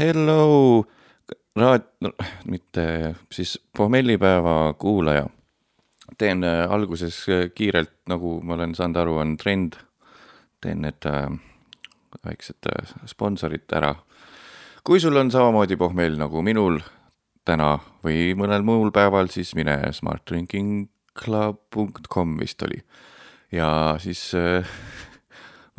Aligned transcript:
Hello, 0.00 0.80
raad-, 1.56 2.12
mitte 2.48 3.14
siis 3.32 3.60
pohmellipäeva 3.76 4.74
kuulaja. 4.78 5.26
teen 6.18 6.44
äh, 6.44 6.72
alguses 6.72 7.28
äh, 7.28 7.50
kiirelt, 7.54 7.92
nagu 8.08 8.40
ma 8.40 8.54
olen 8.54 8.74
saanud 8.74 8.96
aru, 8.96 9.16
on 9.20 9.36
trend. 9.36 9.72
teen 10.60 10.82
need 10.82 11.04
äh, 11.04 11.30
väiksed 12.24 12.66
sponsorid 13.06 13.72
ära. 13.76 13.94
kui 14.84 15.00
sul 15.00 15.16
on 15.16 15.30
samamoodi 15.30 15.76
pohmell 15.76 16.16
nagu 16.16 16.42
minul 16.42 16.80
täna 17.44 17.78
või 18.04 18.34
mõnel 18.34 18.62
muul 18.64 18.90
päeval, 18.90 19.28
siis 19.28 19.54
mine 19.54 19.92
smartdrinkingclub.com 19.92 22.38
vist 22.40 22.62
oli. 22.62 22.82
ja 23.52 23.96
siis 23.98 24.34
äh, 24.34 24.64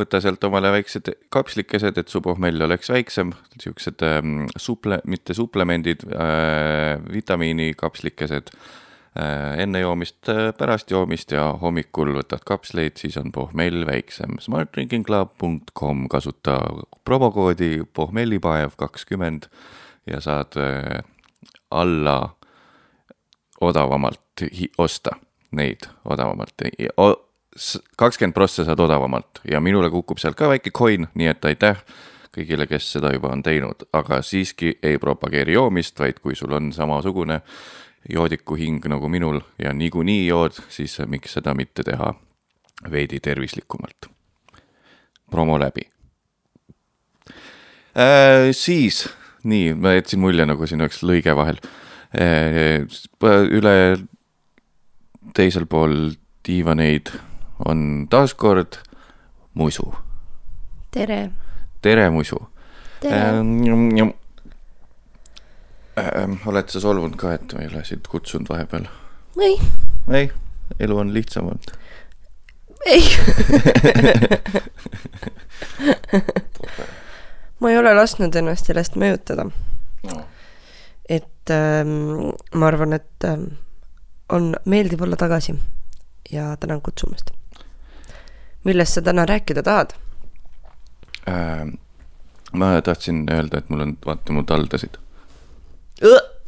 võta 0.02 0.22
sealt 0.24 0.44
omale 0.48 0.72
väiksed 0.74 1.10
kapslikesed, 1.34 1.98
et 1.98 2.12
su 2.12 2.22
pohmell 2.24 2.66
oleks 2.66 2.92
väiksem, 2.92 3.34
siuksed 3.62 4.04
ähm, 4.06 4.46
suple-, 4.60 5.02
mitte 5.10 5.36
suplemendid 5.38 6.06
äh,, 6.12 6.98
vitamiinikapslikesed. 7.14 8.52
Äh, 9.12 9.60
enne 9.64 9.82
joomist 9.84 10.30
äh,, 10.32 10.52
pärast 10.58 10.92
joomist 10.92 11.34
ja 11.36 11.50
hommikul 11.62 12.14
võtad 12.16 12.46
kapsleid, 12.48 13.00
siis 13.02 13.18
on 13.22 13.32
pohmell 13.36 13.86
väiksem. 13.88 14.38
smartdrinkingclub.com, 14.40 16.06
kasuta 16.12 16.60
promokoodi 17.06 17.82
pohmellipaev 17.94 18.78
kakskümmend 18.80 19.50
ja 20.08 20.22
saad 20.24 20.56
äh, 20.60 21.02
alla 21.72 22.36
odavamalt 23.62 24.46
osta 24.78 25.16
neid 25.52 25.86
odavamalt 26.06 26.64
kakskümmend 27.98 28.34
prossa 28.34 28.66
saad 28.66 28.80
odavamalt 28.80 29.42
ja 29.52 29.60
minule 29.60 29.90
kukub 29.90 30.20
sealt 30.22 30.38
ka 30.40 30.50
väike 30.50 30.72
coin, 30.72 31.08
nii 31.16 31.28
et 31.28 31.46
aitäh 31.46 31.84
kõigile, 32.32 32.68
kes 32.68 32.88
seda 32.96 33.12
juba 33.14 33.32
on 33.34 33.44
teinud, 33.44 33.86
aga 33.94 34.22
siiski 34.24 34.78
ei 34.84 34.98
propageeri 35.02 35.58
joomist, 35.58 36.00
vaid 36.00 36.22
kui 36.24 36.36
sul 36.36 36.54
on 36.56 36.72
samasugune 36.74 37.42
joodiku 38.10 38.56
hing 38.56 38.86
nagu 38.90 39.10
minul 39.12 39.42
ja 39.60 39.74
niikuinii 39.74 40.28
jood, 40.28 40.58
siis 40.72 40.96
miks 41.12 41.36
seda 41.38 41.54
mitte 41.58 41.84
teha 41.84 42.14
veidi 42.92 43.20
tervislikumalt. 43.20 44.10
promo 45.32 45.60
läbi 45.60 45.90
äh,. 47.96 48.52
siis, 48.52 49.10
nii, 49.44 49.74
ma 49.74 49.94
jätsin 49.94 50.20
mulje, 50.20 50.46
nagu 50.46 50.68
siin 50.68 50.82
oleks 50.82 51.04
lõige 51.04 51.36
vahel 51.36 51.60
äh,. 52.16 52.88
üle 53.52 53.98
teisel 55.36 55.66
pool 55.66 56.16
diivaneid 56.48 57.12
on 57.66 58.08
taas 58.10 58.34
kord 58.34 58.78
Musu. 59.54 59.96
tere. 60.92 61.32
tere, 61.82 62.10
Musu. 62.10 62.48
ähm,. 63.06 64.14
Ähm, 65.98 66.38
oled 66.48 66.70
sa 66.72 66.80
solvunud 66.80 67.18
ka, 67.20 67.34
et 67.36 67.54
ma 67.54 67.60
ei 67.62 67.68
ole 67.68 67.84
sind 67.86 68.08
kutsunud 68.08 68.48
vahepeal? 68.50 68.86
ei. 69.44 69.60
ei, 70.10 70.32
elu 70.80 70.98
on 70.98 71.14
lihtsam 71.14 71.46
olnud. 71.52 71.72
ei 72.86 73.04
ma 77.60 77.70
ei 77.70 77.78
ole 77.78 77.94
lasknud 77.94 78.36
ennast 78.40 78.66
sellest 78.72 78.96
mõjutada 78.96 79.44
no.. 80.08 80.16
et 81.10 81.54
ähm, 81.54 82.32
ma 82.56 82.72
arvan, 82.72 82.96
et 82.98 83.28
ähm, 83.28 83.44
on 84.32 84.56
meeldiv 84.66 85.04
olla 85.04 85.20
tagasi 85.20 85.60
ja 86.32 86.56
tänan 86.58 86.82
kutsumast. 86.82 87.32
Millest 88.64 88.98
sa 88.98 89.02
täna 89.02 89.26
rääkida 89.26 89.64
tahad 89.64 89.94
ähm,? 91.30 91.78
ma 92.54 92.82
tahtsin 92.82 93.26
öelda, 93.32 93.58
et 93.58 93.70
mul 93.70 93.86
on, 93.86 93.98
vaata 94.06 94.34
mu 94.34 94.44
taldasid 94.44 94.98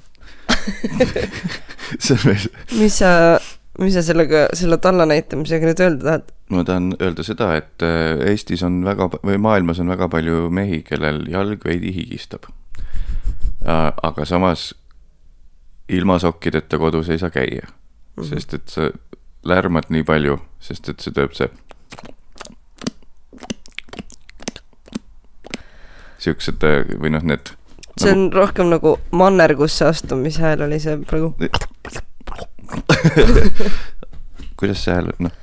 see 1.99 2.15
on 2.15 2.19
veel. 2.25 2.47
mis 2.79 2.97
sa, 2.99 3.39
mis 3.79 3.95
sa 3.95 4.03
sellega, 4.05 4.47
selle 4.57 4.77
talla 4.83 5.05
näitamisega 5.09 5.69
nüüd 5.69 5.83
öelda 5.85 6.07
tahad? 6.07 6.33
ma 6.53 6.65
tahan 6.67 6.91
öelda 6.99 7.25
seda, 7.25 7.53
et 7.59 7.85
äh, 7.85 8.23
Eestis 8.31 8.63
on 8.65 8.81
väga 8.85 9.09
või 9.15 9.39
maailmas 9.41 9.81
on 9.83 9.91
väga 9.93 10.09
palju 10.11 10.47
mehi, 10.53 10.81
kellel 10.87 11.23
jalg 11.31 11.65
veidi 11.65 11.93
higistab. 11.95 12.49
aga 13.63 14.25
samas 14.27 14.73
ilma 15.89 16.19
sokkideta 16.19 16.77
kodus 16.77 17.09
ei 17.09 17.19
saa 17.19 17.29
käia 17.29 17.67
mm, 17.67 17.73
-hmm. 18.17 18.29
sest 18.29 18.53
et 18.53 18.67
sa 18.67 18.89
lärmad 19.43 19.83
nii 19.89 20.03
palju, 20.03 20.39
sest 20.59 20.89
et 20.89 20.99
see 20.99 21.13
teeb 21.13 21.33
see. 21.35 21.49
Siuksed 26.23 26.63
või 27.01 27.11
noh, 27.13 27.23
need. 27.27 27.53
see 27.99 28.13
on 28.13 28.27
nagu... 28.27 28.39
rohkem 28.39 28.69
nagu 28.71 28.95
mannergusse 29.11 29.85
astumise 29.89 30.43
hääl 30.43 30.61
oli 30.67 30.79
see 30.83 30.95
praegu 31.07 31.33
kuidas 34.59 34.83
see 34.85 34.95
hääl, 34.95 35.11
noh. 35.23 35.33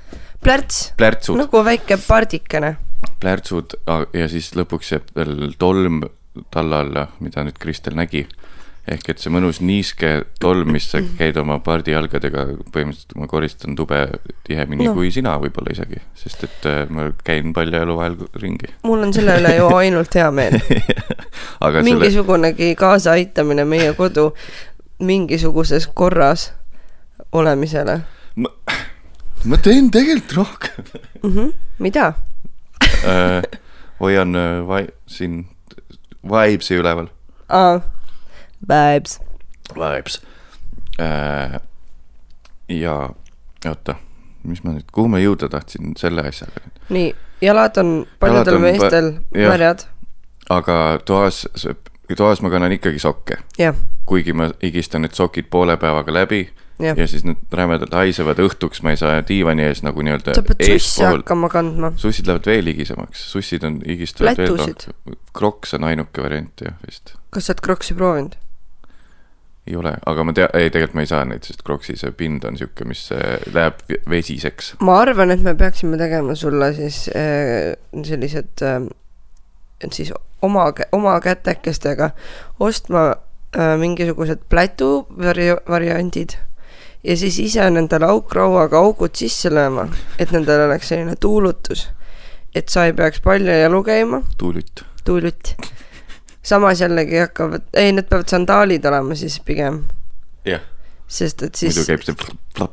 plärts. 0.45 0.79
nagu 1.37 1.65
väike 1.67 1.95
pardikene. 2.07 2.71
plärtsud 3.21 3.69
ja 4.17 4.27
siis 4.33 4.47
lõpuks 4.57 4.95
jääb 4.95 5.07
veel 5.17 5.53
tolm 5.59 5.95
talla 6.55 6.77
alla, 6.85 7.03
mida 7.21 7.45
nüüd 7.45 7.59
Kristel 7.61 7.95
nägi 7.99 8.25
ehk 8.91 9.13
et 9.13 9.23
see 9.23 9.31
mõnus 9.33 9.61
niiske 9.63 10.11
tolm, 10.43 10.73
mis 10.75 10.89
sa 10.91 11.01
käid 11.19 11.39
oma 11.41 11.59
pardijalgadega, 11.65 12.47
põhimõtteliselt 12.75 13.15
ma 13.21 13.29
koristan 13.31 13.77
tube 13.79 14.01
tihemini 14.47 14.89
no. 14.89 14.95
kui 14.97 15.13
sina 15.15 15.37
võib-olla 15.43 15.75
isegi, 15.75 16.01
sest 16.19 16.45
et 16.49 16.69
äh, 16.69 16.81
ma 16.91 17.11
käin 17.27 17.55
paljajalu 17.57 17.97
vahel 17.99 18.17
ringi. 18.43 18.73
mul 18.87 19.07
on 19.07 19.15
selle 19.15 19.37
üle 19.41 19.55
ju 19.57 19.69
ainult 19.83 20.17
hea 20.19 20.31
meel 20.35 20.59
mingisugunegi 21.91 22.73
selle... 22.73 22.81
kaasaaitamine 22.83 23.67
meie 23.69 23.93
kodu 23.99 24.31
mingisuguses 25.07 25.87
korras 25.95 26.51
olemisele. 27.33 28.01
ma, 28.43 28.53
ma 29.45 29.63
teen 29.63 29.91
tegelikult 29.95 30.37
rohkem 30.41 30.91
mm. 31.23 31.31
-hmm. 31.31 31.55
mida 31.79 32.13
äh, 33.07 33.47
hoian 34.01 34.35
äh, 34.35 34.91
siin 35.07 35.45
vibes'i 36.27 36.83
üleval. 36.83 37.07
aa 37.49 37.79
Vibes. 38.69 39.21
Vibes 39.75 40.21
äh,. 41.01 41.61
ja 42.69 42.95
oota, 43.67 43.95
mis 44.45 44.63
ma 44.65 44.75
nüüd, 44.75 44.89
kuhu 44.93 45.09
ma 45.13 45.21
jõuda 45.23 45.49
tahtsin 45.53 45.95
selle 46.01 46.25
asjaga 46.29 46.63
nüüd? 46.65 46.81
nii, 46.97 47.09
jalad 47.45 47.81
on 47.83 47.93
paljudel 48.21 48.59
meestel 48.63 49.13
märjad. 49.35 49.87
aga 50.51 50.77
toas, 51.05 51.47
toas 52.17 52.43
ma 52.45 52.53
kannan 52.53 52.77
ikkagi 52.77 52.99
sokke. 53.03 53.41
kuigi 54.07 54.33
ma 54.37 54.51
higistan 54.63 55.07
need 55.07 55.17
sokid 55.17 55.51
poole 55.51 55.77
päevaga 55.81 56.15
läbi 56.15 56.45
ja, 56.81 56.95
ja 56.97 57.07
siis 57.07 57.25
need 57.25 57.57
rämedalt 57.57 57.95
haisevad 57.95 58.41
õhtuks, 58.43 58.83
ma 58.85 58.95
ei 58.95 59.01
saa 59.01 59.21
diivani 59.27 59.67
ees 59.69 59.83
nagu 59.87 60.05
nii-öelda. 60.05 60.37
sa 60.37 60.45
pead 60.47 60.65
sussi 60.73 61.05
hakkama 61.05 61.51
kandma. 61.53 61.93
sussid 62.01 62.29
lähevad 62.29 62.49
veel 62.49 62.71
higisemaks, 62.73 63.25
sussid 63.33 63.65
on, 63.69 63.81
higistavad 63.87 64.41
veel 64.41 64.57
rohkem. 64.57 65.19
Crocs 65.37 65.77
on 65.77 65.89
ainuke 65.91 66.25
variant 66.25 66.65
jah 66.65 66.77
vist. 66.87 67.15
kas 67.31 67.49
sa 67.49 67.55
oled 67.55 67.65
Crocsi 67.67 67.97
proovinud? 67.97 68.39
Ei 69.71 69.77
ole, 69.79 69.93
aga 70.07 70.25
ma 70.27 70.35
tea, 70.37 70.49
ei 70.59 70.71
tegelikult 70.71 70.99
ma 70.99 71.05
ei 71.05 71.11
saa 71.11 71.25
neid, 71.29 71.47
sest 71.47 71.63
Croxi 71.67 71.97
see 71.99 72.13
pind 72.17 72.45
on 72.49 72.59
sihuke, 72.59 72.87
mis 72.89 73.07
äh, 73.15 73.39
läheb 73.55 73.81
vesiseks. 74.11 74.75
ma 74.87 74.99
arvan, 75.05 75.33
et 75.35 75.45
me 75.47 75.55
peaksime 75.59 75.99
tegema 76.01 76.35
sulle 76.39 76.73
siis 76.77 77.07
äh, 77.15 77.73
sellised 78.07 78.65
äh, 78.67 78.79
siis 79.93 80.13
oma, 80.43 80.71
oma 80.93 81.17
kätekestega 81.25 82.11
ostma 82.61 83.07
äh, 83.11 83.75
mingisugused 83.81 84.47
plätu 84.49 85.07
vari-, 85.19 85.57
variandid 85.69 86.37
ja 87.05 87.17
siis 87.17 87.39
ise 87.41 87.71
nendele 87.71 88.11
aukrauaga 88.11 88.83
augud 88.83 89.17
sisse 89.17 89.53
lööma, 89.53 89.89
et 90.19 90.33
nendel 90.35 90.67
oleks 90.69 90.93
selline 90.93 91.17
tuulutus. 91.17 91.89
et 92.55 92.69
sa 92.69 92.89
ei 92.89 92.93
peaks 92.93 93.21
palju 93.23 93.61
jalu 93.63 93.83
käima. 93.87 94.23
tuulutt. 94.39 94.85
tuulutt 95.05 95.55
samas 96.43 96.81
jällegi 96.81 97.19
hakkavad, 97.21 97.67
ei, 97.77 97.93
need 97.93 98.09
peavad 98.09 98.29
sandaalid 98.33 98.85
olema 98.89 99.15
siis 99.19 99.41
pigem. 99.45 99.85
jah. 100.45 100.63
sest 101.09 101.43
et 101.43 101.55
siis. 101.55 101.77
muidu 101.77 101.87
käib 101.91 102.07
see 102.07 102.69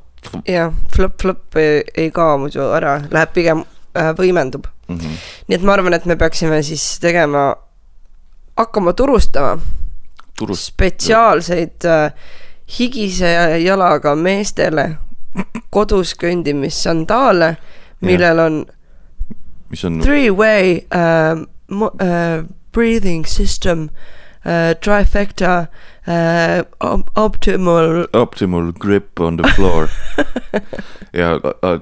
jah, 0.47 0.74
flop-flop 0.95 1.57
ei, 1.59 1.83
ei 1.97 2.12
kao 2.12 2.38
muidu 2.42 2.65
ära, 2.75 2.97
läheb 3.12 3.33
pigem 3.36 3.63
äh,, 3.97 4.12
võimendub 4.18 4.68
mm. 4.88 4.97
-hmm. 4.97 5.24
nii 5.47 5.59
et 5.59 5.63
ma 5.63 5.74
arvan, 5.74 5.94
et 5.94 6.06
me 6.06 6.15
peaksime 6.15 6.62
siis 6.63 7.00
tegema, 7.03 7.50
hakkama 8.57 8.94
turustama 8.94 9.57
Turust. 10.38 10.71
spetsiaalseid 10.74 11.86
äh, 11.86 12.13
higise 12.80 13.31
jalaga 13.63 14.15
meestele 14.15 14.97
kodus 15.69 16.13
kõndimissandaale, 16.18 17.56
millel 18.01 18.39
on, 18.39 18.59
mis 19.69 19.83
on 19.86 20.00
three-way 20.01 20.77
äh, 20.94 21.42
äh, 22.01 22.45
breathing 22.77 23.25
system 23.25 23.89
uh, 24.45 24.75
trifecta 24.83 25.68
uh, 26.07 26.91
op 26.91 27.09
optimal. 27.18 28.06
Optimal 28.13 28.71
grip 28.79 29.19
on 29.19 29.38
the 29.38 29.51
floor 29.56 29.89
ja 31.21 31.33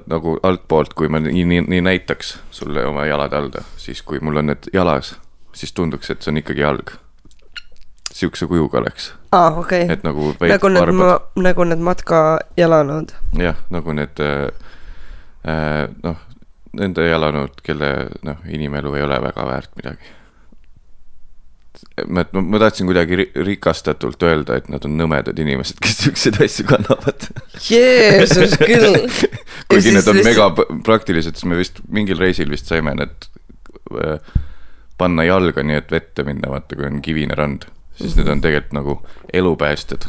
nagu 0.06 0.36
altpoolt, 0.42 0.94
kui 0.96 1.08
ma 1.12 1.20
nii, 1.20 1.44
nii, 1.44 1.64
nii 1.68 1.82
näitaks 1.84 2.36
sulle 2.54 2.86
oma 2.88 3.06
jalad 3.06 3.34
alda, 3.36 3.64
siis 3.80 4.02
kui 4.02 4.20
mul 4.24 4.40
on 4.40 4.52
need 4.52 4.70
jalas, 4.74 5.16
siis 5.56 5.74
tunduks, 5.76 6.10
et 6.10 6.22
see 6.22 6.32
on 6.32 6.40
ikkagi 6.42 6.64
jalg. 6.64 6.96
siukse 8.16 8.46
kujuga 8.48 8.78
oleks, 8.78 9.10
aa, 9.36 9.50
okei 9.60 9.82
okay.. 9.82 9.92
et 9.92 10.04
nagu 10.06 10.30
nagu 10.40 10.68
need 10.72 11.42
nagu 11.44 11.64
need 11.68 11.82
matkajalanõud. 11.84 13.12
jah, 13.36 13.58
nagu 13.70 13.92
need 13.92 14.22
äh, 14.24 14.46
äh, 15.44 15.82
noh, 16.02 16.22
nende 16.80 17.04
jalanud, 17.10 17.60
kelle 17.66 17.90
noh, 18.24 18.40
inimelu 18.48 18.94
ei 18.96 19.04
ole 19.04 19.20
väga 19.28 19.44
väärt 19.48 19.76
midagi. 19.76 20.14
ma, 22.08 22.24
ma 22.32 22.58
tahtsin 22.60 22.88
kuidagi 22.88 23.18
ri- 23.20 23.28
rikastatult 23.46 24.22
öelda, 24.26 24.58
et 24.60 24.68
nad 24.72 24.84
on 24.88 24.96
nõmedad 24.98 25.38
inimesed, 25.42 25.78
kes 25.82 25.98
siukseid 26.04 26.40
asju 26.44 26.66
kannavad. 26.68 27.28
Jeesus 27.68 28.56
küll. 28.68 28.98
kuigi 29.70 29.94
need 29.94 30.10
on 30.12 30.20
mega 30.26 30.50
praktilised, 30.86 31.38
siis 31.38 31.48
me 31.48 31.58
vist 31.60 31.80
mingil 31.92 32.20
reisil 32.20 32.50
vist 32.52 32.68
saime 32.70 32.94
need 32.98 33.30
äh, 33.96 34.20
panna 35.00 35.26
jalga, 35.28 35.64
nii 35.64 35.80
et 35.80 35.90
vette 35.92 36.24
minna, 36.26 36.50
vaata 36.52 36.76
kui 36.76 36.88
on 36.88 37.00
kivine 37.04 37.36
rand, 37.38 37.68
siis 37.98 38.16
need 38.18 38.28
on 38.32 38.44
tegelikult 38.44 38.76
nagu 38.76 39.00
elupäästjad. 39.32 40.08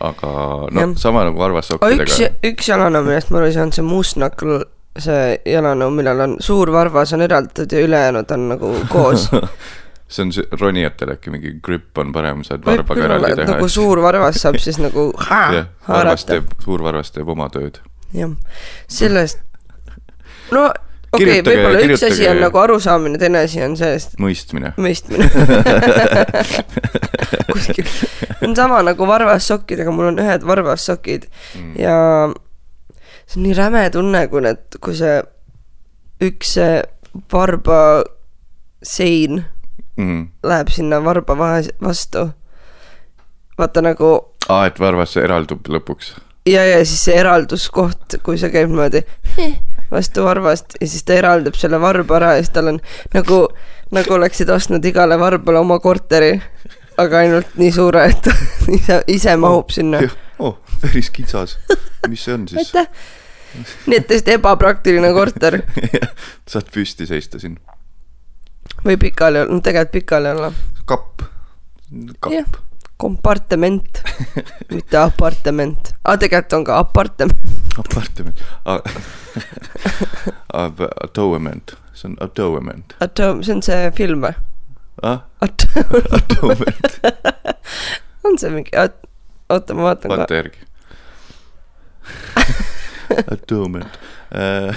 aga 0.00 0.28
no 0.70 0.80
Jah. 0.80 0.92
sama 1.00 1.24
nagu 1.26 1.42
aga 1.42 1.94
üks 1.96 2.20
üks 2.46 2.68
jalanõu, 2.70 3.06
millest 3.06 3.30
ma 3.30 3.40
aru 3.40 3.50
ei 3.50 3.56
saanud, 3.56 3.74
see 3.74 3.86
mustnakl, 3.86 4.60
see 4.98 5.24
jalanõu, 5.48 5.90
millel 5.94 6.26
on 6.26 6.36
suur 6.42 6.70
varvas 6.74 7.14
on 7.16 7.24
eraldatud 7.26 7.72
ja 7.72 7.82
ülejäänud 7.86 8.36
on 8.36 8.48
nagu 8.54 8.74
koos. 8.92 9.28
see 10.10 10.24
on 10.26 10.32
see 10.34 10.58
ronijatele 10.60 11.14
äkki 11.18 11.32
mingi 11.32 11.54
gripp 11.62 11.98
on 12.02 12.12
parem, 12.14 12.42
saad 12.46 12.64
varbaga 12.66 13.06
eraldi 13.06 13.32
teha 13.38 13.54
nagu. 13.54 13.68
suur 13.70 14.02
varvas 14.02 14.42
saab 14.42 14.58
siis 14.62 14.80
nagu 14.82 15.10
jah, 15.30 15.70
varvas 15.86 16.26
teeb, 16.28 16.50
suur 16.64 16.82
varvas 16.84 17.14
teeb 17.14 17.30
oma 17.30 17.46
tööd. 17.54 17.78
jah, 18.16 18.34
sellest, 18.90 19.42
no 20.50 20.66
okei 21.14 21.40
okay,, 21.40 21.44
võib-olla 21.46 21.82
üks 21.86 22.04
asi 22.06 22.26
on 22.30 22.42
nagu 22.42 22.62
arusaamine, 22.62 23.20
teine 23.22 23.44
asi 23.46 23.62
on 23.64 23.76
sellest 23.78 24.18
mõistmine. 24.22 24.74
mõistmine. 24.82 25.30
kuskil, 27.54 27.90
on 28.46 28.58
sama 28.58 28.82
nagu 28.86 29.08
varvassokkidega, 29.10 29.94
mul 29.94 30.10
on 30.10 30.22
ühed 30.22 30.46
varvassokid 30.46 31.30
mm. 31.30 31.74
ja 31.78 31.96
see 33.26 33.38
on 33.38 33.46
nii 33.46 33.58
räme 33.58 33.86
tunne, 33.94 34.26
kui 34.32 34.42
need, 34.46 34.80
kui 34.82 34.98
see 34.98 35.20
üks 36.26 36.56
see 36.58 36.82
varba 37.30 37.80
sein 38.86 39.44
Mm. 40.00 40.26
läheb 40.46 40.72
sinna 40.72 41.00
varba 41.04 41.36
vahe, 41.38 41.62
vastu. 41.84 42.30
vaata 43.58 43.82
nagu 43.84 44.10
aa, 44.48 44.66
et 44.70 44.80
varvas 44.80 45.16
eraldub 45.20 45.68
lõpuks. 45.68 46.14
ja, 46.48 46.64
ja 46.66 46.80
siis 46.84 47.04
see 47.08 47.18
eralduskoht, 47.20 48.18
kui 48.24 48.38
see 48.40 48.50
käib 48.52 48.70
niimoodi 48.70 49.04
vastu 49.94 50.24
varvast 50.24 50.78
ja 50.80 50.88
siis 50.88 51.04
ta 51.04 51.18
eraldab 51.18 51.58
selle 51.58 51.80
varba 51.82 52.18
ära 52.20 52.34
ja 52.36 52.44
siis 52.44 52.54
tal 52.54 52.72
on 52.72 52.80
nagu, 53.14 53.40
nagu 53.94 54.16
oleksid 54.16 54.50
ostnud 54.54 54.84
igale 54.86 55.18
varbale 55.20 55.60
oma 55.60 55.80
korteri, 55.82 56.36
aga 57.00 57.24
ainult 57.24 57.56
nii 57.60 57.72
suure, 57.74 58.06
et 58.10 58.22
ta 58.24 58.34
ise, 58.78 59.00
ise 59.10 59.36
mahub 59.40 59.72
sinna. 59.74 60.02
oh, 60.38 60.58
päris 60.82 61.10
kitsas. 61.14 61.58
mis 62.08 62.24
see 62.24 62.36
on 62.38 62.48
siis? 62.48 62.70
aitäh. 62.74 62.88
nii 63.90 63.98
et 63.98 64.08
täiesti 64.08 64.38
ebapraktiline 64.38 65.12
korter 65.16 65.60
saad 66.50 66.72
püsti 66.74 67.08
seista 67.10 67.42
siin. 67.42 67.58
Või 68.84 68.96
pikali 69.00 69.42
olla, 69.42 69.52
no 69.52 69.60
tegelikult 69.60 69.92
pikali 69.92 70.32
olla. 70.34 70.52
kapp. 70.84 71.22
Kapp. 72.20 72.58
kompartement, 73.00 74.02
mitte 74.74 74.98
apartement, 75.00 75.92
aga 76.04 76.16
tegelikult 76.20 76.52
on 76.58 76.64
ka 76.68 76.78
apartement. 76.78 77.32
apartment. 77.80 78.42
Atonement, 81.04 81.76
see 81.94 82.08
on 82.10 82.16
atonement. 82.20 82.96
Atom, 83.00 83.42
see 83.42 83.54
on 83.56 83.62
see 83.64 83.90
film 83.96 84.26
või? 84.26 84.34
ah, 85.02 85.24
atonement, 85.46 87.00
on 88.24 88.36
see 88.38 88.52
mingi, 88.52 88.76
oota, 88.76 89.74
ma 89.74 89.90
vaatan 89.90 90.12
vaata 90.12 90.42
järgi. 90.42 90.66
Atonement 93.30 93.98
uh,. 94.30 94.74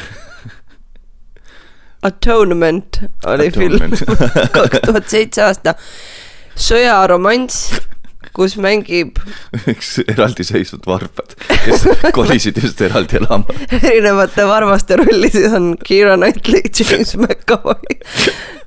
Atonement 2.03 2.99
oli 3.25 3.51
film, 3.51 3.95
kaks 4.57 4.83
tuhat 4.85 5.09
seitse 5.09 5.43
aasta. 5.45 5.73
sõjaromanss, 6.59 7.71
kus 8.35 8.55
mängib 8.61 9.17
üks 9.71 9.95
eraldiseisvad 10.03 10.85
varbad, 10.89 11.35
kes 11.65 11.85
kolisid 12.17 12.59
just 12.61 12.81
eraldi 12.83 13.21
elama. 13.21 13.55
erinevate 13.79 14.45
varvaste 14.49 14.97
rollides 15.01 15.53
on 15.53 15.73
Keira 15.85 16.17
Knightley, 16.19 16.61
James 16.69 17.15
McAvoy, 17.17 17.99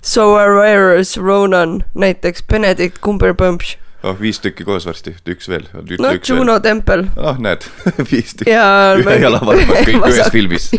Saoirse 0.03 1.21
Ronan, 1.21 1.83
näiteks 1.95 2.47
Benedict 2.51 3.03
Cumberbatch, 3.05 3.77
oh, 4.07 4.17
viis 4.21 4.41
tükki 4.43 4.65
koos 4.67 4.87
varsti, 4.87 5.17
üks 5.29 5.49
veel. 5.51 5.69
no 6.01 6.15
Juno 6.17 6.59
Tempel 6.65 7.07
ah, 7.17 7.39
näed, 7.43 7.67
viis 8.11 8.35
tükki. 8.35 8.53
ja 8.55 8.97
ühe 8.99 9.21
jala 9.23 9.43
varbad, 9.45 9.83
kõik 9.87 10.11
ühes 10.11 10.35
filmis. 10.35 10.71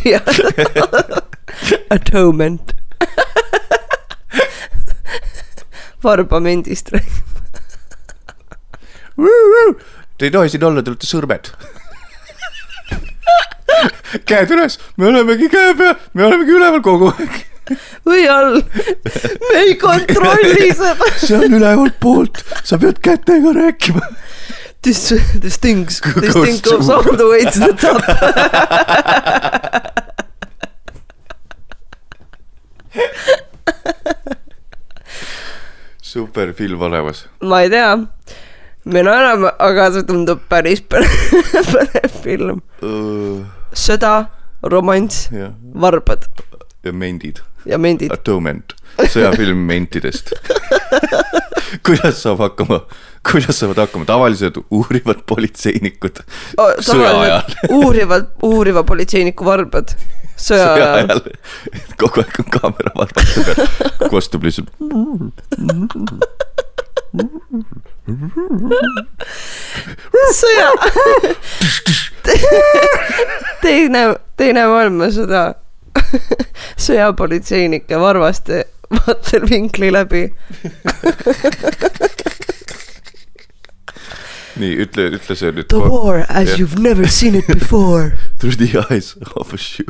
Atonement. 1.89 2.77
varbamendist 6.03 6.91
räägib. 6.93 7.25
Te 10.17 10.25
ei 10.25 10.31
tohi 10.31 10.49
siin 10.49 10.63
olla, 10.63 10.83
te 10.83 10.89
olete 10.93 11.09
sõrmed. 11.09 11.51
käed 14.29 14.53
üles, 14.55 14.77
me 14.97 15.09
olemegi 15.11 15.49
käe 15.53 15.75
peal, 15.77 15.95
me 16.13 16.25
olemegi 16.29 16.55
üleval 16.57 16.81
kogu 16.85 17.11
aeg. 17.11 17.35
või 18.07 18.23
all, 18.31 18.61
me 19.49 19.57
ei 19.65 19.75
kontrolli 19.81 20.69
seda. 20.71 21.11
see 21.19 21.37
on 21.37 21.57
ülevalt 21.59 21.99
poolt, 22.01 22.41
sa 22.63 22.79
pead 22.81 23.01
kätega 23.03 23.53
rääkima. 23.57 24.05
This, 24.85 25.01
this 25.41 25.57
things, 25.59 25.99
this 26.21 26.33
thing 26.37 26.61
goes 26.63 26.89
all 26.89 27.03
the 27.03 27.27
way 27.27 27.43
to 27.43 27.59
the 27.59 27.73
top. 27.75 28.01
super 36.01 36.53
film 36.53 36.81
olemas. 36.81 37.25
ma 37.41 37.61
ei 37.65 37.69
tea, 37.73 37.97
me 38.85 39.03
naerame, 39.03 39.51
aga 39.59 39.89
see 39.95 40.03
tundub 40.07 40.39
päris 40.51 40.81
põnev 40.89 42.11
film. 42.23 42.61
sõda, 43.73 44.13
romanss, 44.63 45.29
varbad. 45.75 46.27
Ja 46.85 46.93
mendid, 46.95 47.41
ja 47.69 47.79
mendid. 47.81 48.13
Atonement, 48.13 48.75
sõjafilm 48.97 49.65
mentidest. 49.69 50.33
kuidas 51.85 52.21
saab 52.23 52.41
hakkama, 52.45 52.81
kuidas 53.27 53.59
saavad 53.59 53.83
hakkama 53.83 54.07
tavalised 54.07 54.59
uurivad 54.71 55.23
politseinikud 55.27 56.21
sõja 56.85 57.11
ajal, 57.21 57.57
uurivad, 57.75 58.31
uuriva 58.47 58.83
politseiniku 58.87 59.47
varbad 59.47 59.91
sõja 60.37 60.93
ajal. 61.01 61.21
kogu 61.99 62.23
aeg 62.23 62.39
on 62.43 62.49
kaamera 62.53 62.93
varbate 62.95 63.45
peal, 63.47 64.09
kostub 64.13 64.45
lihtsalt. 64.47 64.71
sõja. 70.37 70.69
teine, 73.65 74.03
teine 74.39 74.67
maailmasõda. 74.71 75.47
sõjapolitseinike 76.87 77.99
varvaste 77.99 78.65
vaatevinkli 78.91 79.91
läbi. 79.91 80.23
nii, 84.61 84.73
ütle, 84.83 85.07
ütle 85.17 85.35
see 85.37 85.51
nüüd 85.53 85.69
The 85.71 85.79
war 85.83 86.23
as 86.27 86.51
Jah. 86.51 86.59
you've 86.59 86.79
never 86.81 87.07
seen 87.07 87.35
it 87.35 87.47
before. 87.47 88.17
through 88.39 88.57
the 88.57 88.83
eyes 88.89 89.15
of 89.35 89.53
a 89.53 89.57
shoe. 89.57 89.85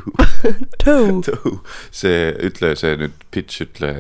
Toe. 0.84 1.60
see, 1.92 2.32
ütle 2.50 2.74
see 2.80 2.98
nüüd 3.00 3.16
pitch, 3.32 3.62
ütle 3.68 3.94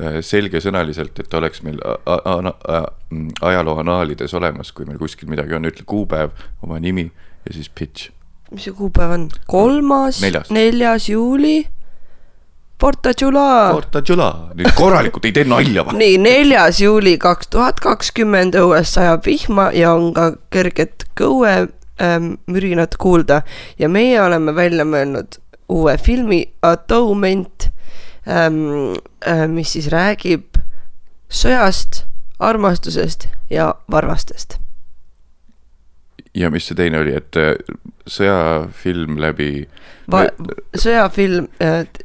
äh, 0.00 0.20
selgesõnaliselt, 0.24 1.20
et 1.20 1.38
oleks 1.38 1.62
meil 1.66 1.80
mm, 1.82 3.28
ajaloo 3.42 3.78
anaalides 3.82 4.34
olemas, 4.38 4.72
kui 4.72 4.88
meil 4.88 5.00
kuskil 5.02 5.30
midagi 5.32 5.58
on, 5.58 5.68
ütle 5.68 5.86
kuupäev, 5.88 6.34
oma 6.64 6.80
nimi 6.82 7.08
ja 7.46 7.56
siis 7.56 7.68
pitch. 7.68 8.12
Mis 8.52 8.66
see 8.68 8.74
kuupäev 8.76 9.14
on? 9.16 9.28
kolmas 9.50 10.20
Neljas., 10.22 11.08
juuli. 11.08 11.66
Porta 12.82 13.12
Chula. 13.14 13.70
Porta 13.70 14.00
Chula, 14.02 14.28
nüüd 14.58 14.72
korralikult 14.74 15.28
ei 15.28 15.34
tee 15.36 15.46
nalja 15.46 15.84
või? 15.86 16.00
nii, 16.00 16.16
neljas 16.18 16.80
juuli 16.82 17.14
kaks 17.22 17.52
tuhat 17.54 17.78
kakskümmend 17.82 18.58
õues 18.58 18.96
sajab 18.96 19.22
vihma 19.28 19.68
ja 19.76 19.92
on 19.94 20.10
ka 20.16 20.32
kerget 20.50 21.06
kõue 21.18 21.52
ähm, 22.02 22.32
mürinat 22.50 22.98
kuulda 22.98 23.44
ja 23.78 23.88
meie 23.92 24.18
oleme 24.22 24.54
välja 24.56 24.86
mõelnud 24.88 25.38
uue 25.70 25.94
filmi 26.02 26.42
Atonement 26.66 27.68
ähm,, 28.26 28.96
äh, 29.22 29.46
mis 29.46 29.76
siis 29.76 29.86
räägib 29.92 30.58
sõjast, 31.32 32.02
armastusest 32.42 33.28
ja 33.50 33.72
varvastest. 33.90 34.58
Ja 36.34 36.50
mis 36.50 36.66
see 36.68 36.78
teine 36.78 37.02
oli, 37.02 37.14
et 37.18 37.36
äh, 37.40 37.54
sõjafilm 38.08 39.18
läbi 39.20 39.52
Va-, 40.10 40.28
sõjafilm, 40.76 41.46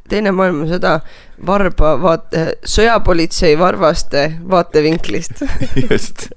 Teine 0.08 0.30
maailmasõda, 0.32 0.98
varba 1.46 1.96
vaate, 2.00 2.44
sõjapolitsei 2.66 3.56
varvaste 3.58 4.24
vaatevinklist. 4.48 5.42
just, 5.90 6.28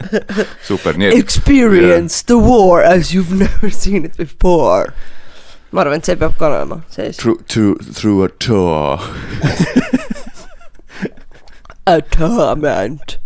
super, 0.66 0.98
nii 0.98 1.12
et 1.12 1.20
Experience 1.20 2.26
the 2.26 2.40
war 2.42 2.82
as 2.84 3.14
you've 3.14 3.38
never 3.38 3.70
seen 3.70 4.06
it 4.06 4.18
before. 4.18 4.94
ma 5.72 5.86
arvan, 5.86 6.02
et 6.02 6.10
see 6.10 6.18
peab 6.20 6.36
ka 6.40 6.50
olema 6.50 6.82
sees. 6.92 7.16
through, 7.18 7.40
through, 7.48 7.78
through 7.80 8.26
a 8.26 8.30
tour. 8.42 9.00
Atonement. 11.88 13.21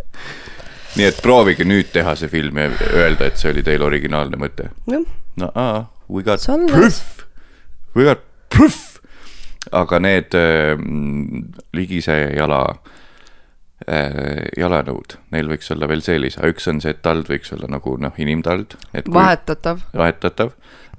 Nii 0.95 1.07
et 1.09 1.17
proovige 1.23 1.65
nüüd 1.67 1.89
teha 1.93 2.15
see 2.19 2.29
film 2.31 2.57
ja 2.61 2.69
öelda, 2.95 3.27
et 3.31 3.37
see 3.41 3.51
oli 3.51 3.63
teil 3.67 3.83
originaalne 3.83 4.37
mõte. 4.39 4.69
no 4.87 5.51
aa, 5.55 5.85
we 6.09 6.23
got 6.23 6.43
proof, 6.71 7.25
we 7.95 8.05
got 8.07 8.21
proof. 8.49 8.99
aga 9.71 9.99
need 9.99 10.35
äh, 10.37 10.75
ligise 11.73 12.15
jala 12.37 12.59
äh, 13.87 14.45
jalanõud, 14.57 15.17
neil 15.33 15.49
võiks 15.51 15.71
olla 15.73 15.87
veel 15.91 16.03
see 16.05 16.19
lisa, 16.21 16.45
üks 16.47 16.67
on 16.71 16.79
see, 16.83 16.93
et 16.95 17.01
tald 17.05 17.27
võiks 17.31 17.51
olla 17.55 17.67
nagu 17.71 17.95
noh, 18.01 18.13
inimtald, 18.21 18.77
vahetatav. 19.11 19.81
vahetatav, 19.97 20.53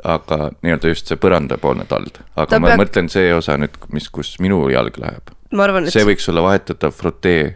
aga 0.05 0.51
nii-öelda 0.61 0.93
just 0.93 1.09
see 1.13 1.17
põrandapoolne 1.21 1.87
tald, 1.89 2.21
aga 2.37 2.51
Ta 2.53 2.61
ma 2.61 2.73
peab- 2.75 2.83
mõtlen 2.85 3.09
see 3.13 3.31
osa 3.35 3.57
nüüd, 3.61 3.79
mis, 3.97 4.11
kus 4.13 4.35
minu 4.45 4.65
jalg 4.75 4.99
läheb, 5.01 5.33
ma 5.57 5.65
arvan, 5.69 5.87
et 5.89 5.95
see 5.97 6.05
võiks 6.07 6.29
olla 6.33 6.45
vahetatav 6.51 6.93
frotee, 6.97 7.55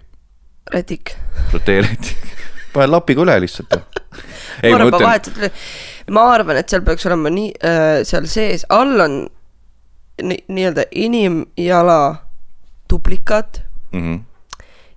rätik. 0.73 1.15
froteeriti, 1.50 2.17
pane 2.75 2.87
lapiga 2.91 3.23
üle 3.25 3.37
lihtsalt. 3.45 3.77
ei, 4.62 4.73
ma 4.73 4.79
ma 4.79 4.85
arvan, 4.85 4.91
mõtlen, 4.93 5.07
vahetult, 5.07 5.62
ma 6.11 6.25
arvan, 6.35 6.57
et 6.61 6.69
seal 6.73 6.83
peaks 6.87 7.07
olema 7.11 7.31
nii 7.35 7.53
äh,, 7.65 8.00
seal 8.09 8.27
sees, 8.31 8.67
all 8.69 9.00
on 9.00 9.21
ni- 10.23 10.43
nii-öelda 10.49 10.85
inimjala 10.91 12.00
duplikad 12.91 13.62
Mhm. 13.93 14.21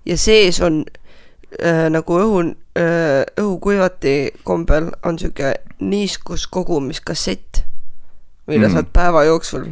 ja 0.06 0.18
sees 0.18 0.60
on 0.62 0.84
äh, 1.64 1.88
nagu 1.90 2.18
õhu 2.20 2.42
äh,, 2.78 3.24
õhukuivati 3.42 4.16
kombel 4.44 4.92
on 5.06 5.18
sihuke 5.20 5.54
niiskuskogumiskassett, 5.80 7.64
mille 8.48 8.68
mm. 8.68 8.74
saad 8.74 8.92
päeva 8.94 9.24
jooksul 9.28 9.72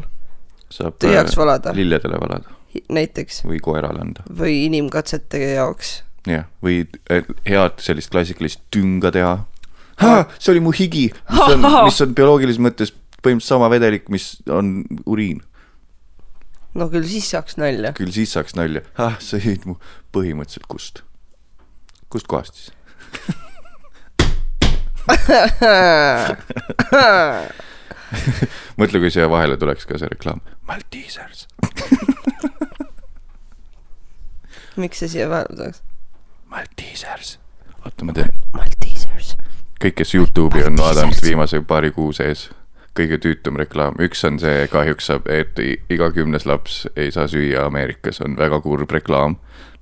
saab 0.72 0.96
tühjaks 1.04 1.36
äh, 1.36 1.38
valada 1.38 1.74
lilledele 1.76 2.18
valada 2.22 2.50
näiteks 2.90 3.44
või 3.48 3.60
koerale 3.64 4.02
anda. 4.04 4.24
või 4.28 4.66
inimkatsete 4.68 5.40
jaoks. 5.56 6.04
jah, 6.28 6.48
või 6.64 6.86
head 7.48 7.80
sellist 7.84 8.12
klassikalist 8.14 8.62
tünga 8.74 9.12
teha. 9.12 9.46
see 10.40 10.52
oli 10.56 10.64
mu 10.64 10.72
higi, 10.76 11.12
mis 11.30 11.56
on, 11.56 11.70
mis 11.88 12.02
on 12.06 12.16
bioloogilises 12.18 12.62
mõttes 12.62 12.94
põhimõtteliselt 13.22 13.54
sama 13.54 13.70
vedelik, 13.70 14.10
mis 14.10 14.42
on 14.50 14.84
uriin. 15.06 15.42
no 16.74 16.90
küll 16.90 17.08
siis 17.08 17.30
saaks 17.30 17.58
nalja. 17.62 17.94
küll 17.98 18.12
siis 18.16 18.34
saaks 18.34 18.56
nalja, 18.58 18.82
ah, 18.98 19.20
sa 19.20 19.38
jõid 19.42 19.66
mu 19.70 19.78
põhimõtteliselt 20.16 20.68
kust. 20.72 21.04
kust 22.10 22.28
kohast 22.32 22.54
siis? 22.58 22.72
mõtle, 28.80 29.02
kui 29.02 29.12
siia 29.14 29.30
vahele 29.32 29.58
tuleks 29.60 29.88
ka 29.90 30.00
see 30.02 30.10
reklaam. 30.12 30.42
Maltesers. 30.68 31.48
Miks 34.82 35.02
see 35.02 35.12
siia 35.16 35.30
vahele 35.32 35.56
tuleks? 35.56 35.84
Maltesers. 36.52 37.38
oota, 37.86 38.06
ma 38.06 38.16
teen, 38.18 38.34
Maltesers. 38.54 39.36
kõik, 39.82 39.96
kes 40.02 40.16
Youtube'i 40.16 40.66
on 40.68 40.80
vaadanud 40.80 41.22
viimase 41.24 41.62
paari 41.68 41.94
kuu 41.96 42.12
sees, 42.16 42.50
kõige 42.98 43.22
tüütum 43.24 43.58
reklaam, 43.62 43.96
üks 44.04 44.26
on 44.28 44.40
see 44.42 44.68
kahjuks 44.72 45.08
saab, 45.10 45.30
et 45.32 45.58
iga 45.64 46.12
kümnes 46.12 46.46
laps 46.50 46.84
ei 46.96 47.12
saa 47.12 47.30
süüa 47.32 47.66
Ameerikas, 47.70 48.20
on 48.26 48.36
väga 48.38 48.60
kurb 48.62 48.92
reklaam. 48.92 49.38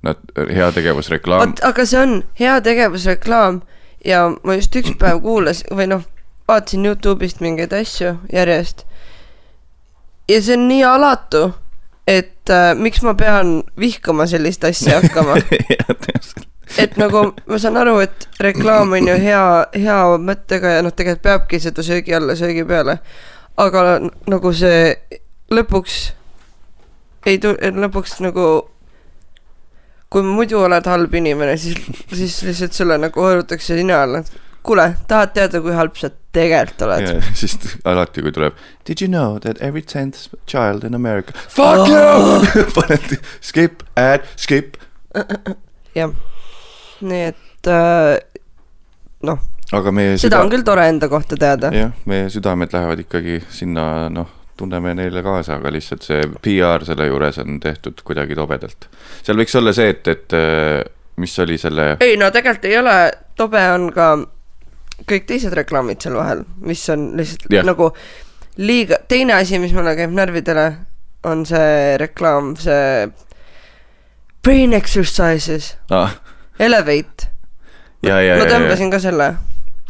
Nad, 0.06 0.20
heategevusreklaam 0.32 1.50
aga 1.68 1.84
see 1.84 1.98
on 2.00 2.22
heategevusreklaam 2.38 3.58
ja 4.04 4.22
ma 4.32 4.54
just 4.56 4.76
üks 4.80 4.94
päev 4.96 5.18
kuulasin 5.20 5.76
või 5.76 5.90
noh, 5.90 6.06
vaatasin 6.48 6.86
Youtube'ist 6.88 7.42
mingeid 7.44 7.74
asju 7.76 8.14
järjest. 8.32 8.86
ja 10.28 10.40
see 10.40 10.56
on 10.56 10.68
nii 10.70 10.84
alatu, 10.86 11.50
et 12.08 12.39
äh, 12.54 12.72
miks 12.78 13.02
ma 13.06 13.14
pean 13.18 13.60
vihkama 13.80 14.26
sellist 14.30 14.64
asja 14.68 15.00
hakkama, 15.00 15.38
et 16.82 16.96
nagu 17.00 17.24
ma 17.46 17.58
saan 17.60 17.80
aru, 17.80 17.98
et 18.04 18.28
reklaam 18.42 18.94
on 18.96 19.10
ju 19.10 19.16
hea, 19.22 19.44
hea 19.74 19.98
mõttega 20.22 20.76
ja 20.76 20.84
noh, 20.86 20.94
tegelikult 20.94 21.26
peabki 21.26 21.60
seda 21.62 21.84
söögi 21.86 22.16
alla, 22.16 22.36
söögi 22.38 22.64
peale. 22.68 23.00
aga 23.60 23.84
nagu 24.30 24.52
see 24.56 24.94
lõpuks 25.52 25.96
ei 27.28 27.40
tu-, 27.42 27.56
lõpuks 27.58 28.20
nagu 28.24 28.46
kui 30.10 30.26
muidu 30.26 30.58
oled 30.64 30.86
halb 30.90 31.12
inimene, 31.14 31.56
siis, 31.60 31.78
siis 32.10 32.40
lihtsalt 32.42 32.74
sulle 32.74 32.96
nagu 32.98 33.22
hõõrutakse 33.22 33.76
nina 33.78 34.02
alla, 34.04 34.22
et 34.24 34.49
kuule, 34.66 34.86
tahad 35.08 35.34
teada, 35.36 35.60
kui 35.64 35.74
halb 35.76 35.96
sa 36.00 36.10
tegelikult 36.36 36.86
oled? 36.86 37.08
ja 37.08 37.30
siis 37.40 37.56
alati, 37.84 38.24
kui 38.24 38.34
tuleb 38.34 38.58
Did 38.86 39.02
you 39.04 39.08
know 39.10 39.38
that 39.42 39.60
every 39.60 39.82
tenth 39.82 40.28
child 40.46 40.84
in 40.84 40.94
America 40.94 41.34
Fuck 41.56 41.88
you 41.88 42.66
paned 42.76 43.18
skip, 43.40 43.84
add, 43.96 44.26
skip 44.40 44.76
jah, 45.94 46.12
nii 47.00 47.22
et 47.32 47.70
äh, 47.70 48.18
noh, 49.26 49.40
aga 49.76 49.94
meie 49.94 50.18
seda 50.20 50.42
on 50.42 50.50
küll 50.52 50.66
tore 50.66 50.86
enda 50.90 51.08
kohta 51.10 51.38
teada. 51.40 51.72
jah, 51.74 51.94
meie 52.10 52.28
südamed 52.32 52.74
lähevad 52.74 53.02
ikkagi 53.04 53.40
sinna, 53.52 53.84
noh, 54.12 54.30
tunneme 54.60 54.94
neile 54.98 55.22
kaasa, 55.24 55.58
aga 55.58 55.72
lihtsalt 55.72 56.06
see 56.06 56.26
PR 56.44 56.84
selle 56.86 57.08
juures 57.08 57.40
on 57.42 57.60
tehtud 57.62 58.02
kuidagi 58.06 58.36
tobedalt. 58.38 58.90
seal 59.24 59.40
võiks 59.40 59.56
olla 59.58 59.74
see, 59.76 59.94
et, 59.94 60.10
et 60.12 60.36
äh, 60.36 60.82
mis 61.20 61.38
oli 61.42 61.58
selle, 61.60 61.94
ei 62.04 62.18
no 62.20 62.30
tegelikult 62.34 62.70
ei 62.70 62.78
ole, 62.80 62.98
tobe 63.38 63.64
on 63.74 63.90
ka 63.94 64.12
kõik 65.08 65.26
teised 65.28 65.54
reklaamid 65.56 66.02
seal 66.02 66.16
vahel, 66.18 66.44
mis 66.64 66.82
on 66.92 67.10
lihtsalt 67.18 67.48
yeah. 67.52 67.66
nagu 67.66 67.90
liiga, 68.60 69.00
teine 69.08 69.36
asi, 69.38 69.58
mis 69.62 69.74
mulle 69.76 69.94
käib 69.98 70.14
närvidele, 70.16 70.66
on 71.26 71.44
see 71.48 71.98
reklaam, 72.00 72.54
see 72.60 73.10
brain 74.44 74.74
exercises, 74.76 75.74
ah, 75.92 76.16
elevate. 76.58 77.30
ma 78.04 78.48
tõmbasin 78.48 78.92
ka 78.92 79.00
selle 79.02 79.34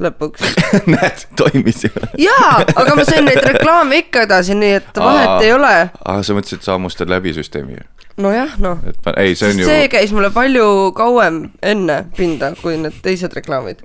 lõpuks. 0.01 0.43
näed, 0.95 1.25
toimis 1.39 1.85
ju. 1.85 1.93
jaa, 2.19 2.65
aga 2.65 2.97
ma 2.97 3.05
sain 3.07 3.27
neid 3.29 3.43
reklaame 3.45 4.05
ikka 4.07 4.25
edasi, 4.29 4.57
nii 4.59 4.77
et 4.81 5.01
vahet 5.01 5.37
Aa. 5.37 5.41
ei 5.45 5.55
ole. 5.55 5.75
aga 6.01 6.21
sa 6.27 6.37
mõtlesid, 6.37 6.65
sa 6.65 6.77
hammustad 6.77 7.13
läbi 7.13 7.35
süsteemi 7.37 7.79
nojah, 8.21 8.57
noh. 8.61 8.81
et 8.87 8.99
ma, 9.07 9.15
ei, 9.21 9.37
see 9.39 9.53
on 9.53 9.63
ju 9.63 9.69
see 9.69 9.89
käis 9.93 10.13
mulle 10.17 10.31
palju 10.35 10.67
kauem 10.97 11.43
enne 11.63 12.03
pinda 12.17 12.53
kui 12.61 12.77
need 12.81 13.01
teised 13.05 13.35
reklaamid. 13.37 13.83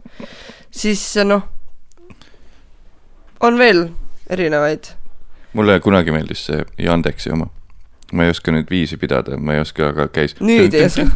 Siis 0.75 1.03
noh, 1.23 1.43
on 3.39 3.57
veel 3.59 3.87
erinevaid. 4.29 4.91
mulle 5.53 5.79
kunagi 5.79 6.11
meeldis 6.11 6.45
see 6.49 6.63
Yandeksi 6.83 7.31
oma. 7.31 7.47
ma 8.13 8.23
ei 8.23 8.29
oska 8.29 8.53
nüüd 8.53 8.69
viisi 8.69 8.97
pidada, 9.01 9.37
ma 9.37 9.55
ei 9.55 9.59
oska, 9.63 9.87
aga 9.89 10.05
käis. 10.13 10.35
Nüüd 10.39 10.75
ei 10.77 10.85
oska. 10.85 11.07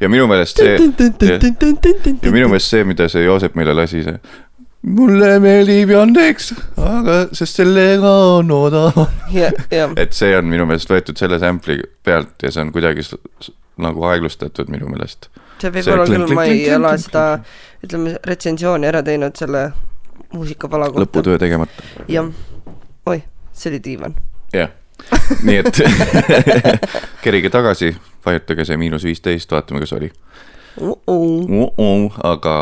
Ja 0.00 0.08
minu 0.10 0.26
meelest 0.28 0.58
see, 0.58 0.74
ja 0.74 2.32
minu 2.34 2.50
meelest 2.50 2.74
see, 2.74 2.84
mida 2.84 3.06
see 3.08 3.22
Joosep 3.24 3.54
meile 3.56 3.76
lasi, 3.78 4.02
see. 4.04 4.18
mulle 4.82 5.30
meeldib 5.44 5.94
Yandeks, 5.94 6.50
aga 6.82 7.20
sest 7.32 7.62
sellega 7.62 8.10
on 8.34 8.50
odav. 8.58 8.98
ja, 9.32 9.52
ja 9.70 9.88
et 9.96 10.16
see 10.18 10.34
on 10.36 10.50
minu 10.50 10.66
meelest 10.66 10.90
võetud 10.92 11.20
selle 11.20 11.38
sample'i 11.42 11.86
pealt 12.04 12.42
ja 12.42 12.52
see 12.52 12.66
on 12.66 12.74
kuidagi 12.74 13.06
nagu 13.78 14.08
aeglustatud 14.10 14.72
minu 14.72 14.90
meelest. 14.90 15.30
See 15.62 15.74
võib 15.74 15.92
olla 15.94 16.06
küll, 16.08 16.34
ma 16.36 16.46
ei 16.48 16.64
ole 16.74 16.94
seda, 17.02 17.24
ütleme, 17.84 18.16
retsensiooni 18.26 18.88
ära 18.90 19.02
teinud 19.06 19.38
selle 19.38 19.68
muusikapala 20.32 20.90
kohta. 20.90 21.04
lõputöö 21.04 21.38
tegemata. 21.38 21.86
jah, 22.08 22.30
oih, 23.06 23.22
see 23.52 23.72
oli 23.72 23.82
diivan. 23.84 24.16
jah, 24.52 24.72
nii 25.42 25.60
et 25.62 25.82
kerige 27.24 27.50
tagasi, 27.50 27.92
vajutage 28.26 28.66
see 28.68 28.80
miinus 28.80 29.06
viisteist, 29.08 29.52
vaatame, 29.52 29.84
kas 29.84 29.94
oli. 29.96 30.10
aga 32.32 32.56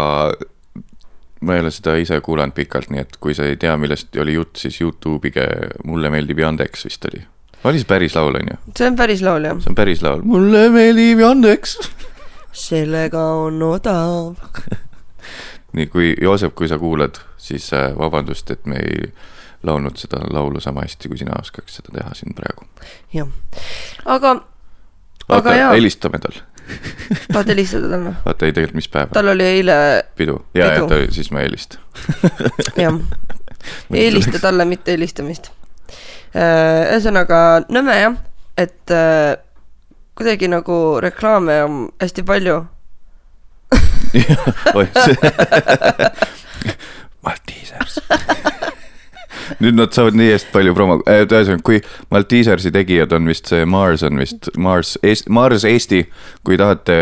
ma 1.41 1.55
ei 1.55 1.61
ole 1.61 1.71
seda 1.75 1.97
ise 2.01 2.19
kuulanud 2.25 2.55
pikalt, 2.57 2.91
nii 2.93 3.03
et 3.05 3.17
kui 3.21 3.35
sa 3.37 3.47
ei 3.49 3.59
tea, 3.61 3.77
millest 3.81 4.17
oli 4.21 4.37
jutt, 4.37 4.57
siis 4.61 4.79
Youtube'ige 4.81 5.47
Mulle 5.85 6.11
meeldib 6.13 6.41
Yandeks 6.41 6.87
vist 6.89 7.05
oli. 7.11 7.23
oli 7.65 7.83
see 7.83 7.89
päris 7.89 8.17
laul, 8.17 8.39
on 8.41 8.53
ju? 8.53 8.59
see 8.79 8.91
on 8.91 8.97
päris 8.97 9.23
laul 9.27 9.49
jah. 9.49 9.59
see 9.63 9.73
on 9.73 9.79
päris 9.79 10.05
laul. 10.07 10.25
mulle 10.25 10.69
meeldib 10.75 11.25
Yandeks. 11.25 11.79
sellega 12.57 13.23
on 13.45 13.63
odav. 13.63 14.37
nii, 15.77 15.87
kui 15.93 16.15
Joosep, 16.23 16.55
kui 16.57 16.69
sa 16.69 16.79
kuulad, 16.81 17.21
siis 17.41 17.69
äh, 17.77 17.93
vabandust, 17.99 18.51
et 18.51 18.67
me 18.67 18.81
ei 18.81 19.11
laulnud 19.67 19.97
seda 20.01 20.23
laulu 20.33 20.61
sama 20.61 20.85
hästi, 20.87 21.11
kui 21.11 21.19
sina 21.21 21.37
oskaks 21.41 21.81
seda 21.81 21.95
teha 21.99 22.15
siin 22.17 22.35
praegu. 22.37 22.67
jah, 23.15 23.29
aga, 24.05 24.37
aga 25.29 25.57
jaa, 25.57 25.73
helistame 25.75 26.21
tal. 26.23 26.39
tahad 27.33 27.53
helistada 27.53 27.91
talle? 27.93 28.15
oota, 28.25 28.47
ei 28.47 28.53
tegelikult, 28.53 28.81
mis 28.81 28.89
päev? 28.93 29.13
tal 29.15 29.33
oli 29.35 29.47
eile, 29.47 29.77
pidu. 30.19 30.39
ja, 30.55 30.73
ja 30.75 30.87
ta 30.89 31.01
siis 31.11 31.31
ma 31.35 31.45
helistan. 31.45 31.83
jah, 32.85 33.01
helista 33.93 34.43
talle, 34.43 34.69
mitte 34.69 34.97
helistamist. 34.97 35.51
ühesõnaga 36.37 37.43
nõme 37.73 38.01
jah, 38.01 38.21
et 38.61 38.95
äh, 38.95 39.37
kuidagi 40.17 40.49
nagu 40.49 41.01
reklaame 41.03 41.63
on 41.65 41.89
hästi 42.01 42.23
palju. 42.27 42.65
Maltesers. 47.27 48.01
nüüd 49.63 49.79
nad 49.79 49.95
saavad 49.95 50.17
nii 50.19 50.33
hästi 50.33 50.53
palju 50.55 50.75
promo, 50.77 50.99
ühesõnaga, 51.07 51.63
kui 51.67 51.81
Maltesersi 52.13 52.73
tegijad 52.75 53.15
on 53.17 53.29
vist 53.31 53.51
see 53.51 53.67
Mars 53.69 54.05
on 54.07 54.21
vist 54.23 54.51
Mars, 54.59 54.97
Mars 55.29 55.67
Eesti, 55.69 56.05
kui 56.47 56.59
tahate 56.61 56.97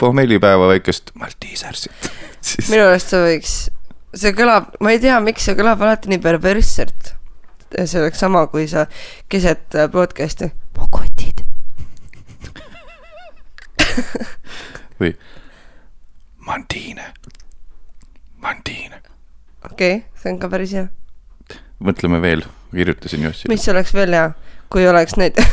pohmellipäeva 0.00 0.70
väikest 0.72 1.12
Maltesersit, 1.20 2.10
siis 2.44 2.70
minu 2.72 2.86
arust 2.88 3.12
see 3.12 3.22
võiks, 3.24 3.56
see 4.16 4.32
kõlab, 4.36 4.72
ma 4.80 4.94
ei 4.94 5.02
tea, 5.02 5.18
miks 5.24 5.48
see 5.48 5.58
kõlab 5.58 5.84
alati 5.84 6.12
nii 6.12 6.22
perversselt. 6.24 7.12
see 7.76 8.00
oleks 8.00 8.22
sama, 8.22 8.46
kui 8.52 8.68
sa 8.70 8.86
keset 9.32 9.76
äh, 9.76 9.90
podcast'i, 9.92 10.52
mu 10.78 10.88
kotid. 10.92 11.15
Või 15.00 15.12
Mandine, 16.46 17.12
Mandine, 18.42 19.00
okei 19.64 19.96
okay,, 19.96 20.04
see 20.22 20.32
on 20.34 20.40
ka 20.42 20.50
päris 20.52 20.74
hea. 20.76 20.88
mõtleme 21.82 22.20
veel, 22.22 22.46
kirjutasin 22.74 23.26
just 23.28 23.48
mis 23.52 23.68
oleks 23.72 23.94
veel 23.94 24.14
hea, 24.16 24.30
kui 24.72 24.86
oleks 24.88 25.18
neid 25.20 25.38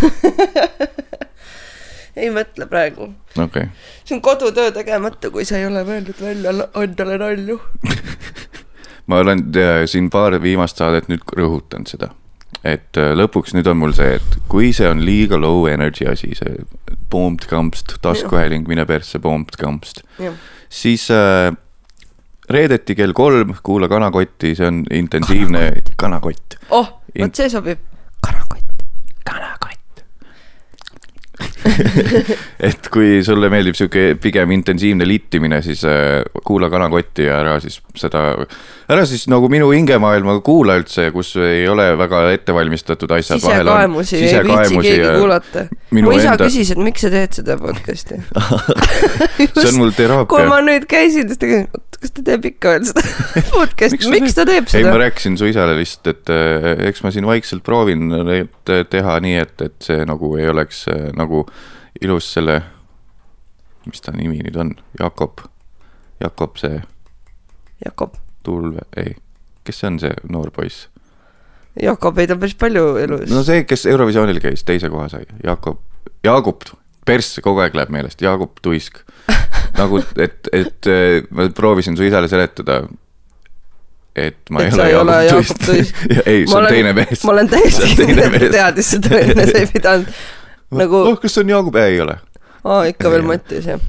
ei 2.16 2.30
mõtle 2.34 2.68
praegu. 2.70 3.10
okei 3.38 3.44
okay., 3.46 3.70
see 4.06 4.18
on 4.18 4.22
kodutöö 4.22 4.72
tegemata, 4.76 5.32
kui 5.34 5.46
sa 5.46 5.58
ei 5.60 5.68
ole 5.68 5.84
mõelnud 5.88 6.20
välja 6.22 6.54
endale 6.84 7.18
nalju. 7.22 7.60
ma 9.10 9.22
olen 9.24 9.48
äh, 9.58 9.84
siin 9.90 10.10
paar 10.14 10.38
viimast 10.42 10.80
saadet 10.82 11.10
nüüd 11.12 11.26
rõhutanud 11.38 11.90
seda, 11.90 12.14
et 12.64 13.00
äh, 13.02 13.14
lõpuks 13.18 13.56
nüüd 13.58 13.70
on 13.70 13.82
mul 13.82 13.96
see, 13.98 14.18
et 14.20 14.40
kui 14.52 14.72
see 14.76 14.90
on 14.90 15.04
liiga 15.06 15.40
low 15.42 15.66
energy 15.72 16.08
asi, 16.10 16.34
see 16.38 16.64
pumped 17.13 17.46
kampst, 17.50 17.96
taskuhääling, 18.01 18.65
mine 18.70 18.86
persse, 18.89 19.20
pumped 19.22 19.60
kampst, 19.62 20.01
jah, 20.22 20.34
siis 20.74 21.05
äh, 21.13 21.51
reedeti 22.50 22.96
kell 22.98 23.13
kolm, 23.15 23.53
kuula 23.63 23.88
Kanakotti, 23.91 24.55
see 24.58 24.67
on 24.67 24.82
intensiivne 24.91 25.67
kanakott. 26.01 26.58
oh, 26.74 26.89
In- 27.15 27.27
vot 27.27 27.38
see 27.38 27.50
sobib. 27.53 27.79
kanakott. 28.25 28.84
kanakott. 29.29 30.03
et 32.67 32.89
kui 32.93 33.22
sulle 33.25 33.50
meeldib 33.51 33.77
sihuke 33.77 34.13
pigem 34.22 34.51
intensiivne 34.55 35.08
littimine, 35.08 35.62
siis 35.65 35.84
äh, 35.88 36.22
kuula 36.46 36.70
Kanakotti 36.74 37.27
ja 37.27 37.39
ära 37.43 37.55
siis 37.63 37.79
seda, 38.00 38.24
ära 38.91 39.05
siis 39.10 39.25
nagu 39.32 39.50
minu 39.51 39.70
hingemaailma 39.74 40.38
kuula 40.46 40.77
üldse, 40.82 41.10
kus 41.15 41.34
ei 41.41 41.65
ole 41.70 41.88
väga 42.00 42.25
ettevalmistatud 42.36 43.12
asjad. 43.15 43.41
sisekaemusi 43.43 44.20
ei 44.20 44.43
viitsi 44.48 44.82
keegi 44.84 45.15
kuulata. 45.20 45.65
mu 45.93 46.15
isa 46.15 46.34
enda- 46.34 46.48
küsis, 46.48 46.74
et 46.74 46.84
miks 46.84 47.05
sa 47.05 47.13
teed 47.13 47.39
seda 47.39 47.58
podcast'i. 47.62 48.20
see 49.53 49.70
on 49.70 49.79
mul 49.79 49.93
kui 49.93 49.98
teraapia 50.01 50.50
ma. 50.50 50.62
nüüd 50.65 50.88
käisin, 50.89 51.29
siis 51.29 51.39
ta 51.39 51.50
küsis, 51.50 51.70
oot, 51.77 52.00
kas 52.03 52.15
ta 52.17 52.25
teeb 52.32 52.50
ikka 52.51 52.75
veel 52.75 52.88
seda 52.91 53.05
podcast'i, 53.55 54.13
miks 54.13 54.38
ta 54.38 54.48
teeb 54.50 54.67
ei, 54.67 54.84
ma 54.84 54.93
seda? 54.93 55.00
rääkisin 55.05 55.39
su 55.39 55.50
isale 55.51 55.77
lihtsalt, 55.79 56.12
et 56.13 56.34
äh, 56.34 56.88
eks 56.89 57.05
ma 57.05 57.13
siin 57.15 57.29
vaikselt 57.29 57.63
proovin 57.65 58.12
et 58.34 58.74
teha 58.89 59.17
nii, 59.24 59.38
et, 59.43 59.55
et 59.67 59.77
see 59.84 60.03
nagu 60.08 60.34
ei 60.39 60.50
oleks 60.51 60.86
äh, 60.91 61.10
nagu 61.17 61.46
ilus 62.02 62.32
selle, 62.34 62.62
mis 63.86 64.02
ta 64.02 64.12
nimi 64.16 64.40
nüüd 64.44 64.56
on, 64.60 64.74
Jakob, 65.00 65.44
Jakob 66.24 66.58
see 66.62 66.82
Jakob, 67.86 68.16
Tulve, 68.44 68.84
ei, 69.00 69.16
kes 69.68 69.80
see 69.82 69.88
on 69.92 70.00
see 70.02 70.14
noor 70.32 70.52
poiss? 70.56 70.88
Jakobeid 71.82 72.32
on 72.36 72.40
päris 72.42 72.54
palju 72.60 72.84
elus. 73.02 73.26
No 73.32 73.42
see, 73.44 73.64
kes 73.68 73.86
Eurovisioonil 73.90 74.40
käis, 74.44 74.62
teise 74.68 74.90
koha 74.94 75.08
sai, 75.12 75.26
Jakob, 75.44 75.80
Jaagup, 76.24 76.68
persse 77.08 77.42
kogu 77.44 77.64
aeg 77.64 77.76
läheb 77.76 77.92
meelest, 77.92 78.22
Jaagup 78.24 78.60
Tuisk. 78.64 79.02
nagu, 79.82 80.00
et, 80.22 80.50
et 80.54 80.92
ma 81.34 81.48
proovisin 81.56 81.98
su 82.00 82.06
isale 82.08 82.29
seletada, 82.32 82.84
et 84.16 84.38
ma 84.53 84.62
Et 84.68 84.77
ei 84.86 84.96
ole 85.00 85.18
Jaagup 85.25 85.66
Tuisk. 85.66 86.03
Ei, 86.29 86.46
see 86.46 86.53
on 86.53 86.62
olen- 86.62 86.72
teine 86.77 86.94
mees. 87.01 87.24
ma 87.25 87.34
olen 87.36 87.50
täiesti 87.51 87.90
kindel, 88.00 88.38
et 88.38 88.48
ta 88.48 88.53
teadis 88.60 88.94
seda 88.96 89.20
enne, 89.24 89.48
sa 89.50 89.64
ei 89.66 89.72
pidanud 89.74 90.14
nagu 90.77 91.03
oh, 91.12 91.20
kas 91.20 91.36
see 91.36 91.44
on 91.46 91.53
Jaagup? 91.53 91.75
ei 91.81 92.00
ole. 92.01 92.18
aa, 92.64 92.83
ikka 92.92 93.12
veel. 93.14 93.27
Mattias 93.27 93.68
jah. 93.68 93.83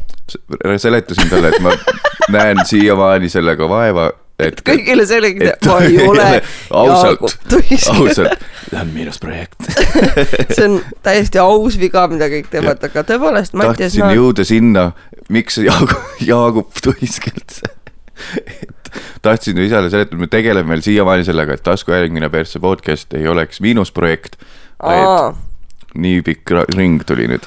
seletasin 0.77 1.31
talle, 1.31 1.55
et 1.55 1.65
ma 1.65 1.75
näen 2.35 2.65
siiamaani 2.67 3.29
sellega 3.33 3.69
vaeva, 3.69 4.11
et. 4.39 4.61
kõigile 4.67 5.07
selgeks 5.09 5.53
et-, 5.53 5.69
ma 5.69 5.79
ei 5.85 5.99
ole 6.03 6.29
ausalt 6.71 7.25
ausalt, 7.55 8.17
see 8.71 8.81
on 8.81 8.93
miinusprojekt. 8.95 9.69
see 10.57 10.67
on 10.67 10.79
täiesti 11.05 11.41
aus 11.43 11.79
viga, 11.81 12.07
mida 12.11 12.29
kõik 12.33 12.51
teevad, 12.53 12.83
aga 12.89 13.05
tõepoolest, 13.07 13.57
Mattias 13.59 13.95
tahtsin 13.95 14.07
Naar, 14.07 14.19
jõuda 14.19 14.47
sinna, 14.49 14.89
miks 15.33 15.61
Jaagup, 15.63 16.21
Jaagup 16.25 16.83
Tuisk 16.85 17.31
üldse. 17.33 17.71
et 18.45 18.85
tahtsin 19.23 19.59
isale 19.63 19.91
seletada, 19.91 20.19
me 20.21 20.29
tegeleme 20.31 20.75
veel 20.75 20.85
siiamaani 20.87 21.27
sellega, 21.27 21.57
et 21.57 21.65
taskuhääling 21.67 22.21
persse 22.33 22.61
podcast 22.63 23.15
ei 23.19 23.29
oleks 23.31 23.61
miinusprojekt, 23.65 24.39
aa, 24.83 25.33
nii 25.95 26.23
pikk 26.27 26.55
ring 26.75 27.05
tuli 27.07 27.29
nüüd. 27.31 27.47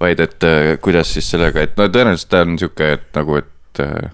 vaid 0.00 0.20
et 0.20 0.44
äh, 0.48 0.78
kuidas 0.80 1.12
siis 1.12 1.28
sellega, 1.28 1.60
et 1.60 1.76
no 1.76 1.84
tõenäoliselt 1.92 2.30
ta 2.32 2.40
on 2.46 2.56
sihuke, 2.58 2.86
et 2.96 3.08
nagu, 3.18 3.36
et 3.36 3.82
äh, 3.84 4.12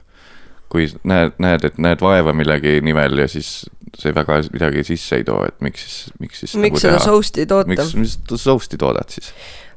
kui 0.73 0.89
näed, 1.07 1.37
näed, 1.39 1.65
et 1.69 1.79
näed 1.79 2.03
vaeva 2.03 2.35
millegi 2.35 2.81
nimel 2.83 3.23
ja 3.23 3.29
siis 3.31 3.69
see 3.97 4.11
väga 4.15 4.41
midagi 4.53 4.83
sisse 4.85 5.21
ei 5.21 5.25
too, 5.25 5.39
et 5.47 5.55
miks 5.63 5.85
siis, 5.87 6.11
miks 6.19 6.43
siis 6.43 6.57
miks 6.61 6.83
seda 6.83 6.99
soust'i 7.01 7.47
toota? 7.47 7.71
miks, 7.71 7.95
mis 7.95 8.19
soust'i 8.35 8.77
toodad 8.81 9.15
siis? 9.15 9.31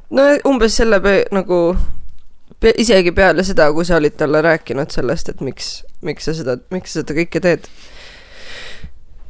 no 0.10 0.26
umbes 0.50 0.80
selle 0.82 1.00
nagu 1.32 1.60
pe- 2.60 2.74
isegi 2.78 3.12
peale 3.16 3.44
seda, 3.48 3.70
kui 3.74 3.86
sa 3.86 3.98
olid 4.00 4.18
talle 4.20 4.42
rääkinud 4.46 4.92
sellest, 4.94 5.32
et 5.34 5.42
miks, 5.46 5.70
miks 6.06 6.28
sa 6.30 6.36
seda, 6.38 6.58
miks 6.74 6.94
sa 6.94 7.04
seda 7.04 7.16
kõike 7.22 7.42
teed. 7.44 7.70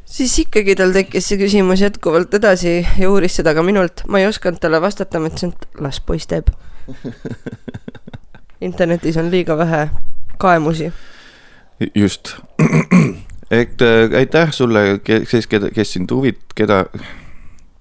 Siis 0.09 0.33
ikkagi 0.43 0.75
tal 0.79 0.93
tekkis 0.95 1.29
see 1.29 1.39
küsimus 1.39 1.83
jätkuvalt 1.83 2.33
edasi 2.33 2.79
ja 2.81 3.09
uuris 3.09 3.37
seda 3.39 3.53
ka 3.53 3.63
minult. 3.63 4.03
ma 4.07 4.19
ei 4.19 4.27
osanud 4.27 4.59
talle 4.61 4.81
vastata, 4.81 5.19
ma 5.19 5.29
ütlesin, 5.29 5.53
et 5.53 5.81
las 5.83 6.01
poiss 6.01 6.29
teeb. 6.29 6.49
internetis 8.67 9.17
on 9.17 9.31
liiga 9.31 9.57
vähe 9.57 9.87
kaemusi. 10.37 10.91
just. 11.95 12.35
et 13.61 13.81
äh, 13.81 14.17
aitäh 14.17 14.51
sulle, 14.51 14.99
kes, 15.03 15.47
kes 15.47 15.93
sind 15.93 16.11
huvit-, 16.11 16.53
keda, 16.55 16.85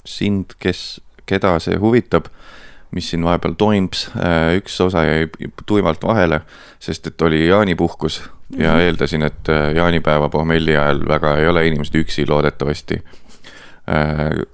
sind, 0.04 0.56
kes, 0.60 1.00
keda 1.26 1.58
see 1.60 1.76
huvitab, 1.76 2.28
mis 2.90 3.10
siin 3.10 3.24
vahepeal 3.24 3.52
toimus, 3.58 4.06
üks 4.56 4.80
osa 4.80 5.04
jäi 5.04 5.28
tuimalt 5.66 6.02
vahele, 6.04 6.40
sest 6.80 7.06
et 7.06 7.22
oli 7.22 7.46
jaanipuhkus 7.48 8.22
ja 8.56 8.72
Mhm. 8.72 8.80
eeldasin, 8.80 9.22
et 9.22 9.48
äh, 9.48 9.74
jaanipäeva 9.76 10.28
pohmelli 10.28 10.76
ajal 10.76 11.02
väga 11.08 11.36
ei 11.36 11.48
ole 11.48 11.66
inimesed 11.66 11.94
üksi 12.00 12.28
loodetavasti. 12.28 13.02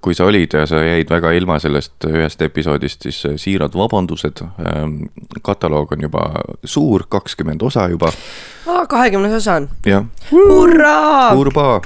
kui 0.01 0.15
sa 0.15 0.25
olid 0.31 0.53
ja 0.55 0.61
sa 0.67 0.79
jäid 0.79 1.09
väga 1.11 1.33
ilma 1.35 1.57
sellest 1.59 2.05
ühest 2.07 2.43
episoodist, 2.43 3.03
siis 3.03 3.25
äh, 3.27 3.33
siirad 3.37 3.75
vabandused. 3.75 4.45
kataloog 5.43 5.93
on 5.93 6.03
juba 6.03 6.31
suur, 6.65 7.03
kakskümmend 7.09 7.63
osa 7.63 7.89
juba, 7.89 8.13
aa, 8.67 8.87
kahekümnes 8.87 9.33
osa 9.33 9.55
on. 9.55 9.69
jah 9.87 10.05
hurraa! 10.31 11.35
Urba. 11.35 11.81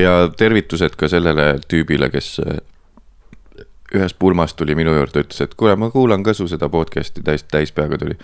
Ja 0.00 0.14
tervitused 0.36 0.96
ka 1.00 1.08
sellele 1.08 1.58
tüübile, 1.68 2.10
kes 2.12 2.36
äh, 2.44 2.58
ühest 3.94 4.18
pulmast 4.18 4.58
tuli 4.58 4.76
minu 4.78 4.94
juurde, 4.96 5.24
ütles, 5.24 5.40
et 5.44 5.54
kuule, 5.58 5.76
ma 5.78 5.90
kuulan 5.92 6.24
ka 6.26 6.34
su 6.34 6.48
seda 6.50 6.68
podcast'i, 6.72 7.22
täis, 7.24 7.46
täispeaga 7.50 7.98
tuli. 8.00 8.18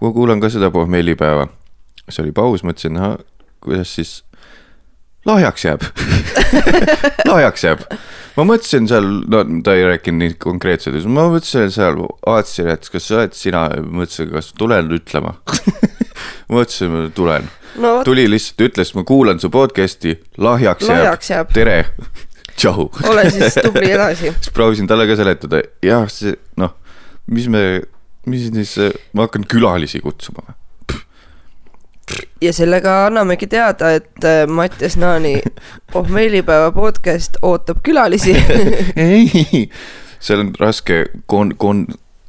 ma 0.00 0.12
kuulan 0.12 0.40
ka 0.40 0.50
seda 0.50 0.70
pohmellipäeva. 0.74 1.48
siis 2.08 2.20
oli 2.24 2.32
paus, 2.32 2.64
mõtlesin, 2.64 2.98
kuidas 3.60 3.94
siis 3.94 4.22
lahjaks 5.26 5.64
jääb 5.64 5.82
lahjaks 7.30 7.64
jääb. 7.64 7.84
ma 8.36 8.46
mõtlesin 8.48 8.88
seal, 8.90 9.08
no 9.28 9.42
ta 9.64 9.74
ei 9.76 9.84
rääkinud 9.88 10.24
nii 10.24 10.36
konkreetselt, 10.42 11.04
ma 11.06 11.28
mõtlesin 11.32 11.72
seal, 11.74 12.00
vaatasin, 12.26 12.72
et 12.74 12.88
kas 12.92 13.08
sa 13.08 13.22
oled 13.22 13.36
sina, 13.36 13.68
mõtlesin, 13.84 14.32
kas 14.34 14.52
tulen 14.58 14.90
ütlema 14.94 15.36
mõtlesin, 16.54 17.12
tulen. 17.14 17.48
No 17.76 17.98
tuli 18.04 18.26
lihtsalt, 18.30 18.64
ütles, 18.68 18.94
ma 18.96 19.04
kuulan 19.08 19.40
su 19.40 19.50
podcast'i, 19.50 20.16
lahjaks, 20.38 20.88
lahjaks 20.88 21.30
jääb. 21.30 21.52
tere, 21.54 21.78
tšau. 22.58 22.88
ole 23.10 23.28
siis 23.30 23.58
tubli 23.62 23.90
edasi. 23.92 24.32
siis 24.42 24.54
proovisin 24.54 24.90
talle 24.90 25.08
ka 25.10 25.18
seletada, 25.18 25.62
jah, 25.84 26.08
see 26.12 26.36
noh, 26.60 26.74
mis 27.30 27.50
me, 27.52 27.64
mis 28.26 28.48
siis, 28.54 28.78
ma 29.12 29.28
hakkan 29.28 29.46
külalisi 29.48 30.02
kutsuma 30.04 30.46
või? 30.46 30.58
ja 32.40 32.52
sellega 32.52 33.06
annamegi 33.06 33.46
teada, 33.46 33.92
et 33.98 34.24
äh, 34.24 34.46
Mattias 34.48 34.96
Naani 34.96 35.38
pohmeelipäeva 35.92 36.72
podcast 36.72 37.36
ootab 37.42 37.82
külalisi. 37.84 38.36
ei, 38.96 39.68
seal 40.20 40.46
on 40.46 40.52
raske 40.60 41.04
kon-, 41.26 41.56
kon-, 41.56 41.86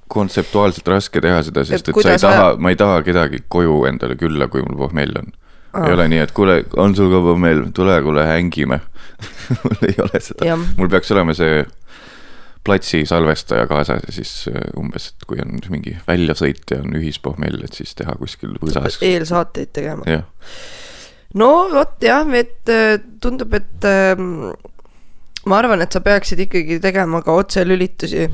kontseptuaalselt 0.10 0.88
raske 0.90 1.22
teha 1.22 1.42
seda, 1.46 1.64
sest 1.68 1.92
Et 1.92 2.02
sa 2.02 2.16
ei 2.16 2.22
taha 2.24 2.54
ma 2.62 2.74
ei 2.74 2.80
taha 2.80 3.02
kedagi 3.06 3.44
koju 3.48 3.84
endale 3.90 4.18
külla, 4.20 4.50
kui 4.52 4.64
mul 4.66 4.78
pohmell 4.80 5.22
on 5.22 5.30
Aa. 5.74 5.86
ei 5.86 5.94
ole 5.94 6.08
nii, 6.10 6.22
et 6.26 6.32
kuule, 6.34 6.64
on 6.82 6.96
sul 6.98 7.12
ka 7.14 7.20
pohmell, 7.22 7.68
tule, 7.78 8.00
kuule, 8.02 8.24
hängime. 8.26 8.80
mul 9.64 9.86
ei 9.86 10.00
ole 10.02 10.22
seda 10.24 10.56
mul 10.58 10.90
peaks 10.90 11.12
olema 11.14 11.36
see 11.38 11.62
platsi 12.66 13.06
salvestaja 13.06 13.68
kaasas 13.70 14.04
ja 14.08 14.14
siis 14.14 14.32
äh, 14.52 14.62
umbes, 14.78 15.12
et 15.12 15.28
kui 15.30 15.40
on 15.44 15.60
mingi 15.72 15.96
väljasõit 16.08 16.74
ja 16.74 16.82
on 16.84 16.98
ühispohmell, 17.00 17.62
et 17.66 17.78
siis 17.78 17.96
teha 17.98 18.16
kuskil 18.20 18.58
võsas. 18.62 19.00
eelsaateid 19.06 19.72
tegema. 19.76 20.20
no 21.40 21.52
vot 21.72 22.02
jah, 22.04 22.28
et 22.36 22.74
äh, 22.74 22.98
tundub, 23.22 23.54
et 23.58 23.88
ähm, 23.88 24.52
ma 25.46 25.60
arvan, 25.62 25.82
et 25.82 25.94
sa 25.96 26.02
peaksid 26.04 26.40
ikkagi 26.46 26.80
tegema 26.84 27.22
ka 27.24 27.32
otselülitusi 27.40 28.26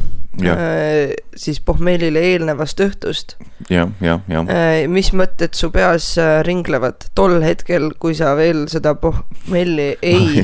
Jah. 0.41 0.57
äh, 0.57 1.13
siis 1.35 1.61
pohmeelile 1.63 2.19
eelnevast 2.31 2.81
õhtust. 2.83 3.35
jah, 3.69 3.91
jah, 4.01 4.23
jah. 4.27 4.49
mis 4.91 5.11
mõtted 5.13 5.53
su 5.55 5.69
peas 5.71 6.17
äh, 6.17 6.41
ringlevad 6.47 7.07
tol 7.15 7.37
hetkel, 7.45 7.91
kui 7.99 8.15
sa 8.17 8.33
veel 8.35 8.65
seda 8.71 8.95
pohmelli 8.99 9.93
ei 10.01 10.43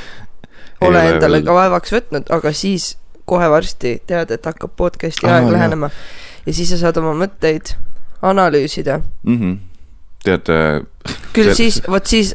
ole 0.86 0.88
ole 0.88 1.02
endale 1.10 1.42
ka 1.44 1.56
vaevaks 1.56 1.92
võtnud, 1.92 2.30
aga 2.32 2.52
siis 2.52 2.94
kohe 3.26 3.48
varsti 3.50 3.96
tead, 4.06 4.30
et 4.30 4.46
hakkab 4.46 4.76
podcast'i 4.78 5.26
aeg 5.26 5.48
jah. 5.48 5.52
lähenema 5.52 5.90
ja 6.46 6.54
siis 6.54 6.70
sa 6.72 6.78
saad 6.80 7.00
oma 7.02 7.14
mõtteid 7.18 7.74
analüüsida. 8.22 9.00
mm. 9.22 9.38
-hmm. 9.40 9.56
tead 10.24 10.48
äh,, 10.48 10.82
küll 11.32 11.50
See- 11.52 11.54
siis, 11.54 11.82
vot 11.88 12.06
siis, 12.06 12.34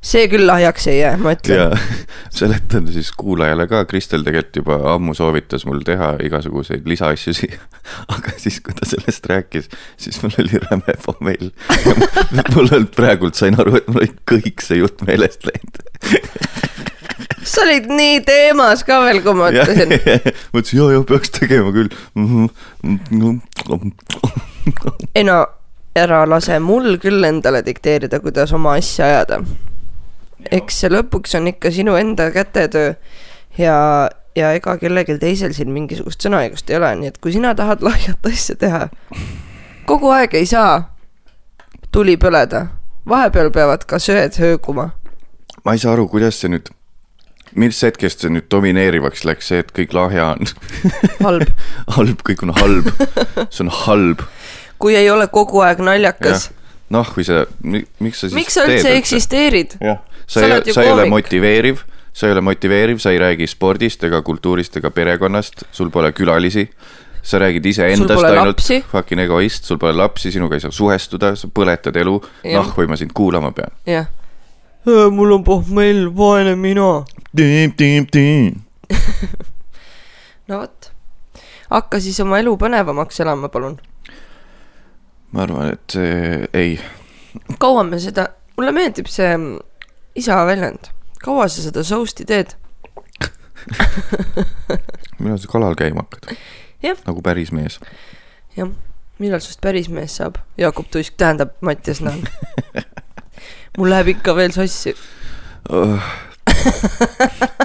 see 0.00 0.28
küll 0.32 0.46
lahjaks 0.48 0.86
ei 0.88 1.00
jää, 1.00 1.16
ma 1.20 1.34
ütlen. 1.36 1.76
seletan 2.38 2.88
siis 2.92 3.10
kuulajale 3.16 3.66
ka, 3.68 3.84
Kristel 3.88 4.24
tegelikult 4.24 4.56
juba 4.62 4.78
ammu 4.94 5.14
soovitas 5.16 5.66
mul 5.68 5.82
teha 5.84 6.14
igasuguseid 6.24 6.88
lisaasju 6.88 7.34
siia. 7.36 7.60
aga 8.14 8.34
siis, 8.40 8.60
kui 8.64 8.76
ta 8.76 8.88
sellest 8.88 9.28
rääkis, 9.30 9.68
siis 10.00 10.20
mul 10.24 10.36
oli 10.40 10.62
räme 10.64 10.96
pohmell. 11.04 11.52
mul 12.54 12.70
olnud 12.78 12.90
praegult 12.96 13.36
sain 13.38 13.60
aru, 13.60 13.76
et 13.80 13.88
mul 13.92 14.04
oli 14.06 14.12
kõik 14.32 14.64
see 14.64 14.80
jutt 14.80 15.04
meelest 15.08 15.44
läinud. 15.48 15.82
sa 17.44 17.64
olid 17.66 17.88
nii 17.92 18.20
teemas 18.24 18.84
ka 18.88 19.02
veel, 19.04 19.20
kui 19.24 19.36
ma 19.36 19.52
ütlesin. 19.52 19.96
mõtlesin, 20.54 20.80
ja, 20.80 20.90
ja 20.96 21.04
peaks 21.12 21.36
tegema 21.36 21.72
küll. 21.76 21.92
ei 25.14 25.24
no 25.28 25.42
ära 26.00 26.22
lase 26.28 26.60
mul 26.62 26.96
küll 27.02 27.24
endale 27.26 27.60
dikteerida, 27.66 28.20
kuidas 28.22 28.52
oma 28.56 28.78
asja 28.78 29.08
ajada. 29.10 29.42
Eks 30.50 30.80
see 30.82 30.92
lõpuks 30.92 31.36
on 31.38 31.50
ikka 31.50 31.72
sinu 31.74 31.96
enda 32.00 32.30
kätetöö 32.34 32.94
ja, 33.58 33.76
ja 34.36 34.52
ega 34.56 34.76
kellelgi 34.80 35.18
teisel 35.20 35.54
siin 35.56 35.72
mingisugust 35.74 36.22
sõnaõigust 36.24 36.70
ei 36.70 36.78
ole, 36.80 36.94
nii 37.02 37.12
et 37.12 37.20
kui 37.22 37.34
sina 37.34 37.54
tahad 37.58 37.84
lahjat 37.88 38.30
asja 38.30 38.56
teha, 38.60 38.86
kogu 39.88 40.12
aeg 40.14 40.34
ei 40.38 40.48
saa 40.48 40.90
tuli 41.92 42.16
põleda, 42.20 42.66
vahepeal 43.08 43.50
peavad 43.54 43.86
ka 43.88 43.98
söed 44.02 44.38
hööguma. 44.40 44.90
ma 45.64 45.74
ei 45.74 45.82
saa 45.82 45.94
aru, 45.96 46.06
kuidas 46.08 46.38
see 46.40 46.52
nüüd, 46.52 46.70
mis 47.58 47.80
hetkest 47.82 48.22
see 48.24 48.32
nüüd 48.32 48.46
domineerivaks 48.52 49.24
läks, 49.28 49.50
see, 49.50 49.64
et 49.64 49.72
kõik 49.76 49.94
lahja 49.96 50.32
on 50.36 50.46
halb, 51.26 51.50
halb, 51.96 52.24
kõik 52.26 52.46
on 52.46 52.54
halb, 52.60 52.92
see 53.50 53.66
on 53.66 53.74
halb. 53.84 54.24
kui 54.80 54.96
ei 54.96 55.10
ole 55.10 55.26
kogu 55.32 55.64
aeg 55.66 55.82
naljakas. 55.84 56.50
noh, 56.94 57.10
kui 57.14 57.26
sa, 57.26 57.44
miks 57.62 58.22
sa 58.22 58.30
siis 58.30 58.38
miks 58.38 58.56
sa 58.58 58.68
üldse? 58.68 58.94
eksisteerid? 59.02 59.76
jah, 59.82 60.00
Sa 60.30 60.44
ei 60.46 60.72
sa 60.72 60.82
ei 60.86 60.92
ole 60.92 61.08
motiveeriv, 61.10 61.80
sa 62.12 62.28
ei 62.28 62.32
ole 62.32 62.40
motiveeriv, 62.40 62.98
sa 63.02 63.10
ei 63.10 63.18
räägi 63.18 63.48
spordist 63.50 64.04
ega 64.06 64.22
kultuurist 64.22 64.76
ega 64.78 64.90
perekonnast, 64.94 65.64
sul 65.72 65.90
pole 65.90 66.12
külalisi. 66.12 66.68
sa 67.22 67.38
räägid 67.38 67.66
iseendast 67.66 68.24
ainult 68.24 68.62
fucking 68.88 69.20
egoist, 69.20 69.64
sul 69.64 69.76
pole 69.78 69.92
lapsi, 69.92 70.30
sinuga 70.32 70.56
ei 70.56 70.62
saa 70.62 70.70
suhestuda, 70.72 71.34
sa 71.36 71.48
põletad 71.52 71.96
elu. 72.00 72.14
Noh, 72.54 72.70
kui 72.74 72.86
ma 72.88 72.96
sind 72.96 73.10
kuulama 73.14 73.50
pean. 73.52 73.74
jah. 73.86 74.06
mul 75.10 75.32
on 75.32 75.44
pohmell, 75.44 76.06
vaene 76.16 76.54
mina. 76.56 77.02
no 80.48 80.60
vot, 80.62 80.92
hakka 81.70 82.00
siis 82.00 82.20
oma 82.24 82.38
elu 82.40 82.54
põnevamaks 82.56 83.20
elama, 83.20 83.50
palun. 83.52 83.76
ma 85.32 85.42
arvan, 85.42 85.74
et 85.74 85.98
see 85.98 86.46
ei, 86.54 86.78
kaua 87.58 87.84
me 87.86 88.00
seda, 88.02 88.30
mulle 88.56 88.72
meeldib 88.74 89.10
see 89.10 89.28
mm, 89.36 89.58
isa 90.14 90.40
väljend, 90.46 90.90
kaua 91.22 91.48
sa 91.48 91.62
seda 91.62 91.84
soust'i 91.86 92.26
teed? 92.28 92.56
millal 95.20 95.38
sa 95.38 95.48
kalal 95.52 95.76
käima 95.76 96.06
hakkad 96.06 96.36
nagu 96.80 97.22
päris 97.22 97.52
mees. 97.52 97.78
jah, 98.56 98.70
millal 99.20 99.42
sust 99.44 99.60
päris 99.60 99.88
mees 99.92 100.16
saab? 100.16 100.40
Jaakob 100.58 100.88
Tuisk, 100.90 101.16
tähendab 101.20 101.52
Mattias 101.60 102.00
Naan. 102.00 102.24
mul 103.78 103.90
läheb 103.92 104.14
ikka 104.16 104.34
veel 104.36 104.52
sassi. 104.56 104.94
oh.. 105.68 106.00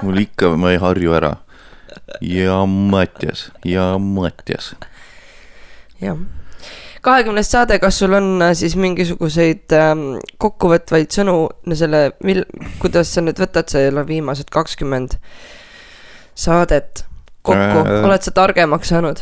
mul 0.03 0.21
ikka, 0.25 0.55
ma 0.59 0.73
ei 0.75 0.79
harju 0.81 1.15
ära. 1.15 1.35
ja 2.21 2.65
Mattias, 2.65 3.49
ja 3.65 3.95
Mattias. 3.97 4.73
jah. 6.01 6.19
Kahekümnes 7.05 7.51
saade, 7.51 7.77
kas 7.81 7.99
sul 8.01 8.15
on 8.17 8.41
äh, 8.41 8.53
siis 8.57 8.75
mingisuguseid 8.79 9.75
ähm, 9.77 10.05
kokkuvõtvaid 10.41 11.13
sõnu 11.13 11.37
selle, 11.73 12.07
mil-, 12.25 12.45
kuidas 12.81 13.13
sa 13.15 13.23
nüüd 13.25 13.39
võtad 13.41 13.69
selle 13.71 14.05
viimased 14.07 14.49
kakskümmend 14.53 15.17
saadet 16.35 17.05
kokku 17.45 17.85
Äh. 17.85 17.99
äh..., 17.99 18.05
oled 18.09 18.25
sa 18.25 18.33
targemaks 18.35 18.91
saanud? 18.93 19.21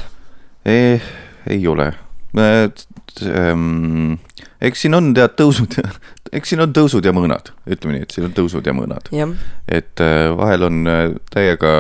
ei, 0.66 1.02
ei 1.50 1.68
ole. 1.68 1.92
Ähm, 2.34 4.16
eks 4.64 4.86
siin 4.86 4.96
on 4.98 5.12
tead 5.14 5.36
tõusud 5.38 5.76
eks 6.34 6.54
siin 6.54 6.64
on 6.64 6.74
tõusud 6.76 7.06
ja 7.06 7.14
mõõnad, 7.16 7.52
ütleme 7.70 7.98
nii, 7.98 8.08
et 8.08 8.16
siin 8.16 8.28
on 8.28 8.34
tõusud 8.36 8.66
ja 8.66 8.74
mõõnad. 8.76 9.12
et 9.68 10.04
äh, 10.04 10.32
vahel 10.38 10.68
on 10.70 10.82
äh, 10.90 11.06
täiega 11.34 11.74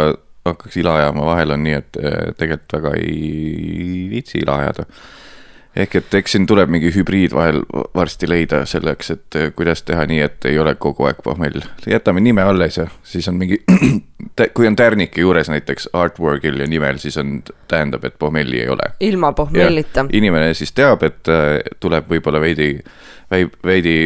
hakkaks 0.45 0.77
ila 0.81 0.97
ajama, 0.99 1.25
vahel 1.31 1.55
on 1.55 1.63
nii, 1.65 1.75
et 1.79 1.99
äh, 1.99 2.31
tegelikult 2.37 2.77
väga 2.77 2.95
ei 2.99 4.07
viitsi 4.11 4.41
ila 4.43 4.59
ajada. 4.63 4.87
Ehk 5.75 5.95
et 5.97 6.15
eks 6.19 6.35
siin 6.35 6.45
tuleb 6.49 6.69
mingi 6.73 6.91
hübriid 6.93 7.33
vahel 7.33 7.61
varsti 7.95 8.29
leida 8.29 8.63
selleks, 8.69 9.11
et 9.15 9.37
äh, 9.39 9.49
kuidas 9.55 9.83
teha 9.87 10.05
nii, 10.09 10.19
et 10.25 10.49
ei 10.49 10.59
ole 10.61 10.75
kogu 10.75 11.07
aeg 11.09 11.21
pohmell. 11.25 11.63
jätame 11.89 12.21
nime 12.21 12.45
alles 12.45 12.77
ja 12.77 12.87
siis 13.03 13.27
on 13.31 13.39
mingi, 13.41 13.59
kui 14.55 14.67
on 14.69 14.75
tärnike 14.79 15.21
juures 15.21 15.49
näiteks 15.49 15.89
artwork'il 15.93 16.59
ja 16.61 16.67
nimel, 16.69 17.01
siis 17.01 17.17
on, 17.21 17.39
tähendab, 17.67 18.05
et 18.05 18.19
pohmelli 18.19 18.61
ei 18.61 18.69
ole 18.69 18.91
ilma 18.99 19.33
pohmellita. 19.33 20.05
inimene 20.11 20.53
siis 20.53 20.71
teab, 20.77 21.03
et 21.03 21.31
äh, 21.31 21.57
tuleb 21.79 22.09
võib-olla 22.11 22.41
veidi, 22.43 22.75
veidi, 23.65 23.97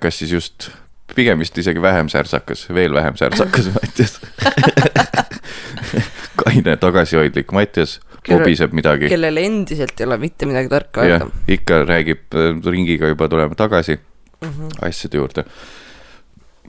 kas 0.00 0.18
siis 0.20 0.32
just 0.32 0.70
pigem 1.14 1.38
vist 1.40 1.58
isegi 1.58 1.82
vähem 1.82 2.08
särtsakas, 2.08 2.66
veel 2.74 2.94
vähem 2.94 3.16
särtsakas 3.16 3.70
Mattias. 3.76 4.20
kaine 6.44 6.76
tagasihoidlik 6.80 7.52
Mattias 7.52 8.00
kobiseb 8.26 8.72
midagi. 8.76 9.08
kellel 9.12 9.40
endiselt 9.42 10.00
ei 10.00 10.06
ole 10.06 10.18
mitte 10.22 10.48
midagi 10.48 10.68
tarka 10.72 11.04
öelda., 11.04 11.30
ikka 11.48 11.84
räägib 11.88 12.36
äh, 12.36 12.52
ringiga 12.70 13.10
juba 13.12 13.28
tuleme 13.28 13.54
tagasi 13.54 13.96
mm. 13.96 14.48
-hmm. 14.48 14.88
asjade 14.88 15.16
juurde. 15.16 15.44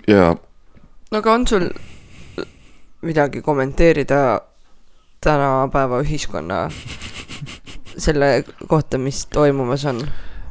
ja 0.08 0.36
aga 1.12 1.34
on 1.34 1.48
sul 1.48 1.70
midagi 3.02 3.42
kommenteerida 3.42 4.42
tänapäeva 5.22 6.02
ühiskonna 6.02 6.70
selle 7.98 8.44
kohta, 8.68 8.98
mis 8.98 9.26
toimumas 9.26 9.86
on? 9.86 10.02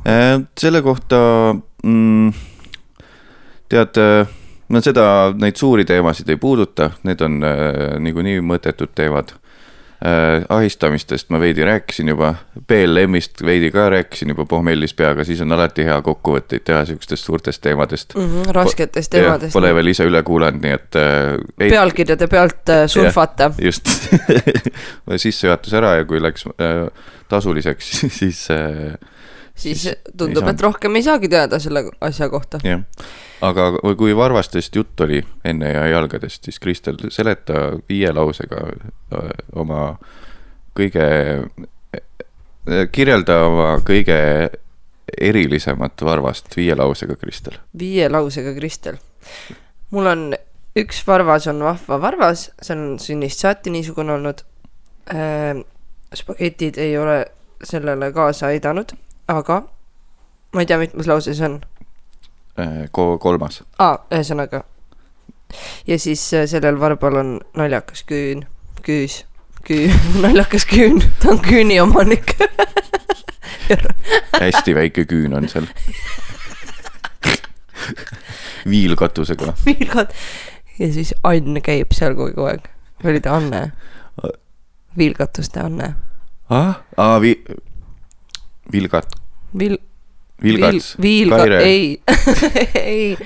Äh, 0.06 0.40
selle 0.60 0.82
kohta 0.82 1.16
mm, 1.84 2.32
tead, 3.68 4.00
ma 4.74 4.82
seda, 4.82 5.06
neid 5.38 5.58
suuri 5.60 5.86
teemasid 5.88 6.28
ei 6.34 6.40
puuduta, 6.40 6.90
need 7.06 7.22
on 7.24 7.40
äh, 7.46 7.96
niikuinii 8.02 8.40
mõttetud 8.44 8.94
teemad 8.94 9.34
äh,. 10.04 10.44
ahistamistest 10.52 11.30
ma 11.32 11.38
veidi 11.40 11.64
rääkisin 11.64 12.10
juba, 12.10 12.34
BLM-ist 12.68 13.44
veidi 13.46 13.70
ka 13.72 13.86
rääkisin 13.94 14.34
juba 14.34 14.44
pohmellis 14.50 14.94
peaga, 14.94 15.24
siis 15.24 15.40
on 15.44 15.54
alati 15.56 15.86
hea 15.86 15.96
kokkuvõtteid 16.04 16.66
teha 16.66 16.82
siukestest 16.90 17.24
suurtest 17.30 17.62
teemadest. 17.62 18.14
mm. 18.14 18.26
-hmm, 18.26 18.52
rasketest 18.52 19.10
teemadest. 19.14 19.52
Pole 19.52 19.74
veel 19.74 19.94
ise 19.94 20.04
üle 20.08 20.22
kuulanud, 20.22 20.60
nii 20.62 20.76
et 20.76 21.00
äh, 21.00 21.70
pealkirjade 21.70 22.28
pealt 22.28 22.68
äh, 22.68 22.84
surfata. 22.86 23.50
just 23.62 23.88
sissejuhatus 25.24 25.74
ära 25.74 25.96
ja 26.00 26.04
kui 26.04 26.22
läks 26.22 26.46
äh, 26.58 26.88
tasuliseks, 27.28 27.90
siis 28.20 28.48
äh, 28.50 28.98
siis 29.54 29.86
tundub, 30.18 30.46
et 30.50 30.60
rohkem 30.60 30.96
ei 30.98 31.04
saagi 31.06 31.30
teada 31.30 31.58
selle 31.62 31.84
asja 32.04 32.28
kohta. 32.32 32.60
jah, 32.64 32.82
aga 33.44 33.70
kui 33.98 34.16
varvastest 34.16 34.76
jutt 34.76 35.00
oli 35.06 35.22
enne 35.44 35.72
ja 35.72 35.86
jalgadest, 35.92 36.44
siis 36.44 36.58
Kristel, 36.62 36.98
seleta 37.14 37.70
viie 37.88 38.12
lausega 38.12 38.64
öö, 38.66 39.28
oma 39.62 39.86
kõige, 40.74 41.06
kirjelda 42.92 43.40
oma 43.46 43.70
kõige 43.86 44.18
erilisemat 45.20 46.02
varvast 46.02 46.56
viie 46.56 46.74
lausega, 46.76 47.16
Kristel? 47.20 47.60
viie 47.78 48.08
lausega, 48.10 48.54
Kristel. 48.56 48.98
mul 49.94 50.10
on 50.10 50.26
üks 50.78 51.04
varvas 51.06 51.46
on 51.50 51.62
vahva 51.62 52.00
varvas, 52.02 52.48
see 52.62 52.74
on 52.74 52.98
sünnist 53.02 53.44
saati 53.44 53.72
niisugune 53.74 54.16
olnud 54.18 54.42
äh,. 55.14 55.62
spagetid 56.14 56.78
ei 56.78 56.98
ole 56.98 57.24
sellele 57.64 58.12
kaasa 58.12 58.50
aidanud, 58.52 58.92
aga 59.28 59.62
ma 60.54 60.60
ei 60.62 60.66
tea, 60.66 60.78
mitmes 60.78 61.06
lause 61.10 61.34
see 61.34 61.46
on 61.46 61.60
äh,. 62.58 62.88
Ko-, 62.92 63.18
kolmas. 63.18 63.62
aa, 63.78 63.98
ühesõnaga. 64.12 64.62
ja 65.86 65.98
siis 65.98 66.24
äh, 66.34 66.46
sellel 66.50 66.80
varbal 66.80 67.16
on 67.20 67.36
naljakas 67.56 68.04
küün, 68.08 68.44
küüs, 68.82 69.24
küü, 69.64 69.90
naljakas 70.24 70.66
küün, 70.70 71.02
ta 71.22 71.30
on 71.34 71.38
küüni 71.42 71.80
omanik 71.82 72.36
hästi 74.40 74.74
väike 74.76 75.06
küün 75.08 75.32
on 75.32 75.48
seal 75.48 75.66
viilkatusega. 78.70 79.52
viilkat- 79.66 80.14
ja 80.78 80.92
siis 80.92 81.14
Ann 81.22 81.60
käib 81.62 81.92
seal 81.92 82.14
kogu 82.18 82.46
aeg. 82.48 82.66
või 83.02 83.10
oli 83.14 83.20
ta 83.20 83.36
Anne? 83.36 83.72
viilkatuste 84.98 85.60
Anne. 85.60 85.94
ah, 86.50 86.80
aa 86.96 87.20
vi-, 87.20 87.42
vilgat-, 88.72 89.16
Vil-, 89.58 89.78
vilgats, 90.42 90.94
viilga- 91.02 91.36
Kaire, 91.44 91.58
ei. 91.62 92.00
Ei, 92.74 93.16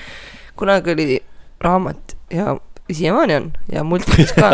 kunagi 0.55 0.91
oli 0.91 1.19
raamat 1.63 2.15
ja 2.31 2.57
siiamaani 2.91 3.35
on 3.35 3.51
ja 3.71 3.83
multikas 3.83 4.33
ka. 4.33 4.49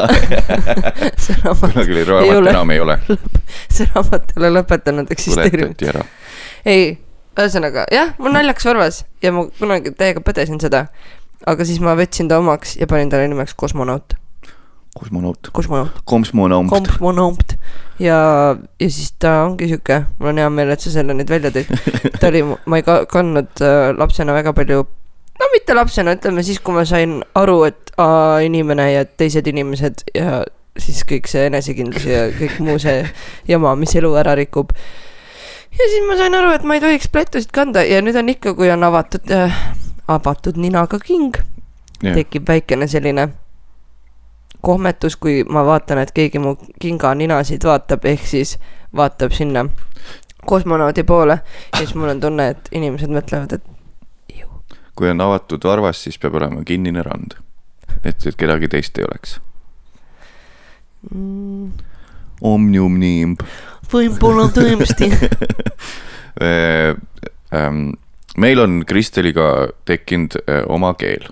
See 1.24 1.36
raamat 1.44 1.74
kunagi 1.74 1.92
oli 1.92 2.00
Ei 2.00 2.06
raamat, 2.06 2.38
ole. 2.38 2.50
enam 2.50 2.70
ei 2.76 2.80
ole, 2.80 2.98
see 3.70 3.88
raamat 3.94 4.32
ei 4.36 4.40
ole 4.44 4.54
lõpetanud 4.60 5.12
eksisteerimist. 5.12 5.84
ei, 6.66 6.98
ühesõnaga 7.38 7.86
jah, 7.92 8.14
mul 8.18 8.32
naljakas 8.36 8.66
varvas 8.70 9.02
ja 9.24 9.32
ma 9.36 9.46
kunagi 9.60 9.92
täiega 9.96 10.24
põdesin 10.24 10.60
seda. 10.64 10.86
aga 11.46 11.66
siis 11.68 11.80
ma 11.84 11.94
võtsin 12.00 12.30
ta 12.32 12.40
omaks 12.42 12.76
ja 12.80 12.88
panin 12.88 13.10
talle 13.12 13.28
nimeks 13.28 13.54
kosmonaut, 13.54 14.16
kosmonaut, 14.96 15.50
kosmonaut, 15.52 15.92
kosmonaut, 16.06 16.70
kosmonaut. 16.70 17.56
ja, 18.00 18.18
ja 18.80 18.90
siis 18.90 19.12
ta 19.20 19.44
ongi 19.44 19.68
sihuke, 19.68 20.02
mul 20.20 20.32
on 20.32 20.40
hea 20.40 20.50
meel, 20.50 20.72
et 20.72 20.84
sa 20.84 20.94
selle 20.94 21.16
nüüd 21.18 21.32
välja 21.32 21.52
tõid. 21.56 21.72
ta 22.22 22.30
oli, 22.32 22.44
ma 22.48 22.80
ei 22.80 22.86
ka- 22.88 23.04
kandnud 23.12 23.64
äh, 23.64 23.90
lapsena 23.98 24.36
väga 24.38 24.56
palju, 24.56 24.86
no 25.40 25.50
mitte 25.54 25.76
lapsena, 25.76 26.16
ütleme 26.16 26.46
siis, 26.48 26.62
kui 26.64 26.78
ma 26.78 26.86
sain 26.88 27.20
aru, 27.36 27.58
et 27.68 27.92
aa, 28.00 28.40
inimene 28.46 28.88
ja 28.94 29.04
teised 29.06 29.48
inimesed 29.52 30.08
ja 30.16 30.42
siis 30.80 31.04
kõik 31.08 31.28
see 31.32 31.46
enesekindlus 31.50 32.08
ja 32.08 32.26
kõik 32.36 32.60
muu 32.64 32.80
see 32.82 33.04
jama, 33.52 33.76
mis 33.80 33.96
elu 33.96 34.12
ära 34.20 34.36
rikub. 34.40 34.72
ja 35.76 35.92
siis 35.92 36.08
ma 36.08 36.18
sain 36.20 36.36
aru, 36.40 36.56
et 36.56 36.64
ma 36.64 36.80
ei 36.80 36.84
tohiks 36.84 37.12
plätusid 37.12 37.52
kanda 37.56 37.84
ja 37.84 38.00
nüüd 38.04 38.16
on 38.20 38.32
ikka, 38.32 38.56
kui 38.56 38.72
on 38.72 38.84
avatud 38.88 39.32
äh,, 39.32 39.64
avatud 40.08 40.60
ninaga 40.60 41.00
king, 41.04 41.36
tekib 42.00 42.48
väikene 42.48 42.88
selline 42.88 43.34
kohmetus, 44.66 45.20
kui 45.22 45.44
ma 45.46 45.62
vaatan, 45.68 46.02
et 46.02 46.14
keegi 46.16 46.42
mu 46.42 46.56
kinganinasid 46.82 47.68
vaatab, 47.68 48.08
ehk 48.10 48.26
siis 48.26 48.56
vaatab 48.96 49.36
sinna 49.36 49.68
kosmonaudi 50.46 51.04
poole 51.04 51.38
ja 51.38 51.78
siis 51.78 51.96
mul 51.96 52.16
on 52.16 52.22
tunne, 52.22 52.50
et 52.54 52.70
inimesed 52.74 53.14
mõtlevad, 53.14 53.58
et 53.58 53.76
kui 54.96 55.10
on 55.12 55.22
avatud 55.22 55.68
varvas, 55.68 56.04
siis 56.04 56.18
peab 56.20 56.38
olema 56.40 56.64
kinnine 56.64 57.04
rand. 57.04 57.36
et, 58.04 58.26
et 58.26 58.36
kedagi 58.38 58.68
teist 58.72 58.98
ei 58.98 59.06
oleks. 59.08 59.40
mm, 61.12 61.72
Omnium-niimb. 62.42 63.44
võib-olla 63.92 64.48
tõesti. 64.56 65.12
ähm, 67.56 67.90
meil 68.38 68.60
on 68.60 68.84
Kristeliga 68.88 69.68
tekkinud 69.86 70.40
äh, 70.42 70.64
oma 70.68 70.94
keel, 71.00 71.30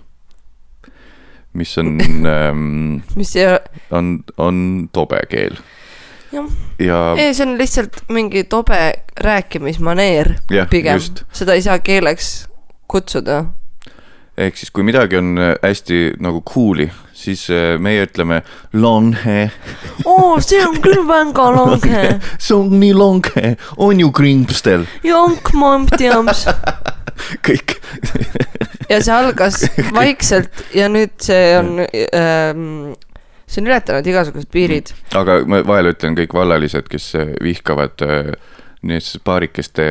mis 1.53 1.77
on 1.77 1.97
ähm,, 2.33 3.01
mis 3.15 3.33
see, 3.35 3.47
on, 3.91 4.17
on 4.37 4.89
tobe 4.93 5.21
keel. 5.29 5.57
Jah. 6.33 6.47
ja 6.81 6.99
ei, 7.17 7.33
see 7.33 7.45
on 7.45 7.57
lihtsalt 7.59 7.99
mingi 8.09 8.43
tobe 8.49 8.79
rääkimismaneer 9.21 10.31
jah, 10.49 10.69
pigem 10.69 11.01
seda 11.29 11.53
ei 11.53 11.61
saa 11.61 11.77
keeleks 11.79 12.47
kutsuda. 12.89 13.43
ehk 14.37 14.57
siis 14.57 14.73
kui 14.73 14.85
midagi 14.85 15.19
on 15.21 15.37
äh, 15.37 15.53
hästi 15.61 16.15
nagu 16.23 16.41
cool'i, 16.41 16.89
siis 17.23 17.45
äh, 17.53 17.75
meie 17.81 18.05
ütleme 18.07 18.41
longe, 18.73 19.47
oo, 20.05 20.39
see 20.43 20.61
on 20.65 20.79
küll 20.83 21.03
väga 21.07 21.49
lange. 21.55 22.03
see 22.37 22.57
on 22.57 22.75
nii 22.79 22.93
longe, 22.97 23.55
on 23.77 24.03
ju 24.03 24.11
krimpstel, 24.15 24.87
jonk-momp-tiamps. 25.07 26.47
kõik 27.45 27.77
ja 28.89 28.99
see 29.03 29.13
algas 29.15 29.63
vaikselt 29.99 30.65
ja 30.75 30.89
nüüd 30.91 31.15
see 31.23 31.53
on 31.59 31.83
ähm,, 31.85 32.93
see 33.47 33.61
on 33.61 33.69
ületanud 33.69 34.07
igasugused 34.09 34.49
piirid. 34.53 34.93
aga 35.15 35.41
ma 35.47 35.61
vahel 35.67 35.93
ütlen 35.93 36.17
kõik 36.17 36.33
vallalised, 36.35 36.89
kes 36.91 37.13
äh, 37.19 37.33
vihkavad 37.43 38.05
äh, 38.05 38.33
neid 38.83 39.09
paarikeste 39.23 39.85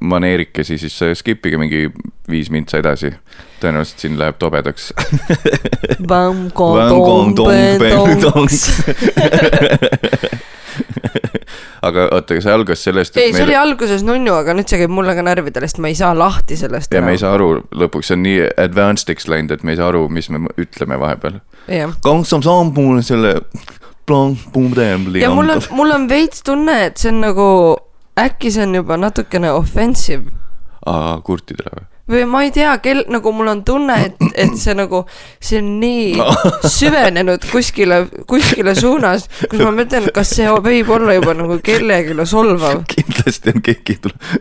maneerikesi, 0.00 0.78
siis 0.78 0.98
äh, 1.02 1.14
skip 1.18 1.46
ige 1.46 1.60
mingi 1.60 1.86
viis 2.28 2.50
mintsa 2.52 2.82
edasi. 2.82 3.14
Tõenäoliselt 3.62 4.04
siin 4.04 4.18
läheb 4.20 4.38
tobedaks. 4.40 4.92
aga 11.88 12.04
oota, 12.12 12.34
aga 12.34 12.42
see 12.42 12.54
algas 12.54 12.82
sellest, 12.84 13.16
ei, 13.16 13.32
see 13.32 13.44
oli 13.44 13.52
meil 13.52 13.60
alguses 13.60 14.04
nunnu, 14.06 14.32
aga 14.40 14.54
nüüd 14.56 14.70
see 14.70 14.80
käib 14.82 14.92
mulle 14.94 15.14
ka 15.18 15.24
närvidele, 15.26 15.68
sest 15.70 15.80
ma 15.82 15.90
ei 15.92 15.98
saa 15.98 16.14
lahti 16.16 16.58
sellest 16.58 16.94
ja 16.94 17.02
me 17.04 17.14
ei 17.16 17.20
saa 17.20 17.34
aru, 17.36 17.50
lõpuks 17.82 18.10
see 18.10 18.18
on 18.18 18.24
nii 18.26 18.40
advanced'iks 18.66 19.28
läinud, 19.30 19.54
et 19.54 19.66
me 19.66 19.74
ei 19.74 19.80
saa 19.80 19.90
aru, 19.92 20.06
mis 20.12 20.30
me 20.32 20.42
ütleme 20.60 20.98
vahepeal. 21.00 21.40
sammul 22.46 23.02
selle. 23.06 23.36
ja 25.20 25.30
mul 25.34 25.54
on, 25.54 25.62
mul 25.76 25.94
on 25.98 26.08
veits 26.10 26.42
tunne, 26.46 26.78
et 26.88 27.00
see 27.00 27.12
on 27.12 27.22
nagu, 27.26 27.48
äkki 28.18 28.52
see 28.54 28.66
on 28.66 28.80
juba 28.80 28.98
natukene 29.00 29.52
offensive 29.52 30.32
aa, 30.88 31.18
kurtidele 31.24 31.74
või? 31.74 31.87
Või 32.08 32.24
ma 32.28 32.42
ei 32.46 32.52
tea, 32.54 32.72
kel-, 32.84 33.04
nagu 33.12 33.32
mul 33.36 33.52
on 33.52 33.64
tunne, 33.66 33.96
et, 34.08 34.22
et 34.34 34.54
see 34.58 34.74
nagu, 34.78 35.04
see 35.40 35.60
on 35.62 35.74
nii 35.82 36.14
süvenenud 36.78 37.44
kuskile, 37.50 38.04
kuskile 38.30 38.74
suunas, 38.78 39.28
kus 39.44 39.60
ma 39.62 39.72
mõtlen, 39.76 40.08
kas 40.14 40.32
see 40.38 40.48
võib 40.64 40.92
olla 40.96 41.18
juba 41.18 41.36
nagu 41.38 41.58
kellelegi 41.64 42.16
solvav. 42.28 42.84
kindlasti 42.88 43.54
on 43.54 43.64
keegi 43.68 43.98
tuleb, 44.06 44.32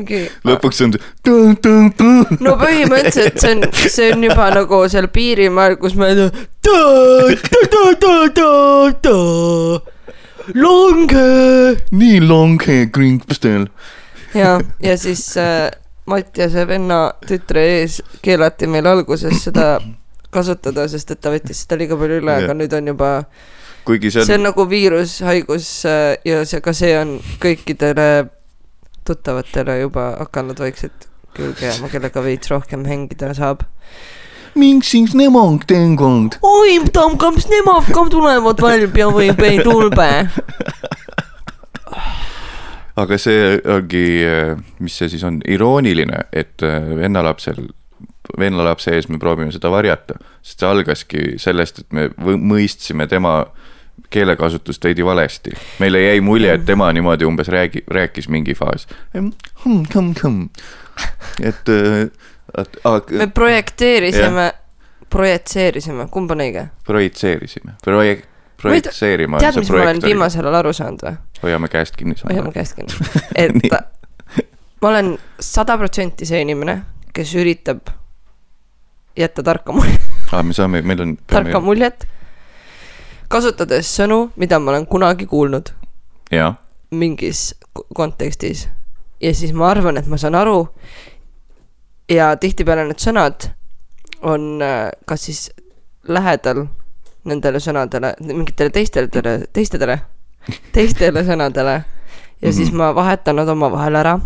mingi, 0.00 0.22
lõpuks 0.48 0.82
on 0.86 0.96
see. 0.96 1.04
no 2.40 2.56
põhimõtteliselt 2.60 3.40
see 3.42 3.54
on, 3.56 3.64
see 3.76 4.10
on 4.14 4.28
juba 4.30 4.50
nagu 4.56 4.82
seal 4.92 5.10
piirimaal, 5.12 5.76
kus 5.80 5.96
me 5.98 6.12
lange 10.56 11.26
nii 11.92 12.20
longe 12.24 12.78
krimpstel. 12.94 13.68
ja, 14.34 14.58
ja 14.82 14.96
siis 14.98 15.26
äh, 15.38 15.68
Mattiase 16.08 16.64
venna 16.68 17.10
tütre 17.26 17.64
ees 17.76 18.00
keelati 18.24 18.66
meil 18.70 18.88
alguses 18.88 19.44
seda 19.44 19.74
kasutada, 20.34 20.86
sest 20.88 21.10
et 21.12 21.20
ta 21.20 21.32
võttis 21.32 21.64
seda 21.64 21.78
liiga 21.80 21.98
palju 21.98 22.20
üle, 22.22 22.36
aga 22.44 22.54
nüüd 22.56 22.74
on 22.78 22.92
juba, 22.92 23.10
kuigi 23.88 24.12
see 24.14 24.24
see 24.24 24.38
on 24.38 24.44
on, 24.44 24.48
nagu 24.50 24.66
viirushaigus 24.70 25.70
äh, 25.90 26.16
ja 26.26 26.44
see, 26.48 26.62
ka 26.64 26.74
see 26.76 26.94
on 26.98 27.16
kõikidele 27.42 28.08
tuttavatele 29.06 29.80
juba 29.80 30.12
hakanud 30.20 30.60
vaikselt 30.62 31.08
külge 31.36 31.66
jääma, 31.66 31.90
kellega 31.90 32.22
veits 32.24 32.50
rohkem 32.50 32.84
hängida 32.86 33.34
saab. 33.34 33.64
miks 34.54 34.90
siis 34.94 35.14
nemad 35.14 35.66
teinud? 35.70 36.38
oi, 36.42 36.78
tamkams 36.92 37.46
nemad 37.50 37.90
ka 37.94 38.06
tulevad 38.10 38.62
välja 38.62 39.10
või 39.10 39.30
ei 39.30 39.62
tulbe. 39.62 40.10
aga 43.00 43.18
see 43.20 43.58
ongi, 43.70 44.06
mis 44.82 44.96
see 45.00 45.10
siis 45.12 45.24
on, 45.26 45.40
irooniline, 45.48 46.24
et 46.32 46.64
äh, 46.66 46.90
vennalapsel, 47.00 47.68
vennalapse 48.38 48.94
ees 48.94 49.08
me 49.10 49.18
proovime 49.22 49.52
seda 49.54 49.72
varjata, 49.72 50.18
sest 50.42 50.62
see 50.62 50.70
algaski 50.70 51.26
sellest, 51.42 51.84
et 51.84 51.96
me 51.96 52.36
mõistsime 52.36 53.08
tema 53.10 53.42
keelekasutust 54.10 54.84
veidi 54.84 55.04
valesti. 55.04 55.52
meile 55.78 56.02
jäi 56.02 56.20
mulje, 56.20 56.54
et 56.54 56.64
tema 56.66 56.92
niimoodi 56.92 57.24
umbes 57.28 57.48
räägi-, 57.48 57.84
rääkis 57.88 58.28
mingi 58.28 58.54
faas. 58.54 58.86
et, 61.42 61.68
et 62.58 62.80
me 63.10 63.26
projekteerisime, 63.34 64.50
projitseerisime, 65.10 66.08
kumb 66.10 66.30
on 66.30 66.42
õige? 66.46 66.66
projitseerisime, 66.86 67.76
projek-, 67.84 68.26
Ma 68.64 68.74
ei 68.74 68.82
tea- 68.82 68.90
projitseerima 68.90 69.36
on 69.36 69.40
tead, 69.40 69.56
mis 69.58 69.70
ma 69.70 69.76
olen 69.76 69.86
projektoor, 69.86 70.08
viimasel 70.10 70.44
ajal 70.46 70.58
aru 70.60 70.72
saanud 70.76 71.04
või? 71.06 71.16
hoiame 71.42 71.68
käest 71.72 71.96
kinni. 71.96 72.14
hoiame 72.28 72.52
käest 72.52 72.76
kinni. 72.76 73.10
et 73.42 73.54
ma 74.82 74.88
olen 74.88 75.12
sada 75.40 75.76
protsenti 75.78 76.26
see 76.28 76.40
inimene, 76.44 76.80
kes 77.16 77.34
üritab 77.40 77.92
jätta 79.18 79.42
tarka 79.42 79.72
muljet, 79.72 80.00
aa, 80.32 80.42
me 80.42 80.56
saame, 80.56 80.82
meil 80.82 81.00
on. 81.04 81.16
tarka 81.30 81.60
muljet, 81.64 82.06
kasutades 83.28 83.90
sõnu, 83.96 84.30
mida 84.40 84.58
ma 84.58 84.74
olen 84.74 84.86
kunagi 84.90 85.26
kuulnud 85.30 85.72
mingis 86.90 87.54
ko- 87.72 87.86
kontekstis. 87.94 88.68
ja 89.20 89.34
siis 89.34 89.52
ma 89.52 89.70
arvan, 89.70 89.96
et 89.98 90.06
ma 90.06 90.16
saan 90.16 90.34
aru. 90.34 90.68
ja 92.10 92.34
tihtipeale 92.36 92.84
need 92.88 93.00
sõnad 93.00 93.50
on 94.22 94.60
äh, 94.62 94.90
kas 95.06 95.24
siis 95.28 95.50
lähedal 96.08 96.66
nendele 97.24 97.60
sõnadele, 97.60 98.14
mingitele 98.24 98.70
teistele, 98.70 99.08
teistele, 99.52 99.98
teistele 100.72 101.24
sõnadele 101.24 101.72
ja 101.72 101.82
mm 101.82 102.48
-hmm. 102.48 102.52
siis 102.56 102.72
ma 102.72 102.94
vahetan 102.94 103.36
nad 103.36 103.48
omavahel 103.48 103.96
ära 103.96 104.18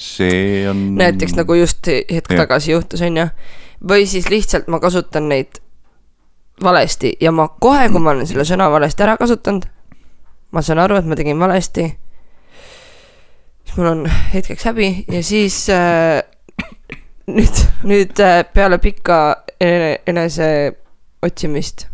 see 0.00 0.70
on. 0.70 0.94
näiteks 0.94 1.34
nagu 1.36 1.54
just 1.54 1.86
hetk 1.86 2.30
Jah. 2.32 2.38
tagasi 2.38 2.72
juhtus, 2.72 3.02
onju. 3.02 3.26
või 3.88 4.06
siis 4.06 4.30
lihtsalt 4.30 4.68
ma 4.68 4.80
kasutan 4.80 5.28
neid 5.28 5.60
valesti 6.62 7.16
ja 7.20 7.32
ma 7.32 7.48
kohe, 7.48 7.88
kui 7.88 8.00
ma 8.00 8.14
olen 8.14 8.26
selle 8.26 8.44
sõna 8.48 8.70
valesti 8.72 9.04
ära 9.04 9.16
kasutanud, 9.20 9.66
ma 10.52 10.62
saan 10.62 10.78
aru, 10.78 10.96
et 11.00 11.08
ma 11.08 11.16
tegin 11.16 11.38
valesti. 11.38 11.86
siis 13.64 13.76
mul 13.76 13.86
on 13.86 14.06
hetkeks 14.34 14.64
häbi 14.64 14.90
ja 15.08 15.22
siis 15.22 15.68
äh, 15.70 16.22
nüüd, 17.26 17.64
nüüd 17.84 18.20
äh, 18.20 18.44
peale 18.54 18.78
pikka 18.78 19.44
ene- 19.60 20.00
enese 20.06 20.50
otsimist 21.22 21.89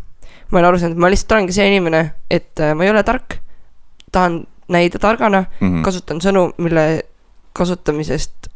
ma 0.50 0.60
olen 0.60 0.68
aru 0.70 0.80
saanud, 0.80 0.96
et 0.96 1.02
ma 1.02 1.10
lihtsalt 1.12 1.36
olengi 1.36 1.56
see 1.56 1.66
inimene, 1.70 2.02
et 2.30 2.62
äh, 2.62 2.74
ma 2.76 2.86
ei 2.86 2.92
ole 2.92 3.02
tark, 3.06 3.38
tahan 4.12 4.44
näida 4.72 5.00
targana 5.02 5.44
mm., 5.60 5.82
kasutan 5.86 6.20
sõnu, 6.22 6.48
mille 6.62 6.86
kasutamisest 7.56 8.50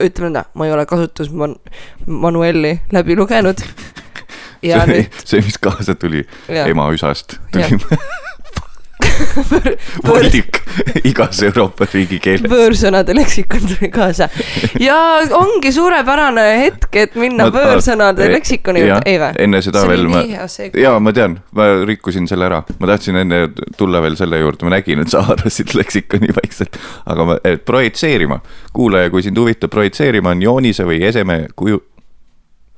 ütleme 0.00 0.30
nõnda, 0.30 0.46
ma 0.56 0.66
ei 0.66 0.74
ole 0.74 0.86
kasutusmanuelli 0.88 2.72
läbi 2.94 3.16
lugenud. 3.18 3.62
ja 4.66 4.82
see 4.84 4.94
nüüd, 4.94 5.20
see, 5.24 5.44
mis 5.44 5.58
kaasa 5.60 5.94
tuli 5.98 6.24
Jah. 6.48 6.68
ema 6.70 6.88
üsast, 6.94 7.38
tuli 7.52 7.80
voldik 10.06 10.60
igas 11.04 11.42
Euroopa 11.42 11.86
riigi 11.92 12.18
keeles. 12.22 12.50
võõrsõnade 12.50 13.14
leksikon 13.16 13.64
tuli 13.66 13.90
kaasa. 13.92 14.28
Ja 14.80 14.96
ongi 15.36 15.72
suurepärane 15.74 16.46
hetk, 16.64 16.88
et 17.04 17.16
minna 17.20 17.48
Ma- 17.48 17.54
võõrsõnade 17.54 18.26
eh, 18.26 18.32
leksikoni 18.36 18.82
jah, 18.84 18.88
juurde, 18.94 19.10
ei 19.10 19.20
vä? 19.22 19.30
enne 19.46 19.62
seda 19.64 19.84
see 19.84 19.92
veel 19.92 20.08
ma- 20.10 20.24
jaa, 20.84 20.96
ma 21.02 21.12
tean, 21.16 21.38
ma 21.56 21.68
rikkusin 21.88 22.28
selle 22.30 22.48
ära, 22.50 22.62
ma 22.78 22.90
tahtsin 22.92 23.20
enne 23.24 23.42
tulla 23.78 24.02
veel 24.04 24.16
selle 24.20 24.40
juurde, 24.42 24.66
ma 24.68 24.74
nägin, 24.76 25.04
et 25.04 25.12
sa 25.12 25.24
haarasid 25.28 25.74
leksikoni 25.80 26.32
vaikselt, 26.40 26.78
aga 27.10 27.28
ma, 27.28 27.38
projitseerima, 27.66 28.40
kuulaja, 28.76 29.10
kui 29.12 29.24
sind 29.26 29.38
huvitab, 29.40 29.72
projitseerima 29.72 30.34
on 30.36 30.42
joonise 30.46 30.86
või 30.88 31.02
eseme 31.08 31.42
kuju, 31.56 31.82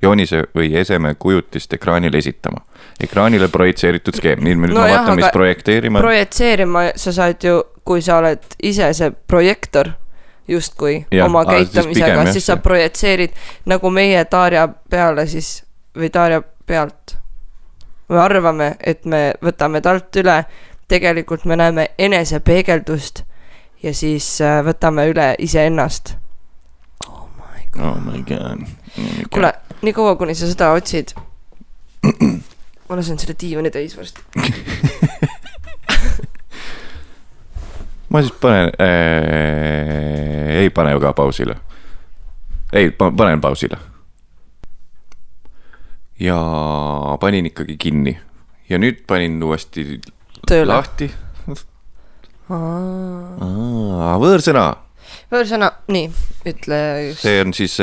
joonise 0.03 0.43
või 0.57 0.75
eseme 0.81 1.15
kujutist 1.19 1.73
ekraanile 1.73 2.19
esitama. 2.19 2.65
ekraanile 3.03 3.49
projitseeritud 3.49 4.15
skeem, 4.15 4.41
nii 4.45 4.55
nüüd 4.57 4.75
No 4.75 4.87
jah, 4.87 4.99
vaatan, 5.01 5.17
mis 5.17 5.31
projekteerima. 5.33 5.99
projitseerima 6.01 6.83
sa 6.97 7.13
saad 7.13 7.43
ju, 7.45 7.63
kui 7.85 8.03
sa 8.03 8.17
oled 8.19 8.43
ise 8.63 8.93
see 8.95 9.11
projektor 9.27 9.91
justkui 10.49 11.07
Jah, 11.11 11.27
oma 11.27 11.45
siis 11.45 11.71
käitumisega, 11.71 12.07
jah, 12.07 12.33
siis 12.33 12.47
sa 12.47 12.55
see- 12.55 12.63
projitseerid 12.63 13.31
nagu 13.67 13.91
meie 13.91 14.25
Darja 14.33 14.69
peale 14.91 15.27
siis 15.27 15.63
või 15.99 16.11
Darja 16.15 16.43
pealt. 16.67 17.17
me 18.09 18.19
arvame, 18.21 18.77
et 18.85 19.05
me 19.05 19.33
võtame 19.43 19.81
talt 19.81 20.17
üle, 20.17 20.45
tegelikult 20.89 21.45
me 21.45 21.57
näeme 21.57 21.87
enesepeegeldust 21.99 23.23
ja 23.83 23.95
siis 23.95 24.41
äh, 24.41 24.61
võtame 24.67 25.07
üle 25.11 25.35
iseennast. 25.39 26.17
oh 27.09 27.29
my 27.37 27.65
god. 27.73 27.83
oh 27.85 28.01
my 28.01 28.23
god. 28.23 28.67
kuule, 29.33 29.53
niikaua, 29.83 30.17
kuni 30.17 30.35
sa 30.39 30.47
seda 30.51 30.73
otsid, 30.77 31.15
ma 32.89 32.97
lasen 32.99 33.19
selle 33.19 33.35
diivani 33.41 33.71
täis 33.75 33.97
varsti. 33.99 34.21
ma 38.13 38.21
siis 38.23 38.35
panen 38.41 38.69
äh,, 38.81 40.61
ei 40.63 40.71
pane 40.71 41.01
ka 41.01 41.13
pausile. 41.13 41.57
ei, 42.73 42.91
panen 42.91 43.41
pausile. 43.41 43.77
ja 46.21 46.37
panin 47.21 47.47
ikkagi 47.47 47.77
kinni 47.77 48.21
ja 48.69 48.79
nüüd 48.79 49.03
panin 49.07 49.43
uuesti 49.43 50.01
Tööle. 50.49 50.73
lahti. 50.73 51.11
võõrsõna, 54.23 54.65
võõrsõna, 55.33 55.73
nii, 55.89 56.11
ütle 56.53 56.79
just. 57.09 57.23
see 57.25 57.41
on 57.41 57.55
siis, 57.57 57.79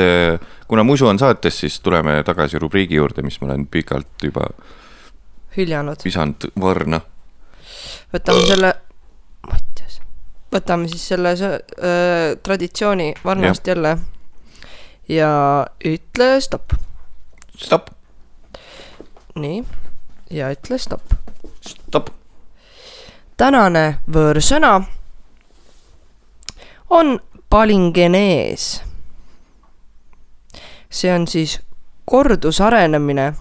kuna 0.70 0.84
Musu 0.86 1.06
on 1.06 1.18
saates, 1.18 1.60
siis 1.60 1.80
tuleme 1.80 2.22
tagasi 2.22 2.58
rubriigi 2.62 2.94
juurde, 2.94 3.22
mis 3.26 3.40
ma 3.40 3.48
olen 3.48 3.66
pikalt 3.66 4.22
juba 4.22 4.44
hüljanud. 5.56 5.98
visanud 6.04 6.46
varna. 6.62 7.00
võtame 8.12 8.44
selle, 8.46 8.70
Mattias, 9.50 9.96
võtame 10.54 10.86
siis 10.92 11.08
selle 11.10 11.32
öö, 11.34 12.36
traditsiooni 12.42 13.14
varnast 13.24 13.66
jälle. 13.66 13.96
ja 15.08 15.30
ütle 15.84 16.28
stopp, 16.40 16.76
stopp, 17.56 17.90
nii, 19.34 19.64
ja 20.30 20.52
ütle 20.54 20.78
stopp. 20.78 21.18
stopp. 21.66 22.14
tänane 23.36 23.98
võõrsõna 24.06 24.76
on 26.90 27.18
palingenees. 27.50 28.89
See 30.90 31.12
on 31.14 31.26
siis 31.28 31.60
kordusarenemine 32.04 33.32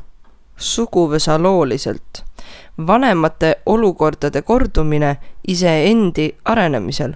suguvõsalooliselt, 0.57 2.23
vanemate 2.87 3.55
olukordade 3.65 4.41
kordumine 4.41 5.17
iseendi 5.47 6.35
arenemisel. 6.45 7.13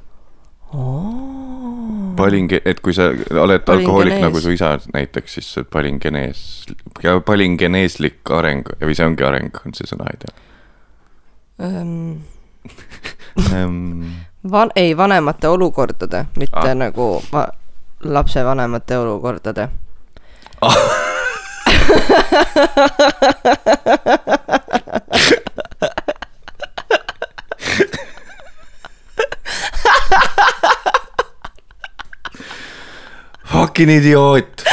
palinge, 2.16 2.62
et 2.66 2.80
kui 2.80 2.94
sa 2.94 3.10
oled 3.42 3.70
alkohoolik 3.70 4.22
nagu 4.22 4.42
su 4.42 4.50
isa 4.54 4.80
näiteks, 4.94 5.34
siis 5.34 5.56
palingenees, 5.72 6.66
palingeneeslik 7.26 8.32
areng 8.32 8.70
või 8.82 8.96
see 8.96 9.06
ongi 9.06 9.24
areng, 9.24 9.62
on 9.66 9.74
see 9.78 9.88
sõna, 9.90 10.10
ei 10.10 10.18
tea 10.22 10.34
um. 11.60 12.22
Van-, 14.52 14.72
ei 14.76 14.98
vanemate 14.98 15.48
olukordade, 15.48 16.26
mitte 16.38 16.70
ah. 16.70 16.76
nagu 16.76 17.24
va-, 17.34 17.48
lapsevanemate 18.04 18.98
olukordade. 18.98 19.70
Fucking 33.54 33.90
idioot 33.90 34.64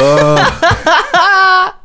oh. 0.00 0.38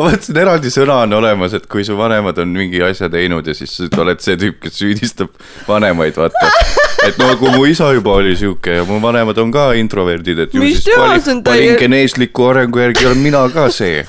ma 0.00 0.06
mõtlesin, 0.06 0.38
eraldi 0.40 0.70
sõna 0.72 1.02
on 1.04 1.12
olemas, 1.18 1.54
et 1.56 1.66
kui 1.70 1.84
su 1.86 1.96
vanemad 1.98 2.38
on 2.42 2.52
mingi 2.54 2.82
asja 2.84 3.10
teinud 3.12 3.46
ja 3.46 3.54
siis 3.56 3.74
oled 3.90 4.22
see 4.24 4.38
tüüp, 4.40 4.60
kes 4.62 4.78
süüdistab 4.80 5.34
vanemaid, 5.68 6.16
vaata. 6.20 6.79
Et 7.06 7.18
no 7.18 7.30
kui 7.40 7.50
mu 7.54 7.64
isa 7.66 7.92
juba 7.96 8.12
oli 8.20 8.34
sihuke 8.36 8.74
ja 8.80 8.84
mu 8.84 8.98
vanemad 9.02 9.38
on 9.38 9.50
ka 9.54 9.70
introverdid, 9.80 10.38
et 10.46 10.54
ju 10.54 10.60
Mis 10.62 10.80
siis 10.80 10.90
teha, 10.90 11.18
see 11.20 11.32
on 11.34 11.42
täie- 11.44 11.54
palingeneesliku 11.74 12.48
arengu 12.52 12.78
järgi 12.82 13.06
olen 13.06 13.18
mina 13.24 13.44
ka 13.54 13.68
see. 13.72 14.04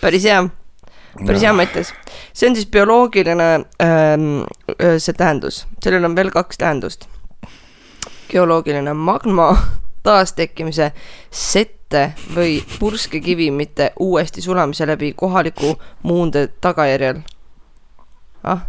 päris 0.00 0.24
hea, 0.24 0.42
päris 1.26 1.42
hea 1.42 1.52
Mattias. 1.52 1.92
see 2.32 2.48
on 2.48 2.54
siis 2.56 2.66
bioloogiline 2.66 3.48
ähm, 3.82 4.42
öö, 4.80 4.98
see 4.98 5.12
tähendus, 5.16 5.66
sellel 5.84 6.04
on 6.04 6.16
veel 6.16 6.30
kaks 6.30 6.58
tähendust. 6.58 7.06
geoloogiline 8.30 8.92
magma 8.94 9.56
taastekkimise 10.02 10.92
sette 11.90 12.14
või 12.34 12.60
purskekivimite 12.78 13.92
uuesti 13.98 14.42
sulamise 14.42 14.86
läbi 14.86 15.12
kohaliku 15.12 15.74
muunde 16.02 16.48
tagajärjel. 16.60 17.20
ah, 18.44 18.66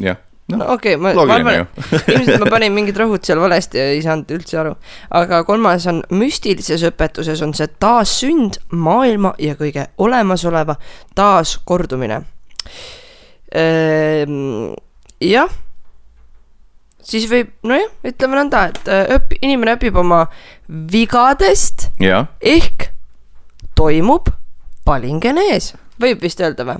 jah, 0.00 0.16
no 0.48 0.58
noh, 0.58 0.72
okei 0.72 0.96
okay,, 0.96 1.14
ma, 1.14 1.24
ma 1.24 1.34
arvan, 1.34 1.66
ilmselt 2.14 2.42
ma 2.42 2.50
panin 2.50 2.72
mingid 2.72 2.96
rõhud 2.98 3.22
seal 3.24 3.40
valesti 3.40 3.78
ja 3.78 3.84
ei 3.94 4.02
saanud 4.02 4.30
üldse 4.30 4.58
aru. 4.58 4.74
aga 5.10 5.44
kolmas 5.44 5.86
on 5.86 6.02
müstilises 6.10 6.82
õpetuses 6.90 7.42
on 7.42 7.54
see 7.54 7.70
taassünd, 7.80 8.58
maailma 8.70 9.34
ja 9.38 9.54
kõige 9.54 9.86
olemasoleva 9.98 10.76
taaskordumine. 11.14 12.22
jah, 15.22 15.50
siis 17.06 17.26
võib, 17.30 17.52
nojah, 17.66 17.90
ütleme 18.06 18.38
nõnda, 18.38 18.66
et 18.70 18.90
äh, 18.90 19.04
õpi-, 19.16 19.40
inimene 19.44 19.76
õpib 19.76 19.98
oma 20.00 20.24
vigadest 20.68 21.88
jah, 22.00 22.26
ehk 22.40 22.88
toimub 23.78 24.28
palingenees, 24.86 25.72
võib 26.02 26.22
vist 26.22 26.40
öelda 26.42 26.66
või? 26.68 26.78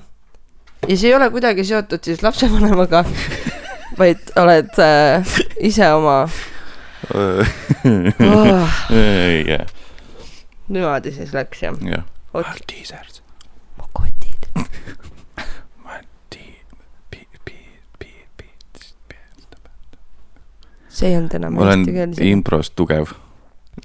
ja 0.88 0.96
see 0.98 1.10
ei 1.12 1.14
ole 1.16 1.28
kuidagi 1.30 1.64
seotud 1.66 2.02
siis 2.04 2.22
lapsevanemaga, 2.24 3.04
vaid 4.00 4.32
oled 4.40 4.72
äh, 4.82 5.36
ise 5.60 5.90
oma 5.94 6.22
oh, 7.14 7.52
õige. 8.90 9.60
niimoodi 10.68 11.12
siis 11.14 11.34
läks 11.36 11.62
jah. 11.66 11.76
jah. 11.86 12.04
Ot- 12.32 12.46
Maltesers. 12.48 13.18
mu 13.76 13.84
kotid. 13.92 14.46
Malti-, 15.84 16.62
pi-, 17.10 17.26
pi-, 17.44 17.58
pi-, 17.98 18.26
pi-, 18.38 18.54
see 20.88 21.10
ei 21.10 21.18
olnud 21.18 21.34
enam 21.36 21.52
ma 21.58 21.66
olen 21.66 21.84
eesti 21.84 21.92
keel. 21.98 22.30
impros 22.32 22.70
tugev, 22.72 23.12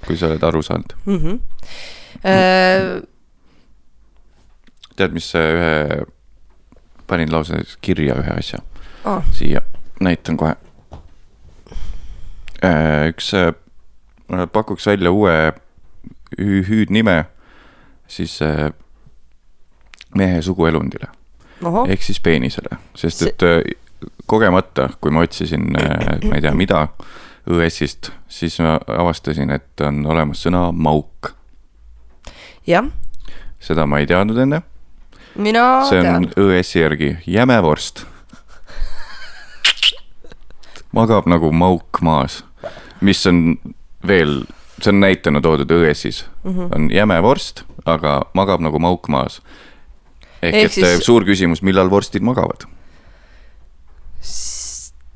kui 0.06 0.18
sa 0.18 0.28
oled 0.28 0.44
aru 0.44 0.62
saanud. 0.62 0.94
mm. 1.06 1.18
-hmm. 1.18 1.40
Äh, 2.26 3.02
tead, 4.96 5.12
mis 5.14 5.34
ühe, 5.36 6.06
panin 7.08 7.32
lausa 7.32 7.60
kirja 7.82 8.16
ühe 8.16 8.34
asja 8.40 8.60
oh, 9.06 9.24
siia, 9.32 9.62
näitan 10.00 10.38
kohe. 10.38 10.56
üks 13.10 13.34
äh, 13.34 13.54
pakuks 14.52 14.88
välja 14.88 15.12
uue 15.12 15.54
hü- 16.42 16.66
hüüdnime 16.70 17.26
siis 18.08 18.42
äh, 18.42 18.72
mehe 20.16 20.42
suguelundile 20.42 21.08
ehk 21.88 22.02
siis 22.04 22.20
peenisele, 22.20 22.78
sest 22.96 23.22
et 23.22 23.44
äh, 23.44 23.62
kogemata, 24.26 24.90
kui 25.02 25.12
ma 25.12 25.24
otsisin, 25.26 25.72
ma 25.74 26.36
ei 26.36 26.42
tea, 26.42 26.54
mida 26.54 26.88
õessist, 27.48 28.12
siis 28.28 28.58
ma 28.64 28.78
avastasin, 28.88 29.52
et 29.56 29.82
on 29.86 30.04
olemas 30.10 30.42
sõna 30.46 30.68
mauk. 30.72 31.34
jah, 32.68 32.90
seda 33.60 33.86
ma 33.88 34.00
ei 34.02 34.08
teadnud 34.10 34.38
enne, 34.44 34.62
mina 35.36 35.64
see 35.88 36.02
on 36.02 36.08
tean. 36.08 36.28
õessi 36.48 36.82
järgi 36.82 37.18
jäme 37.28 37.58
vorst. 37.64 38.06
magab 40.92 41.28
nagu 41.30 41.52
mauk 41.52 42.02
maas, 42.02 42.42
mis 43.02 43.26
on 43.30 43.58
veel, 44.08 44.42
see 44.82 44.92
on 44.94 45.02
näitena 45.04 45.42
toodud 45.42 45.72
õessis 45.72 46.24
mm. 46.44 46.52
-hmm. 46.52 46.76
on 46.76 46.90
jäme 46.92 47.22
vorst, 47.24 47.64
aga 47.86 48.22
magab 48.34 48.62
nagu 48.62 48.80
mauk 48.80 49.08
maas. 49.08 49.42
ehk, 50.42 50.54
Ehk 50.56 50.66
et 50.66 50.72
siis- 50.72 50.88
siis... 50.88 51.06
suur 51.06 51.26
küsimus, 51.26 51.62
millal 51.62 51.90
vorstid 51.90 52.22
magavad? 52.22 52.68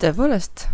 tõepoolest, 0.01 0.65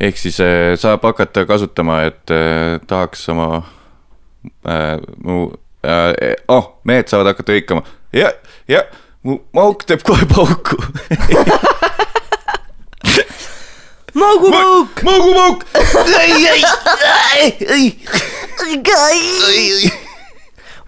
ehk 0.00 0.18
siis 0.18 0.40
äh, 0.40 0.78
saab 0.80 1.02
hakata 1.04 1.44
kasutama, 1.46 2.02
et 2.08 2.30
äh, 2.30 2.80
tahaks 2.86 3.28
oma 3.28 3.62
äh,, 4.66 4.98
mu 5.24 5.50
äh,, 5.84 6.36
oh, 6.48 6.80
mehed 6.84 7.08
saavad 7.12 7.26
hakata 7.34 7.52
hõikama. 7.56 7.82
Ja, 8.16 8.32
ja 8.68 8.84
mu 9.22 9.38
mauk 9.56 9.84
teeb 9.88 10.02
kohe 10.06 10.26
pauku. 10.30 10.76
Ei, 16.20 16.46
ei, 16.50 16.62
ei, 17.68 17.88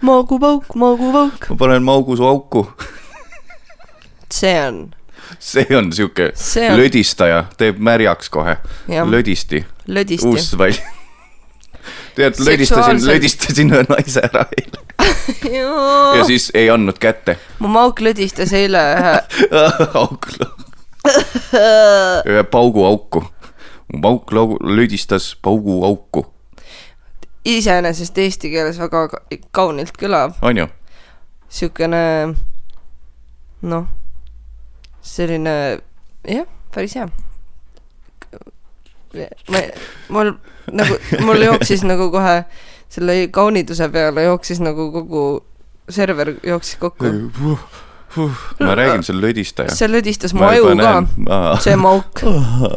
Magumauk, 0.03 0.75
Magumauk, 0.75 1.47
ma 1.49 1.55
panen 1.55 1.83
maugu 1.87 2.17
su 2.19 2.25
auku. 2.27 2.65
see 4.33 4.57
on, 4.59 4.91
see 5.43 5.65
on 5.77 5.89
sihuke 5.93 6.29
on- 6.39 6.77
lödistaja, 6.79 7.43
teeb 7.59 7.79
märjaks 7.83 8.29
kohe, 8.31 8.57
lödisti, 9.11 9.65
uus 10.25 10.53
välja. 10.57 10.83
tead, 12.15 12.37
lödistasin, 12.45 13.01
lödistasin 13.07 13.73
ühe 13.73 13.83
naise 13.89 14.21
ära 14.23 14.45
eile 14.55 14.79
ja 16.17 16.23
siis 16.29 16.45
ei 16.55 16.69
andnud 16.71 16.99
kätte. 17.01 17.35
mu 17.59 17.67
mauk 17.67 17.99
lödistas 18.05 18.53
eile 18.55 18.79
ühe 18.99 19.87
auk, 20.03 20.27
ühe 22.29 22.43
paugu 22.51 22.85
auku. 22.85 23.23
mu 23.93 23.99
laugu- 24.31 24.61
lödistas 24.63 25.33
paugu 25.41 25.81
auku, 25.85 26.23
iseenesest 27.45 28.17
eesti 28.17 28.49
keeles 28.53 28.79
väga 28.79 29.07
ka- 29.11 29.21
kaunilt 29.51 29.97
kõlab, 29.99 30.37
on 30.41 30.57
ju? 30.57 30.67
siukene 31.49 31.99
noh, 33.61 33.85
selline 35.03 35.55
jah, 36.27 36.47
päris 36.73 36.95
hea. 36.97 37.07
ma, 39.51 39.61
mul 40.09 40.33
nagu, 40.71 40.97
mul 41.21 41.43
jooksis 41.45 41.83
nagu 41.85 42.09
kohe 42.13 42.43
selle 42.93 43.27
kauniduse 43.33 43.89
peale 43.93 44.23
jooksis 44.25 44.61
nagu 44.63 44.89
kogu 44.93 45.23
server 45.89 46.33
jooksis 46.43 46.79
kokku. 46.81 47.11
ma 48.59 48.75
räägin, 48.75 49.03
see 49.03 49.21
lödistaja. 49.21 49.75
see 49.75 49.91
lödistas 49.91 50.33
mu 50.33 50.45
aju 50.47 50.73
ka, 50.77 50.95
see 51.65 51.75
mauk, 51.75 52.23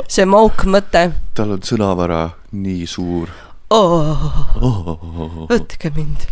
see 0.09 0.25
mauk 0.29 0.65
mõte 0.73 1.11
tal 1.37 1.57
on 1.57 1.65
sõnavara 1.65 2.23
nii 2.57 2.87
suur 2.89 3.33
oh,. 3.71 4.25
oh.. 4.57 5.45
võtke 5.51 5.93
mind. 5.97 6.29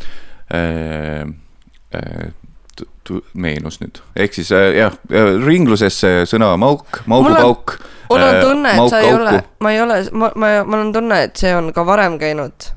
Äh, 3.11 3.17
äh, 3.17 3.35
meenus 3.35 3.81
nüüd, 3.83 4.01
ehk 4.17 4.37
siis 4.37 4.53
äh, 4.55 4.71
jah, 4.79 4.97
ringluses 5.45 5.99
see 6.05 6.23
sõna 6.29 6.55
mauk, 6.61 7.03
maugupauk. 7.11 7.77
mul 8.11 8.25
on 8.29 8.41
tunne, 8.43 8.77
et 8.77 8.93
sa 8.93 9.03
ei 9.03 9.13
ole, 9.15 9.37
ma 9.61 9.75
ei 9.75 9.83
ole, 9.83 10.01
ma, 10.13 10.31
ma, 10.37 10.55
mul 10.69 10.87
on 10.87 10.95
tunne, 10.95 11.21
et 11.29 11.37
see 11.41 11.55
on 11.57 11.73
ka 11.77 11.87
varem 11.87 12.19
käinud 12.23 12.71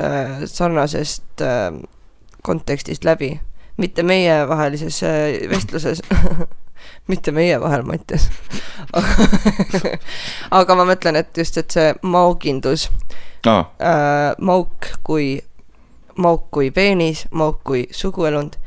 äh, 0.00 0.42
sarnasest 0.46 1.44
äh, 1.44 1.70
kontekstist 2.42 3.04
läbi, 3.04 3.34
mitte 3.76 4.02
meievahelises 4.06 5.02
äh, 5.06 5.50
vestluses 5.50 6.02
mitte 7.10 7.32
meie 7.32 7.60
vahel, 7.60 7.82
Mattias. 7.82 8.28
aga 10.58 10.76
ma 10.78 10.86
mõtlen, 10.86 11.18
et 11.18 11.36
just, 11.38 11.58
et 11.58 11.74
see 11.74 11.92
maugindus 12.02 12.88
aa, 13.46 13.64
äh,, 13.80 14.28
mauk 14.38 14.92
kui, 15.06 15.36
mauk 16.16 16.48
kui 16.54 16.70
peenis, 16.74 17.26
mauk 17.30 17.62
kui 17.66 17.86
suguelund 17.94 18.58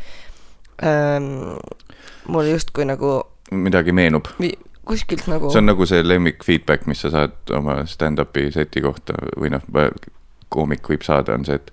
ähm,. 0.83 1.57
mul 2.27 2.47
justkui 2.49 2.85
nagu 2.85 3.21
midagi 3.51 3.91
meenub. 3.91 4.27
vi- 4.39 4.57
kuskilt 4.85 5.27
nagu 5.27 5.49
see 5.51 5.61
on 5.61 5.69
nagu 5.71 5.85
see 5.89 6.03
lemmik 6.05 6.43
feedback, 6.45 6.85
mis 6.89 7.01
sa 7.01 7.11
saad 7.13 7.53
oma 7.57 7.81
stand-up'i 7.89 8.51
seti 8.53 8.81
kohta 8.85 9.17
või 9.37 9.51
noh, 9.55 9.65
koomik 10.53 10.89
võib 10.89 11.05
saada, 11.05 11.35
on 11.35 11.45
see, 11.47 11.57
et 11.57 11.71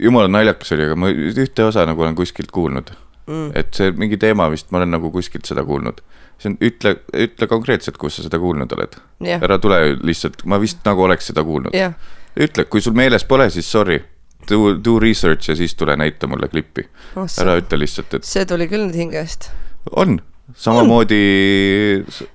jumala 0.00 0.30
naljakas 0.30 0.72
oli, 0.76 0.86
aga 0.86 0.98
ma 0.98 1.10
ühte 1.12 1.66
osa 1.66 1.84
nagu 1.88 2.04
olen 2.04 2.16
kuskilt 2.18 2.52
kuulnud. 2.54 2.94
mm, 3.26 3.50
et 3.58 3.74
see 3.74 3.92
mingi 3.98 4.16
teema 4.18 4.48
vist, 4.50 4.70
ma 4.70 4.80
olen 4.80 4.94
nagu 4.96 5.10
kuskilt 5.10 5.48
seda 5.48 5.64
kuulnud. 5.64 6.00
see 6.38 6.50
on, 6.50 6.56
ütle, 6.64 6.96
ütle 7.14 7.46
konkreetselt, 7.46 7.98
kus 7.98 8.16
sa 8.16 8.26
seda 8.26 8.38
kuulnud 8.42 8.72
oled. 8.78 8.96
jah, 9.20 9.42
ära 9.42 9.58
tule 9.62 9.82
lihtsalt, 10.02 10.44
ma 10.44 10.60
vist 10.62 10.82
nagu 10.86 11.02
oleks 11.02 11.30
seda 11.32 11.44
kuulnud. 11.44 11.74
jah, 11.76 11.94
ütle, 12.38 12.64
kui 12.64 12.80
sul 12.80 12.96
meeles 12.96 13.24
pole, 13.24 13.50
siis 13.50 13.70
sorry. 13.70 14.00
Do, 14.48 14.74
do 14.84 14.98
research 15.02 15.48
ja 15.50 15.56
siis 15.56 15.74
tule 15.78 15.96
näita 15.96 16.26
mulle 16.26 16.48
klippi. 16.50 16.88
oh, 17.16 17.28
ära 17.40 17.56
ütle 17.60 17.78
lihtsalt, 17.82 18.18
et 18.18 18.26
see 18.26 18.44
tuli 18.48 18.68
küll 18.70 18.88
nüüd 18.88 18.98
hingest. 18.98 19.50
on, 19.96 20.18
samamoodi. 20.56 21.22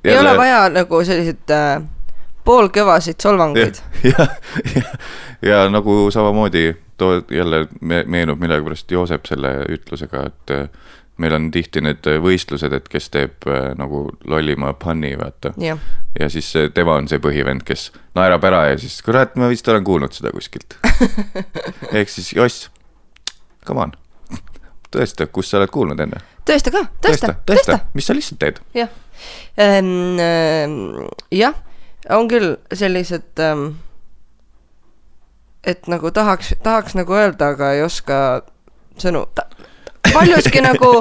ei 0.03 0.17
ole 0.17 0.33
vaja 0.37 0.67
nagu 0.73 1.03
selliseid 1.03 1.53
äh, 1.55 1.81
poolkõvasid 2.47 3.19
solvanguid. 3.21 3.81
ja, 4.11 4.27
ja, 4.75 4.83
ja 5.41 5.63
nagu 5.71 6.07
samamoodi 6.13 6.69
too 6.97 7.21
jälle 7.31 7.67
me, 7.81 8.03
meenub 8.07 8.39
millegipärast 8.41 8.91
Joosep 8.91 9.27
selle 9.29 9.53
ütlusega, 9.69 10.23
et 10.31 10.55
meil 11.17 11.33
on 11.37 11.49
tihti 11.53 11.81
need 11.81 12.07
võistlused, 12.23 12.73
et 12.73 12.89
kes 12.91 13.09
teeb 13.13 13.47
äh, 13.49 13.71
nagu 13.79 14.05
lollima 14.29 14.73
punni, 14.79 15.13
vaata. 15.19 15.53
jah, 15.61 15.81
ja 16.19 16.29
siis 16.33 16.49
äh, 16.59 16.69
tema 16.73 16.97
on 16.99 17.09
see 17.09 17.21
põhivend, 17.23 17.65
kes 17.67 17.89
naerab 18.17 18.45
ära 18.49 18.65
ja 18.71 18.77
siis 18.81 18.99
kurat, 19.05 19.35
ma 19.39 19.49
vist 19.51 19.67
olen 19.67 19.85
kuulnud 19.87 20.15
seda 20.15 20.33
kuskilt. 20.35 20.77
ehk 21.97 22.13
siis 22.13 22.33
Joss, 22.37 22.69
come 23.67 23.87
on, 23.87 23.97
tõesta, 24.93 25.29
kus 25.31 25.51
sa 25.51 25.61
oled 25.61 25.73
kuulnud 25.73 26.05
enne. 26.05 26.23
tõesta 26.47 26.73
ka, 26.73 26.87
tõesta, 27.03 27.35
tõesta 27.47 27.81
mis 27.97 28.07
sa 28.07 28.17
lihtsalt 28.17 28.41
teed? 28.45 28.63
jah 28.77 28.93
jah, 31.31 31.55
on 32.09 32.27
küll 32.29 32.55
sellised 32.73 33.41
ähm,, 33.41 33.69
et 35.67 35.87
nagu 35.91 36.11
tahaks, 36.11 36.53
tahaks 36.63 36.95
nagu 36.97 37.17
öelda, 37.17 37.53
aga 37.55 37.73
ei 37.75 37.83
oska 37.85 38.43
sõnu. 39.01 39.25
paljuski 40.19 40.61
nagu, 40.65 40.91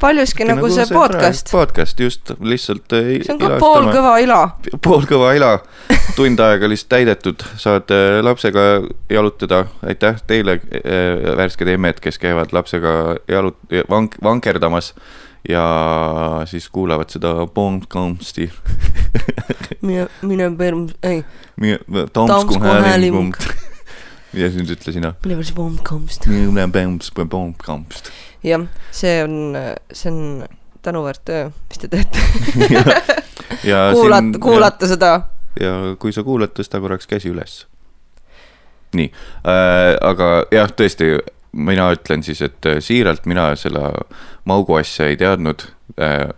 paljuski 0.00 0.46
nagu 0.48 0.70
see 0.72 0.86
podcast, 0.90 1.50
podcast 1.54 2.00
just 2.00 2.34
lihtsalt. 2.40 2.94
see 2.94 3.34
on 3.34 3.40
ka 3.40 3.54
poolkõva 3.62 4.14
ila. 4.24 4.40
poolkõva 4.84 5.34
ila, 5.38 5.50
tund 6.18 6.42
aega 6.44 6.70
lihtsalt 6.70 6.92
täidetud, 6.96 7.44
saad 7.60 7.92
äh, 7.94 8.20
lapsega 8.24 8.66
jalutada, 9.12 9.64
aitäh 9.86 10.18
teile, 10.26 10.58
värsked 11.38 11.70
emmed, 11.74 12.00
kes 12.04 12.18
käivad 12.22 12.54
lapsega 12.56 13.16
jalut-, 13.30 13.60
vank-, 13.90 14.18
vankerdamas 14.24 14.94
ja 15.48 15.64
siis 16.48 16.68
kuulavad 16.72 17.12
seda 17.12 17.34
podcast'i. 17.54 18.48
mine, 19.86 20.08
mine 20.22 20.50
perm-, 20.58 20.88
ei, 21.02 21.24
Tomsku 22.12 22.58
Tomsku 22.58 23.63
hääling. 24.34 24.44
ja 24.44 24.50
siis 24.52 24.74
ütle 24.76 24.94
sina. 24.96 25.14
jah, 28.44 28.66
see 28.92 29.22
on, 29.24 29.58
see 29.92 30.12
on 30.12 30.48
tänuväärt 30.84 31.24
töö, 31.24 31.50
mis 31.68 31.80
te 31.80 31.88
teete. 31.88 32.18
kuulata, 33.94 34.42
kuulata 34.42 34.90
seda. 34.90 35.12
ja 35.60 35.94
kui 35.98 36.12
sa 36.12 36.24
kuulad, 36.26 36.52
tõsta 36.56 36.80
korraks 36.82 37.08
käsi 37.10 37.32
üles. 37.32 37.64
nii 38.94 39.08
äh,, 39.10 39.94
aga 40.02 40.44
jah, 40.54 40.70
tõesti 40.70 41.16
mina 41.54 41.88
ütlen 41.94 42.22
siis, 42.26 42.42
et 42.42 42.66
äh, 42.66 42.80
siiralt 42.82 43.26
mina 43.30 43.52
seda 43.58 43.92
Maugu 44.44 44.76
asja 44.76 45.08
ei 45.08 45.16
teadnud 45.16 45.66
äh, 46.00 46.28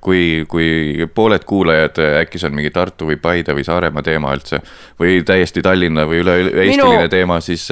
kui, 0.00 0.44
kui 0.50 1.06
pooled 1.14 1.44
kuulajad 1.48 2.00
äkki 2.20 2.38
see 2.40 2.48
on 2.50 2.56
mingi 2.58 2.72
Tartu 2.74 3.06
või 3.08 3.16
Paide 3.22 3.54
või 3.56 3.64
Saaremaa 3.64 4.02
teema 4.04 4.34
üldse 4.36 4.58
või 5.00 5.20
täiesti 5.24 5.62
Tallinna 5.64 6.04
või 6.10 6.20
üle-eestiline 6.24 7.06
Minu... 7.06 7.12
teema, 7.12 7.38
siis 7.40 7.68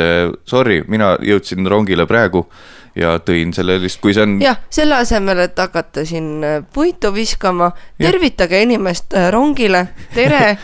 sorry, 0.49 0.81
mina 0.89 1.17
jõudsin 1.21 1.67
rongile 1.69 2.07
praegu 2.09 2.47
ja 2.99 3.15
tõin 3.23 3.53
selle 3.55 3.77
lihtsalt, 3.79 4.03
kui 4.03 4.15
see 4.17 4.25
on. 4.25 4.35
jah, 4.43 4.59
selle 4.73 4.97
asemel, 4.99 5.43
et 5.45 5.59
hakata 5.59 6.05
siin 6.09 6.45
äh, 6.45 6.57
puitu 6.75 7.11
viskama, 7.15 7.71
tervitage 8.01 8.61
inimest 8.65 9.15
äh, 9.17 9.29
rongile, 9.35 9.85
tere, 10.15 10.57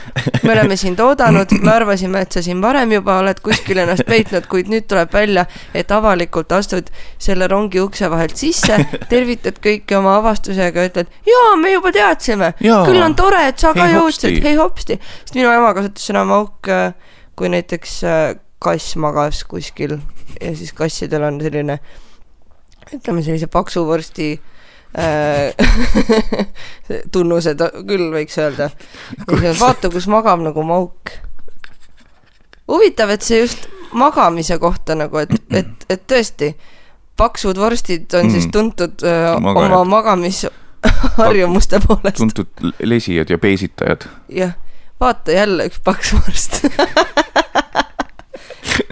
me 0.43 0.53
oleme 0.55 0.77
sind 0.81 1.01
oodanud, 1.03 1.55
me 1.63 1.73
arvasime, 1.75 2.25
et 2.25 2.35
sa 2.35 2.43
siin 2.45 2.63
varem 2.65 2.97
juba 2.97 3.19
oled 3.23 3.41
kuskil 3.45 3.83
ennast 3.85 4.07
peitnud, 4.09 4.49
kuid 4.51 4.71
nüüd 4.73 4.89
tuleb 4.91 5.15
välja, 5.15 5.47
et 5.77 5.91
avalikult 5.95 6.53
astud 6.57 6.91
selle 7.23 7.49
rongi 7.51 7.83
ukse 7.83 8.11
vahelt 8.11 8.37
sisse, 8.41 8.79
tervitad 9.13 9.61
kõiki 9.65 9.99
oma 9.99 10.19
avastusega, 10.21 10.89
ütled, 10.91 11.13
jaa, 11.29 11.55
me 11.61 11.77
juba 11.77 11.95
teadsime, 11.95 12.55
küll 12.61 13.03
on 13.05 13.19
tore, 13.19 13.45
et 13.51 13.63
sa 13.63 13.75
ka 13.77 13.87
jõudsid, 13.93 14.41
hei 14.45 14.59
hopsti, 14.59 14.99
sest 15.23 15.39
minu 15.39 15.53
ema 15.55 15.75
kasutas 15.77 16.11
sõna 16.11 16.27
mauk, 16.29 16.73
äh, 16.73 16.91
kui 17.35 17.51
näiteks 17.51 18.01
kass 18.65 18.95
magas 18.97 19.43
kuskil 19.45 19.99
ja 20.41 20.55
siis 20.57 20.73
kassidel 20.73 21.27
on 21.27 21.41
selline 21.43 21.79
ütleme 22.95 23.23
sellise 23.25 23.49
paksu 23.51 23.85
vorsti 23.87 24.31
äh, 24.99 25.53
tunnused 27.15 27.63
küll 27.89 28.11
võiks 28.15 28.39
öelda. 28.41 28.71
vaata, 29.61 29.91
kus 29.93 30.09
magab 30.11 30.43
nagu 30.45 30.65
mauk. 30.67 31.15
huvitav, 32.71 33.11
et 33.15 33.23
see 33.23 33.43
just 33.43 33.69
magamise 33.95 34.59
kohta 34.59 34.97
nagu, 34.99 35.19
et, 35.23 35.35
et, 35.55 35.87
et 35.91 36.07
tõesti, 36.11 36.55
paksud 37.17 37.59
vorstid 37.61 38.15
on 38.19 38.29
mm. 38.29 38.35
siis 38.35 38.51
tuntud 38.53 39.05
äh, 39.07 39.35
Magajad. 39.39 39.73
oma 39.73 39.85
magamisharjumuste 39.99 41.81
poolest. 41.87 42.19
tuntud 42.23 42.73
lesijad 42.83 43.31
ja 43.31 43.39
peesitajad. 43.39 44.09
jah, 44.29 44.55
vaata 45.01 45.37
jälle 45.37 45.69
üks 45.71 45.83
paks 45.85 46.15
vorst 46.17 46.63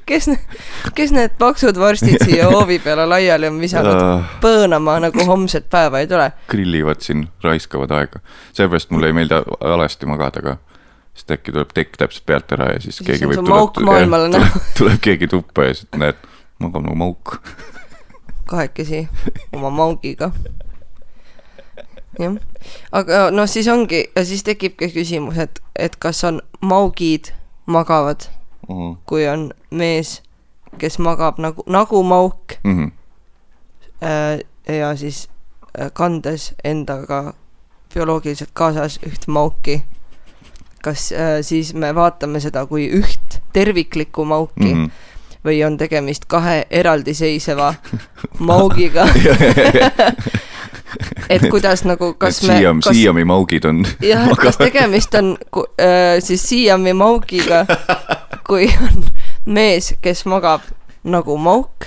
kes, 0.07 0.29
kes 0.95 1.13
need 1.15 1.37
paksud 1.39 1.79
vorstid 1.79 2.25
siia 2.25 2.49
hoovi 2.53 2.79
peale 2.83 3.07
laiali 3.09 3.49
on 3.51 3.61
visanud 3.63 4.27
põõnama 4.43 4.99
nagu 5.07 5.27
homset 5.29 5.69
päeva 5.73 6.03
ei 6.03 6.09
tule? 6.11 6.31
grillivad 6.51 7.05
siin, 7.05 7.27
raiskavad 7.45 7.95
aega. 7.97 8.23
seepärast 8.53 8.91
mulle 8.95 9.13
ei 9.13 9.17
meeldi 9.17 9.41
alasti 9.61 10.09
magada 10.11 10.43
ka. 10.43 10.57
sest 11.15 11.37
äkki 11.37 11.53
tuleb 11.53 11.75
tekk 11.75 12.01
täpselt 12.01 12.27
pealt 12.27 12.57
ära 12.57 12.73
ja 12.75 12.81
siis, 12.81 12.99
siis 13.01 13.07
keegi 13.13 13.31
võib 13.31 13.45
tuleb, 13.47 13.79
tuleb, 13.79 14.59
tuleb 14.79 15.05
keegi 15.09 15.31
tuppa 15.33 15.69
ja 15.69 15.77
siis 15.79 15.89
näed, 15.97 16.27
magab 16.63 16.87
nagu 16.87 16.99
mauk 16.99 17.39
kahekesi 18.53 19.07
oma 19.53 19.71
maugiga 19.71 20.33
jah, 22.19 22.37
aga 22.93 23.25
noh, 23.33 23.49
siis 23.49 23.69
ongi 23.73 24.05
ja 24.17 24.25
siis 24.29 24.45
tekibki 24.47 24.91
küsimus, 24.93 25.39
et, 25.41 25.63
et 25.79 25.97
kas 25.97 26.25
on 26.29 26.43
maugid 26.61 27.33
magavad 27.67 28.29
mm, 28.69 28.75
-hmm. 28.75 28.97
kui 29.07 29.29
on 29.29 29.51
mees, 29.71 30.23
kes 30.79 30.99
magab 30.99 31.39
nagu, 31.39 31.63
nagu 31.67 32.03
mauk 32.03 32.53
mm. 32.65 32.79
-hmm. 32.79 32.91
ja 34.73 34.97
siis 34.97 35.29
äh, 35.81 35.91
kandes 35.93 36.55
endaga 36.65 37.35
bioloogiliselt 37.95 38.51
kaasas 38.53 39.01
üht 39.07 39.27
mauki. 39.27 39.83
kas 40.83 41.13
äh, 41.13 41.43
siis 41.43 41.75
me 41.75 41.95
vaatame 41.95 42.41
seda 42.41 42.67
kui 42.67 42.91
üht 42.91 43.41
terviklikku 43.53 44.25
mauki 44.25 44.75
mm 44.75 44.87
-hmm. 44.87 44.91
või 45.45 45.67
on 45.67 45.77
tegemist 45.79 46.25
kahe 46.25 46.67
eraldiseisva 46.71 47.75
maugiga 48.39 49.07
et 51.29 51.45
kuidas 51.51 51.85
nagu, 51.85 52.13
kas 52.19 52.43
me 52.43 52.59
Siam, 52.59 52.81
kas, 52.81 52.97
Siiami 52.97 53.25
maugid 53.25 53.65
on 53.69 53.83
jah, 54.03 54.27
et 54.29 54.39
kas 54.41 54.59
tegemist 54.61 55.15
on 55.19 55.37
äh, 55.81 56.19
siis 56.21 56.49
Siiami 56.49 56.93
maugiga 56.93 57.65
kui 58.47 58.69
on 58.83 59.05
mees, 59.45 59.95
kes 60.03 60.25
magab 60.27 60.61
nagu 61.05 61.39
mauk. 61.39 61.87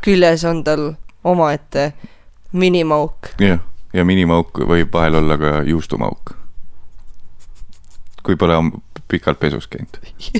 küljes 0.00 0.44
on 0.44 0.64
tal 0.64 0.94
omaette 1.24 1.92
minimauk. 2.52 3.28
jah, 3.38 3.58
ja 3.92 4.04
minimauk 4.04 4.58
võib 4.68 4.92
vahel 4.92 5.14
olla 5.20 5.38
ka 5.38 5.62
juustumauk. 5.62 6.34
kui 8.22 8.36
pole 8.36 8.54
pikalt 9.08 9.40
pesus 9.40 9.66
käinud 9.66 9.98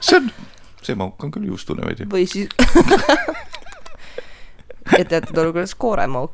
see 0.00 0.16
on, 0.16 0.30
see 0.82 0.94
mauk 0.98 1.24
on 1.24 1.30
küll 1.30 1.46
juustune 1.46 1.86
veidi. 1.86 2.04
või 2.10 2.26
siis 2.26 2.48
ja 4.98 5.04
teatud 5.04 5.38
olukorras 5.38 5.74
kooremauk 5.74 6.32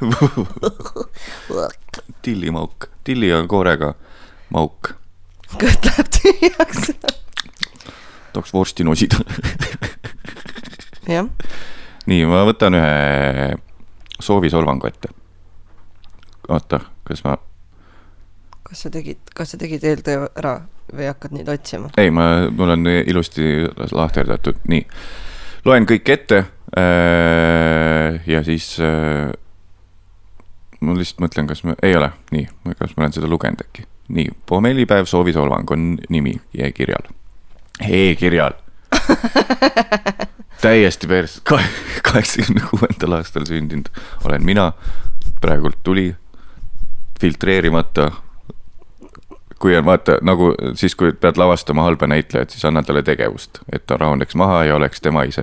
tillimauk, 2.22 2.88
tilli 3.04 3.32
on 3.34 3.48
koorega 3.48 3.94
mauk. 4.52 4.92
kõht 5.56 5.88
läheb 5.88 6.12
tühjaks. 6.18 6.90
tahaks 8.32 8.52
vorsti 8.52 8.84
nosida 8.84 9.22
jah. 11.08 11.28
nii, 12.06 12.24
ma 12.28 12.44
võtan 12.48 12.76
ühe 12.78 13.56
soovisolvangu 14.20 14.90
ette. 14.90 15.12
oota, 16.48 16.80
kas 17.06 17.24
ma. 17.24 17.36
kas 18.66 18.86
sa 18.86 18.92
tegid, 18.92 19.22
kas 19.34 19.54
sa 19.54 19.60
tegid 19.60 19.84
eeltöö 19.84 20.28
ära 20.34 20.58
või 20.92 21.08
hakkad 21.10 21.34
nüüd 21.36 21.48
otsima? 21.50 21.90
ei, 21.98 22.10
ma, 22.10 22.46
mul 22.50 22.76
on 22.76 22.92
ilusti 22.98 23.66
lahterdatud, 23.92 24.62
nii. 24.68 24.84
loen 25.66 25.88
kõik 25.88 26.14
ette 26.14 26.44
äh, 26.76 28.22
ja 28.26 28.44
siis 28.46 28.76
äh, 28.82 29.32
ma 30.86 30.96
lihtsalt 30.98 31.22
mõtlen, 31.24 31.48
kas 31.50 31.62
ma, 31.66 31.76
ei 31.82 31.96
ole, 31.98 32.10
nii, 32.34 32.48
kas 32.78 32.94
ma 32.96 33.06
olen 33.06 33.16
seda 33.16 33.30
lugenud 33.30 33.62
äkki. 33.66 33.86
nii, 34.16 34.30
pommellipäev 34.46 35.08
soovisolvang 35.10 35.70
on 35.74 35.88
nimi 36.10 36.36
e-kirjal 36.54 37.10
e. 37.82 38.10
e-kirjal 38.10 38.54
täiesti 40.62 41.06
pers-, 41.06 41.40
kaheksakümne 42.02 42.62
kuuendal 42.70 43.18
aastal 43.18 43.44
sündinud 43.48 43.90
olen 44.24 44.44
mina, 44.44 44.72
praegult 45.40 45.82
tuli, 45.82 46.14
filtreerimata. 47.20 48.10
kui 49.58 49.76
on 49.76 49.84
vaata 49.84 50.18
nagu 50.22 50.54
siis, 50.74 50.94
kui 50.94 51.12
pead 51.12 51.38
lavastama 51.40 51.82
halba 51.82 52.06
näitlejat, 52.06 52.50
siis 52.50 52.64
anna 52.64 52.82
talle 52.82 53.02
tegevust, 53.02 53.58
et 53.72 53.86
ta 53.86 53.96
rahuneks 53.96 54.34
maha 54.34 54.64
ja 54.64 54.76
oleks 54.76 55.00
tema 55.00 55.22
ise. 55.22 55.42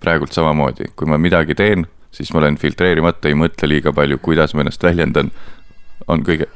praegult 0.00 0.32
samamoodi, 0.32 0.84
kui 0.96 1.06
ma 1.06 1.18
midagi 1.18 1.54
teen 1.54 1.86
siis 2.14 2.32
ma 2.34 2.42
olen 2.42 2.58
filtreerimata, 2.60 3.30
ei 3.30 3.38
mõtle 3.38 3.68
liiga 3.70 3.94
palju, 3.94 4.18
kuidas 4.22 4.54
ma 4.54 4.64
ennast 4.64 4.82
väljendan. 4.82 5.30
on 6.08 6.24
kõige. 6.26 6.46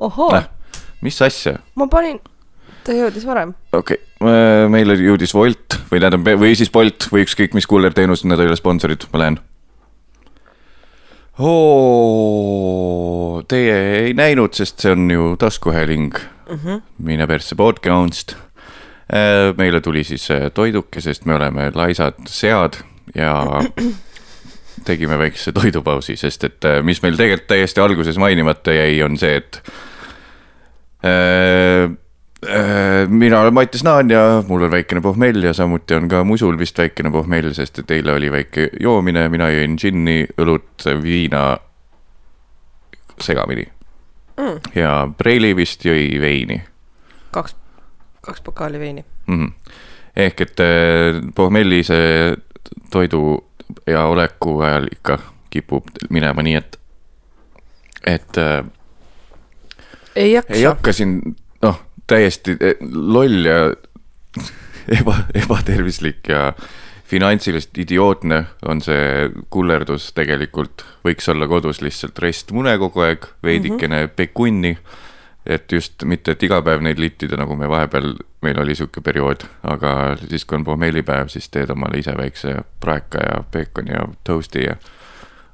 ohoo 0.00 0.34
äh,. 0.34 0.48
mis 1.00 1.22
asja? 1.22 1.58
ma 1.74 1.86
panin, 1.86 2.20
ta 2.84 2.92
jõudis 2.92 3.26
varem. 3.26 3.54
okei 3.72 3.98
okay., 4.20 4.68
meile 4.72 4.98
jõudis 4.98 5.34
Wolt 5.34 5.78
või 5.90 6.00
tähendab, 6.00 6.28
või 6.40 6.54
siis 6.58 6.70
Bolt 6.70 7.08
või 7.12 7.26
ükskõik 7.26 7.54
mis 7.54 7.68
kullerteenus, 7.70 8.24
nad 8.24 8.40
ei 8.40 8.50
ole 8.50 8.56
sponsorid, 8.56 9.06
ma 9.12 9.22
lähen. 9.22 9.38
oo, 11.38 13.42
teie 13.48 13.76
ei 14.06 14.14
näinud, 14.14 14.54
sest 14.54 14.80
see 14.80 14.94
on 14.94 15.10
ju 15.10 15.36
taskuhääling 15.38 16.14
mm. 16.14 16.56
-hmm. 16.56 16.82
mine 16.98 17.26
persse 17.26 17.54
podcast 17.54 18.34
äh, 18.34 19.54
meile 19.56 19.80
tuli 19.80 20.04
siis 20.04 20.30
äh, 20.30 20.50
toiduke, 20.54 21.00
sest 21.00 21.24
me 21.24 21.34
oleme 21.34 21.70
laisad 21.74 22.26
sead 22.26 22.82
ja 23.14 23.62
tegime 24.84 25.18
väikse 25.18 25.52
toidupausi, 25.52 26.16
sest 26.16 26.44
et 26.48 26.68
äh, 26.68 26.80
mis 26.86 27.02
meil 27.04 27.18
tegelikult 27.18 27.48
täiesti 27.50 27.82
alguses 27.82 28.18
mainimata 28.20 28.74
jäi, 28.74 28.96
on 29.06 29.18
see, 29.20 29.36
et 29.38 29.60
äh, 31.06 31.84
äh, 32.48 33.04
mina 33.08 33.40
olen 33.40 33.54
Mattias 33.54 33.84
Naan 33.86 34.10
ja 34.10 34.42
mul 34.48 34.66
on 34.66 34.72
väikene 34.74 35.02
pohmell 35.04 35.44
ja 35.44 35.54
samuti 35.54 35.94
on 35.94 36.08
ka 36.10 36.24
Musul 36.24 36.58
vist 36.58 36.78
väikene 36.78 37.12
pohmell, 37.14 37.52
sest 37.56 37.84
et 37.84 37.94
eile 37.96 38.16
oli 38.16 38.32
väike 38.32 38.68
joomine, 38.80 39.28
mina 39.32 39.50
jõin 39.54 39.78
džinni, 39.78 40.18
õlut, 40.42 40.88
viina 41.02 41.46
segamini 43.22 43.66
mm.. 44.40 44.74
ja 44.74 44.96
Preili 45.18 45.54
vist 45.56 45.84
jõi 45.86 46.08
veini. 46.20 46.62
kaks, 47.30 47.56
kaks 48.26 48.42
pokaali 48.42 48.78
veini 48.78 49.04
mm. 49.26 49.44
-hmm. 49.44 49.76
ehk 50.16 50.40
et 50.40 50.62
pohmelli 51.34 51.82
see 51.86 52.34
toidu 52.90 53.44
ja 53.86 54.04
oleku 54.04 54.60
ajal 54.60 54.88
ikka 54.92 55.18
kipub 55.50 55.90
minema 56.10 56.42
nii, 56.42 56.54
et, 56.54 56.78
et 58.06 58.38
äh,. 58.38 58.64
ei 60.16 60.32
jaksa. 60.32 60.54
ei 60.54 60.64
hakka 60.64 60.92
siin, 60.92 61.20
noh, 61.62 61.80
täiesti 62.06 62.56
eh, 62.60 62.76
loll 62.90 63.44
ja 63.44 63.58
eba, 65.00 65.18
ebatervislik 65.34 66.28
ja 66.28 66.52
finantsiliselt 67.04 67.78
idiootne 67.78 68.44
on 68.66 68.80
see 68.82 69.30
kullerdus 69.52 70.10
tegelikult, 70.16 70.84
võiks 71.04 71.28
olla 71.30 71.48
kodus 71.48 71.82
lihtsalt 71.84 72.18
restmune 72.18 72.78
kogu 72.80 73.04
aeg, 73.04 73.26
veidikene 73.44 74.00
mm 74.00 74.06
-hmm. 74.06 74.16
pekunni 74.16 74.76
et 75.46 75.72
just 75.72 76.04
mitte, 76.08 76.32
et 76.32 76.42
iga 76.46 76.60
päev 76.64 76.82
neid 76.84 77.00
littida, 77.00 77.36
nagu 77.36 77.56
me 77.58 77.68
vahepeal, 77.68 78.14
meil 78.44 78.60
oli 78.62 78.76
sihuke 78.76 79.02
periood, 79.04 79.44
aga 79.68 79.92
siis, 80.22 80.46
kui 80.48 80.58
on 80.58 80.64
pohmellipäev, 80.64 81.28
siis 81.32 81.50
teed 81.52 81.72
omale 81.74 82.00
ise 82.00 82.14
väikse 82.16 82.56
praeka 82.80 83.20
ja 83.20 83.42
peekoni 83.52 83.92
ja 83.92 84.06
toast'i 84.24 84.64
ja. 84.64 84.78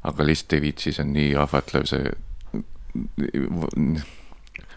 aga 0.07 0.27
lihtsalt 0.27 0.57
ei 0.57 0.65
viitsi, 0.69 0.95
see 0.95 1.05
on 1.05 1.13
nii 1.17 1.35
ahvatlev, 1.43 1.89
see. 1.91 2.13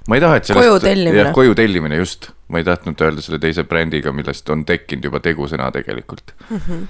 ma 0.07 0.17
ei 0.17 0.23
taha, 0.23 0.39
et 0.39 0.49
sellest. 0.49 0.59
Koju 0.59 0.79
tellimine. 0.83 1.27
koju 1.37 1.55
tellimine 1.57 1.99
just, 2.01 2.31
ma 2.49 2.61
ei 2.61 2.67
tahtnud 2.67 3.05
öelda 3.05 3.21
selle 3.25 3.39
teise 3.43 3.65
brändiga, 3.69 4.13
millest 4.15 4.49
on 4.49 4.65
tekkinud 4.65 5.05
juba 5.09 5.21
tegusõna 5.23 5.69
tegelikult 5.73 6.33
mm. 6.49 6.57
-hmm. 6.57 6.87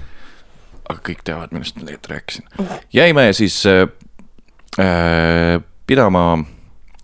aga 0.88 1.04
kõik 1.10 1.20
teavad, 1.28 1.52
millest 1.52 1.76
ma 1.76 1.84
tegelikult 1.84 2.10
rääkisin. 2.14 2.48
jäime 2.92 3.28
siis 3.32 3.60
äh, 3.68 3.84
äh, 4.80 5.60
pidama 5.86 6.24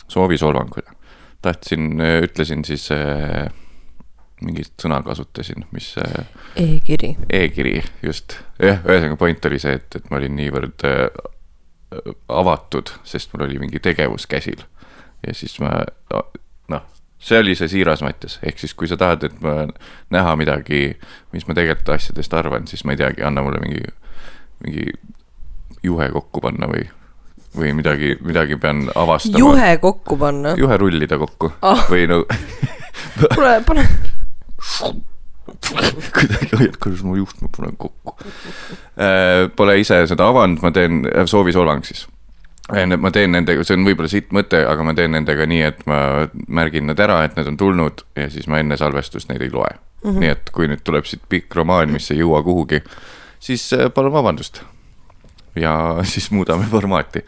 soovisolvanguid 0.08 0.88
tahtsin, 1.42 2.00
ütlesin 2.24 2.64
siis 2.68 2.88
äh, 2.94 3.48
mingit 4.44 4.72
sõna 4.80 5.00
kasutasin, 5.04 5.66
mis 5.74 5.92
äh,. 6.00 6.24
E-kiri. 6.60 7.14
E-kiri, 7.32 7.80
just, 8.02 8.38
jah, 8.62 8.80
ühesõnaga 8.86 9.18
point 9.20 9.50
oli 9.50 9.60
see, 9.62 9.76
et, 9.80 9.96
et 9.96 10.10
ma 10.10 10.20
olin 10.20 10.36
niivõrd 10.38 10.86
äh, 10.88 11.06
avatud, 12.30 12.92
sest 13.04 13.34
mul 13.34 13.48
oli 13.48 13.60
mingi 13.62 13.82
tegevus 13.82 14.26
käsil. 14.30 14.62
ja 15.26 15.34
siis 15.36 15.58
ma, 15.60 15.82
noh, 16.72 16.84
see 17.20 17.40
oli 17.42 17.54
see 17.58 17.68
siiras 17.68 18.02
Mattias, 18.04 18.38
ehk 18.46 18.62
siis 18.62 18.74
kui 18.74 18.88
sa 18.88 18.96
tahad, 19.00 19.26
et 19.28 19.40
ma 19.44 19.66
näha 20.14 20.36
midagi, 20.40 20.94
mis 21.34 21.46
ma 21.48 21.56
tegelikult 21.58 21.92
asjadest 21.96 22.34
arvan, 22.34 22.68
siis 22.70 22.86
ma 22.88 22.96
ei 22.96 23.02
teagi, 23.02 23.24
anna 23.26 23.44
mulle 23.44 23.60
mingi, 23.60 23.82
mingi 24.64 24.86
juhe 25.84 26.08
kokku 26.14 26.40
panna 26.44 26.70
või 26.70 26.86
või 27.56 27.72
midagi, 27.74 28.14
midagi 28.22 28.56
pean 28.60 28.86
avastama. 28.94 29.38
juhe 29.38 29.70
kokku 29.82 30.16
panna? 30.20 30.54
juhe 30.58 30.76
rullida 30.78 31.18
kokku 31.18 31.52
ah. 31.62 31.86
või 31.90 32.06
no 32.10 32.22
kuule, 33.34 33.56
pane 33.66 33.86
kuidagi 36.14 36.56
hoiad, 36.58 36.78
kuidas 36.82 37.02
mu 37.04 37.16
juht 37.18 37.42
ma 37.42 37.50
panen 37.56 37.76
kokku 37.80 38.16
äh,. 38.20 39.50
Pole 39.56 39.78
ise 39.80 40.02
seda 40.06 40.30
avanud, 40.30 40.62
ma 40.62 40.72
teen 40.74 41.04
äh, 41.08 41.26
soovisolvang 41.26 41.84
siis. 41.86 42.06
Äh, 42.70 42.86
ma 42.96 43.10
teen 43.14 43.34
nendega, 43.34 43.64
see 43.66 43.78
on 43.78 43.86
võib-olla 43.88 44.10
sitt 44.12 44.30
mõte, 44.36 44.62
aga 44.66 44.86
ma 44.86 44.94
teen 44.96 45.14
nendega 45.16 45.46
nii, 45.50 45.62
et 45.66 45.84
ma 45.90 46.00
märgin 46.46 46.86
nad 46.90 47.00
ära, 47.02 47.22
et 47.26 47.38
need 47.38 47.50
on 47.50 47.58
tulnud 47.60 48.04
ja 48.18 48.28
siis 48.32 48.46
ma 48.50 48.60
enne 48.62 48.78
salvestust 48.80 49.32
neid 49.32 49.42
ei 49.42 49.52
loe 49.52 49.70
mm. 49.70 50.10
-hmm. 50.10 50.20
nii 50.22 50.34
et 50.36 50.52
kui 50.54 50.70
nüüd 50.70 50.84
tuleb 50.86 51.08
siit 51.08 51.24
pikk 51.28 51.56
romaan, 51.58 51.90
mis 51.92 52.10
ei 52.14 52.22
jõua 52.22 52.44
kuhugi, 52.46 52.82
siis 53.40 53.70
palun 53.94 54.14
vabandust 54.14 54.62
ja 55.56 55.96
siis 56.02 56.30
muudame 56.30 56.66
formaati. 56.70 57.24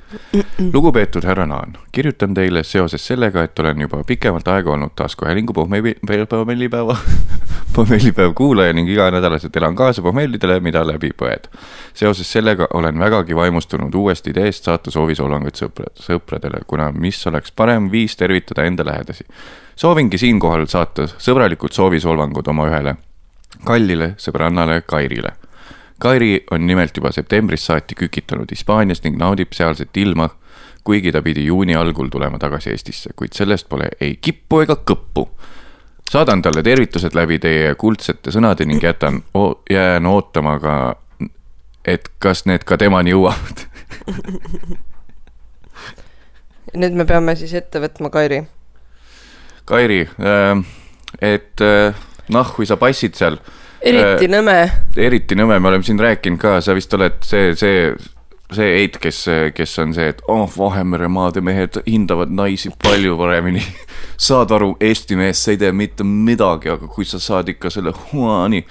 lugupeetud 0.72 1.24
härra 1.24 1.46
Naan, 1.46 1.76
kirjutan 1.92 2.34
teile 2.34 2.62
seoses 2.62 3.06
sellega, 3.06 3.42
et 3.42 3.58
olen 3.58 3.80
juba 3.80 4.04
pikemat 4.06 4.48
aega 4.48 4.72
olnud 4.72 4.94
taskuhäälingu 4.96 5.52
pohmellipäeva, 5.52 6.96
pohmellipäev 7.76 8.34
kuulaja 8.34 8.72
ning 8.72 8.90
iganädalaselt 8.90 9.56
elan 9.56 9.74
kaasa 9.74 10.02
pohmellidele, 10.02 10.60
mida 10.60 10.86
läbi 10.86 11.10
põed. 11.22 11.50
seoses 11.94 12.32
sellega 12.32 12.68
olen 12.74 12.98
vägagi 12.98 13.36
vaimustunud 13.36 13.94
uuest 13.94 14.26
ideest 14.26 14.64
saata 14.64 14.90
soovisolvanguid 14.90 15.58
sõprad, 15.58 15.94
sõpradele, 16.00 16.64
kuna 16.66 16.92
mis 16.92 17.26
oleks 17.26 17.52
parem 17.52 17.90
viis 17.92 18.16
tervitada 18.16 18.64
enda 18.64 18.84
lähedasi. 18.84 19.24
soovingi 19.76 20.18
siinkohal 20.18 20.66
saata 20.66 21.08
sõbralikud 21.18 21.72
soovisolvangud 21.72 22.48
oma 22.48 22.68
ühele 22.70 22.96
kallile 23.64 24.14
sõbrannale 24.18 24.82
Kairile 24.86 25.41
Kairi 26.02 26.44
on 26.50 26.66
nimelt 26.66 26.96
juba 26.96 27.12
septembrist 27.12 27.68
saati 27.70 27.94
kükitanud 27.94 28.50
Hispaanias 28.50 29.04
ning 29.04 29.16
naudib 29.20 29.52
sealset 29.54 29.96
ilma, 29.96 30.28
kuigi 30.84 31.12
ta 31.14 31.22
pidi 31.22 31.44
juuni 31.46 31.76
algul 31.78 32.08
tulema 32.10 32.38
tagasi 32.42 32.72
Eestisse, 32.72 33.12
kuid 33.16 33.36
sellest 33.38 33.68
pole 33.70 33.88
ei 34.00 34.16
kippu 34.20 34.60
ega 34.64 34.76
kõppu. 34.90 35.28
saadan 36.10 36.42
talle 36.42 36.62
tervitused 36.62 37.14
läbi 37.14 37.38
teie 37.38 37.74
kuldsete 37.74 38.30
sõnade 38.34 38.66
ning 38.66 38.82
jätan, 38.82 39.22
jään 39.70 40.06
ootama 40.06 40.58
ka, 40.60 40.96
et 41.84 42.08
kas 42.18 42.44
need 42.46 42.64
ka 42.64 42.76
temani 42.76 43.14
jõuavad 43.14 43.62
nüüd 46.74 46.96
me 46.96 47.06
peame 47.08 47.34
siis 47.36 47.52
ette 47.58 47.80
võtma 47.82 48.10
Kairi. 48.12 48.42
Kairi 49.68 50.02
äh,, 50.06 50.62
et 51.20 51.62
äh, 51.64 51.94
kui 52.56 52.66
sa 52.66 52.78
passid 52.80 53.14
seal 53.18 53.38
eriti 53.82 54.28
äh, 54.28 54.32
nõme. 54.32 54.56
eriti 54.96 55.38
nõme, 55.38 55.58
me 55.60 55.72
oleme 55.72 55.86
siin 55.86 56.00
rääkinud 56.00 56.40
ka, 56.42 56.58
sa 56.64 56.76
vist 56.76 56.94
oled 56.94 57.20
see, 57.26 57.52
see, 57.58 57.84
see 58.52 58.70
Heit, 58.78 58.98
kes, 59.02 59.24
kes 59.56 59.76
on 59.82 59.94
see, 59.96 60.08
et 60.12 60.22
oh, 60.30 60.46
Vahemere 60.56 61.08
maade 61.12 61.42
mehed 61.44 61.80
hindavad 61.86 62.32
naisi 62.32 62.72
palju 62.82 63.18
paremini 63.20 63.62
saad 64.28 64.52
aru, 64.54 64.74
Eesti 64.80 65.18
mees, 65.18 65.44
sa 65.44 65.54
ei 65.54 65.60
tee 65.60 65.72
mitte 65.76 66.06
midagi, 66.06 66.72
aga 66.72 66.90
kui 66.90 67.08
sa 67.08 67.20
saad 67.22 67.52
ikka 67.52 67.72
selle 67.72 67.94
huaani 68.12 68.64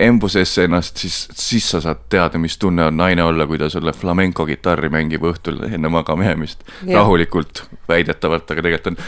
embusesse 0.00 0.64
ennast, 0.64 0.96
siis, 0.96 1.28
siis 1.38 1.70
sa 1.70 1.80
saad 1.80 2.06
teada, 2.10 2.38
mis 2.38 2.58
tunne 2.58 2.84
on 2.88 2.96
naine 2.98 3.22
olla, 3.22 3.46
kui 3.46 3.58
ta 3.58 3.68
sulle 3.70 3.92
flamenco 3.94 4.46
kitarri 4.46 4.90
mängib 4.90 5.22
õhtul 5.30 5.60
enne 5.68 5.88
magama 5.88 6.26
jäämist. 6.26 6.64
rahulikult, 6.90 7.64
väidetavalt, 7.88 8.50
aga 8.50 8.62
tegelikult 8.62 8.92
on 8.92 8.98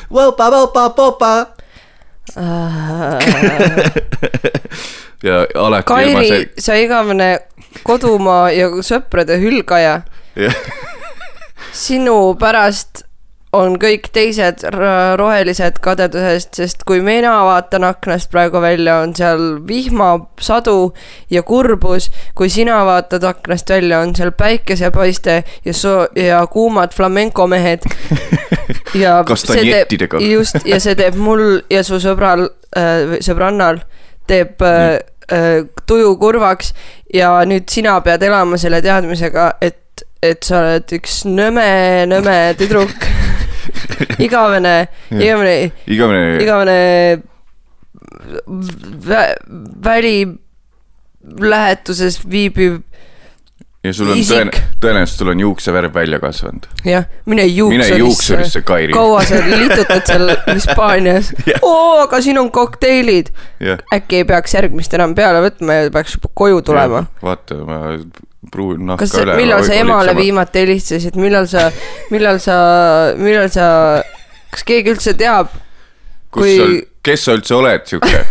ja 5.23 5.47
alati 5.55 5.87
Kairi 5.89 6.29
see..., 6.29 6.49
sa 6.59 6.77
igavene 6.77 7.39
kodumaa 7.87 8.51
ja 8.53 8.69
sõprade 8.85 9.39
hülgaja. 9.41 10.01
Sinu 11.77 12.35
pärast 12.41 13.06
on 13.55 13.77
kõik 13.81 14.09
teised 14.15 14.65
rohelised 15.19 15.79
kadedusest, 15.85 16.57
sest 16.59 16.83
kui 16.89 17.01
mina 17.05 17.33
vaatan 17.47 17.87
aknast 17.89 18.31
praegu 18.33 18.61
välja, 18.63 18.99
on 19.05 19.15
seal 19.17 19.61
vihmasadu 19.67 20.93
ja 21.31 21.43
kurbus. 21.47 22.11
kui 22.35 22.49
sina 22.51 22.85
vaatad 22.85 23.25
aknast 23.25 23.71
välja, 23.71 24.01
on 24.01 24.15
seal 24.17 24.33
päikesepaiste 24.33 25.43
ja 25.65 25.73
so- 25.75 26.09
ja 26.17 26.47
kuumad 26.47 26.95
flamenco 26.95 27.47
mehed. 27.47 27.81
ja 28.95 29.25
kastanjettidega. 29.25 30.19
just, 30.21 30.57
ja 30.65 30.81
see 30.81 30.95
teeb 30.95 31.15
mul 31.15 31.61
ja 31.71 31.83
su 31.87 32.01
sõbral 32.03 32.49
äh,, 32.77 33.19
sõbrannal 33.21 33.81
teeb 34.27 34.63
äh, 34.63 34.99
äh, 35.33 35.65
tuju 35.87 36.17
kurvaks 36.17 36.75
ja 37.15 37.39
nüüd 37.47 37.71
sina 37.71 38.01
pead 38.01 38.23
elama 38.27 38.59
selle 38.59 38.83
teadmisega, 38.83 39.53
et, 39.61 40.03
et 40.23 40.43
sa 40.43 40.65
oled 40.65 40.99
üks 40.99 41.23
nõme, 41.31 41.69
nõme 42.11 42.39
tüdruk 42.59 43.07
igavene, 44.27 44.89
igavene, 45.11 45.73
igavene, 45.87 46.43
igavene 46.43 47.19
vä, 49.09 49.35
välilähetuses 49.85 52.31
viibiv 52.31 52.81
ja 53.87 53.95
sul 53.95 54.11
on 54.11 54.21
tõen-, 54.27 54.51
tõenäoliselt 54.83 55.21
sul 55.21 55.31
on 55.33 55.41
juuksevärv 55.41 55.95
välja 55.95 56.19
kasvanud. 56.23 56.67
jah, 56.85 57.07
mine 57.27 57.47
juuksurisse. 57.47 57.93
mine 57.93 57.99
juuksurisse, 58.03 58.63
Kairi. 58.67 58.93
kaua 58.95 59.23
sa 59.27 59.41
litutad 59.47 60.07
seal 60.09 60.33
Hispaanias 60.49 61.33
oo, 61.63 62.03
aga 62.03 62.21
siin 62.25 62.41
on 62.43 62.51
kokteilid. 62.55 63.33
äkki 63.95 64.23
ei 64.23 64.29
peaks 64.29 64.57
järgmist 64.59 64.95
enam 64.99 65.15
peale 65.19 65.43
võtma 65.47 65.81
ja 65.81 65.91
peaks 65.95 66.19
koju 66.35 66.63
tulema. 66.67 67.07
vaata, 67.23 67.61
ma 67.67 67.81
pruun 68.53 68.87
nahka 68.91 69.07
kas, 69.07 69.15
millal 69.39 69.65
sa 69.67 69.79
emale 69.79 70.13
sama... 70.13 70.21
viimati 70.21 70.65
helistasid, 70.65 71.17
millal 71.21 71.49
sa, 71.51 71.69
millal 72.11 72.41
sa, 72.43 72.59
millal 73.21 73.51
sa, 73.53 73.67
kas 74.55 74.67
keegi 74.69 74.95
üldse 74.95 75.17
teab? 75.19 75.51
kui 76.35 76.59
sa, 76.59 76.69
kes 77.07 77.27
sa 77.29 77.37
üldse 77.39 77.57
oled 77.57 77.89
sihuke, 77.89 78.23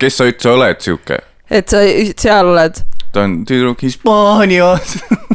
kes 0.00 0.20
sa 0.20 0.28
üldse 0.30 0.52
oled 0.54 0.82
sihuke? 0.84 1.20
et 1.50 1.70
sa 1.70 1.84
seal 2.16 2.54
oled 2.54 2.82
ta 3.14 3.26
on 3.28 3.42
tüdruk 3.46 3.84
Hispaanias 3.84 4.96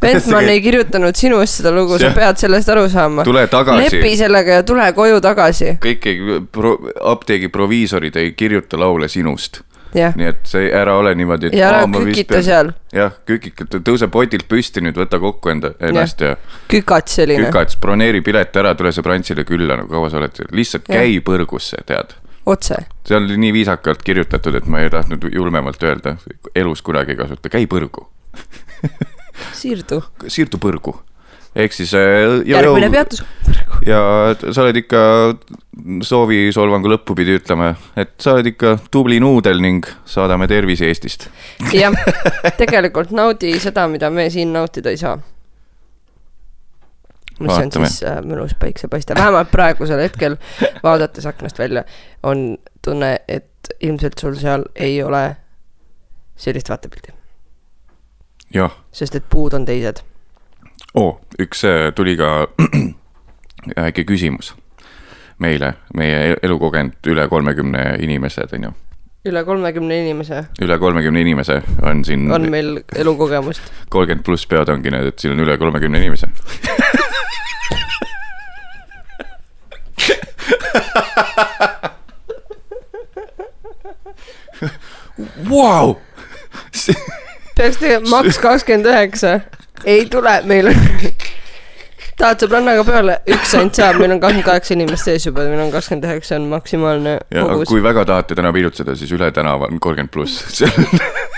Bentman 0.00 0.46
ei 0.48 0.60
kirjutanud 0.62 1.16
sinust 1.18 1.58
seda 1.58 1.72
lugu, 1.74 1.96
sa 1.98 2.12
pead 2.14 2.38
sellest 2.38 2.68
aru 2.70 2.84
saama. 2.90 3.24
tule 3.26 3.46
tagasi. 3.50 3.96
lepi 3.96 4.12
sellega 4.20 4.60
ja 4.60 4.66
tule 4.66 4.86
koju 4.94 5.20
tagasi. 5.24 5.72
kõik 5.82 6.06
ei 6.06 6.38
pro,, 6.52 6.76
apteegi 7.14 7.50
proviisorid 7.50 8.16
ei 8.20 8.32
kirjuta 8.38 8.78
laule 8.78 9.08
sinust. 9.10 9.62
Nii 9.94 10.28
et 10.28 10.40
see, 10.48 10.68
ära 10.74 10.96
ole 10.98 11.14
niimoodi. 11.18 11.50
ja 11.56 11.72
ära 11.72 11.88
kükita 11.92 12.42
seal. 12.44 12.72
jah, 12.94 13.18
kükita, 13.28 13.66
tõuse 13.78 14.10
potilt 14.12 14.48
püsti 14.50 14.82
nüüd, 14.84 14.98
võta 15.00 15.20
kokku 15.22 15.52
enda, 15.52 15.72
ennast 15.80 16.24
ja, 16.24 16.34
ja. 16.34 16.62
kükats 16.70 17.18
selline. 17.20 17.48
kükats, 17.48 17.78
broneeri 17.80 18.22
pilet 18.24 18.56
ära, 18.60 18.74
tule 18.78 18.92
sõbrantsile 18.94 19.44
külla, 19.48 19.80
no 19.80 19.88
kaua 19.90 20.10
sa 20.12 20.20
oled, 20.20 20.42
lihtsalt 20.52 20.88
ja. 20.88 21.00
käi 21.00 21.20
põrgusse, 21.24 21.80
tead 21.88 22.16
otse. 22.48 22.80
see 23.08 23.16
oli 23.16 23.36
nii 23.40 23.52
viisakalt 23.60 24.02
kirjutatud, 24.04 24.56
et 24.58 24.66
ma 24.70 24.82
ei 24.84 24.92
tahtnud 24.92 25.28
julmemalt 25.32 25.82
öelda, 25.84 26.16
elus 26.56 26.82
kunagi 26.82 27.16
ei 27.16 27.22
kasuta, 27.22 27.52
käi 27.52 27.68
põrgu 27.70 28.08
siirdu. 29.60 30.02
siirdu 30.26 30.60
põrgu, 30.62 30.94
ehk 31.58 31.74
siis. 31.74 31.94
Äh, 31.94 32.40
järgmine 32.48 32.90
peatus. 32.90 33.24
ja 33.90 34.00
sa 34.38 34.62
oled 34.62 34.78
ikka 34.80 35.00
soovisolvangu 36.04 36.90
lõppu 36.92 37.16
pidi 37.18 37.36
ütlema, 37.38 37.72
et 37.98 38.14
sa 38.22 38.36
oled 38.36 38.50
ikka 38.52 38.76
tubli 38.92 39.20
nuudel 39.22 39.62
ning 39.62 39.86
saadame 40.08 40.48
tervisi 40.50 40.86
Eestist. 40.88 41.28
jah, 41.74 41.94
tegelikult 42.60 43.12
naudi 43.14 43.54
seda, 43.62 43.88
mida 43.90 44.10
me 44.10 44.28
siin 44.34 44.52
nautida 44.54 44.94
ei 44.94 45.00
saa. 45.00 45.18
mis 47.38 47.52
on 47.52 47.68
Vaatame. 47.68 47.90
siis 47.90 48.02
äh, 48.02 48.18
mõnus 48.24 48.56
päiksepaiste, 48.58 49.14
vähemalt 49.18 49.50
praegusel 49.50 50.02
hetkel 50.02 50.36
vaadates 50.82 51.26
aknast 51.26 51.58
välja 51.58 51.84
on 52.22 52.58
tunne, 52.82 53.20
et 53.28 53.72
ilmselt 53.80 54.18
sul 54.18 54.34
seal 54.38 54.64
ei 54.74 55.02
ole 55.02 55.36
sellist 56.38 56.70
vaatepilti, 56.70 57.14
sest 58.92 59.14
et 59.18 59.26
puud 59.30 59.54
on 59.54 59.66
teised. 59.66 60.02
oo, 60.94 61.20
üks 61.38 61.64
äh, 61.64 61.92
tuli 61.94 62.16
ka 62.16 62.48
väike 63.76 64.04
küsimus 64.08 64.54
meile, 65.38 65.74
meie 65.94 66.36
elukogenud 66.42 67.06
üle 67.06 67.28
kolmekümne 67.28 67.96
inimesed, 68.02 68.52
on 68.56 68.68
ju. 68.68 68.72
üle 69.28 69.44
kolmekümne 69.44 70.00
inimese 70.02 70.44
üle 70.62 70.78
kolmekümne 70.78 71.20
inimese 71.20 71.60
on 71.82 72.04
siin 72.04 72.30
on 72.32 72.50
meil 72.50 72.80
elukogemust. 72.96 73.62
kolmkümmend 73.94 74.24
pluss 74.24 74.46
pead 74.46 74.68
ongi 74.72 74.90
need, 74.94 75.12
et 75.12 75.18
siin 75.18 75.36
on 75.36 75.44
üle 75.46 75.58
kolmekümne 75.58 75.98
inimese. 75.98 76.30
Vau, 85.48 85.96
peaks 87.56 87.78
tegema 87.80 88.10
maks 88.10 88.38
kakskümmend 88.42 88.86
üheksa, 88.86 89.40
ei 89.84 90.06
tule, 90.10 90.40
meil 90.48 90.70
on 90.70 90.80
tahad 92.18 92.42
sõbrannaga 92.42 92.84
peale, 92.86 93.18
üks 93.30 93.54
ainult 93.58 93.78
saab, 93.78 94.00
meil 94.02 94.14
on 94.16 94.20
kakskümmend 94.22 94.46
kaheksa 94.48 94.74
inimest 94.74 95.08
sees 95.08 95.26
juba, 95.28 95.44
meil 95.48 95.62
on 95.62 95.72
kakskümmend 95.74 96.08
üheksa 96.08 96.38
on 96.38 96.48
maksimaalne 96.50 97.18
kogus. 97.30 97.68
kui 97.70 97.82
väga 97.84 98.04
tahate 98.08 98.38
täna 98.38 98.52
piilutseda, 98.54 98.96
siis 98.98 99.12
üle 99.14 99.30
tänava 99.34 99.70
on 99.70 99.78
kolmkümmend 99.82 100.12
pluss. 100.14 100.62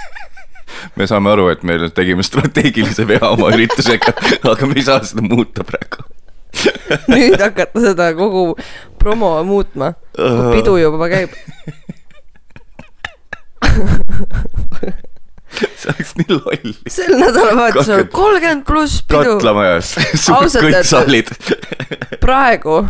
me 0.96 1.08
saame 1.10 1.34
aru, 1.34 1.50
et 1.52 1.62
me 1.66 1.76
tegime 1.94 2.24
strateegilise 2.24 3.06
vea 3.08 3.26
oma 3.28 3.52
üritusega, 3.54 4.14
aga 4.52 4.70
me 4.70 4.80
ei 4.80 4.86
saa 4.88 5.04
seda 5.04 5.24
muuta 5.26 5.66
praegu. 5.68 6.06
nüüd 7.12 7.38
hakata 7.40 7.84
seda 7.84 8.10
kogu 8.18 8.56
promo 8.98 9.36
muutma, 9.46 9.92
pidu 10.16 10.78
juba 10.80 11.08
käib. 11.12 11.36
see 15.80 15.92
oleks 15.92 16.14
nii 16.20 16.36
loll. 16.36 16.74
sel 16.88 17.16
nädalavahetusel 17.20 18.04
kolmkümmend 18.14 18.64
pluss 18.68 19.02
pidu. 19.08 19.36
katlamajas, 19.36 19.94
kõik 20.56 20.80
saalid. 20.88 21.32
praegu, 22.22 22.82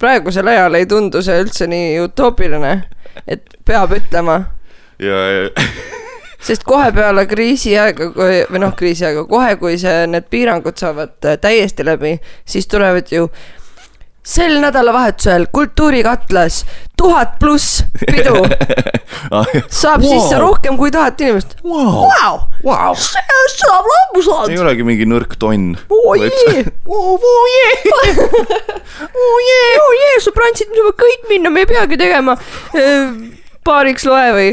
praegusel 0.00 0.50
ajal 0.54 0.80
ei 0.80 0.88
tundu 0.90 1.22
see 1.24 1.42
üldse 1.44 1.68
nii 1.70 1.98
utoopiline, 2.06 2.74
et 3.26 3.58
peab 3.68 3.94
ütlema, 3.98 4.40
ja, 5.02 5.22
ja 5.34 5.68
sest 6.48 6.64
kohe 6.68 6.90
peale 6.94 7.26
kriisiaega, 7.28 8.10
või 8.14 8.62
noh, 8.62 8.74
kriisiaega, 8.78 9.24
kohe 9.30 9.56
kui 9.60 9.78
see, 9.80 10.06
need 10.10 10.28
piirangud 10.30 10.78
saavad 10.78 11.28
äh, 11.28 11.38
täiesti 11.40 11.86
läbi, 11.86 12.16
siis 12.48 12.68
tulevad 12.70 13.10
ju 13.12 13.28
sel 14.28 14.58
nädalavahetusel 14.60 15.46
Kultuurikatlas 15.52 16.64
tuhat 16.98 17.38
pluss 17.40 17.84
pidu, 18.10 18.42
saab 19.80 20.02
wow. 20.04 20.10
sisse 20.10 20.38
rohkem 20.42 20.76
kui 20.76 20.90
tuhat 20.92 21.20
inimest. 21.24 21.56
wow.. 21.64 22.04
Vau, 22.12 22.34
Wow. 22.64 22.94
see 22.98 23.22
saab 23.54 23.86
lambu 23.88 24.20
ei 24.20 24.26
saada. 24.26 24.60
olegi 24.64 24.84
mingi 24.86 25.06
nõrk 25.08 25.36
tonn. 25.40 25.76
oo 25.94 26.14
jee, 26.18 26.64
oo 26.98 27.44
jee, 27.54 27.72
oo 29.22 29.36
jee, 29.46 29.70
oo 29.84 29.92
jee, 30.02 30.16
sõbrantsid, 30.26 30.72
me 30.74 30.82
saame 30.82 30.96
kõik 31.04 31.28
minna, 31.32 31.52
me 31.54 31.64
ei 31.64 31.70
peagi 31.70 32.00
tegema 32.00 32.36
äh, 32.76 33.14
paariks 33.64 34.04
loe 34.08 34.28
või 34.36 34.50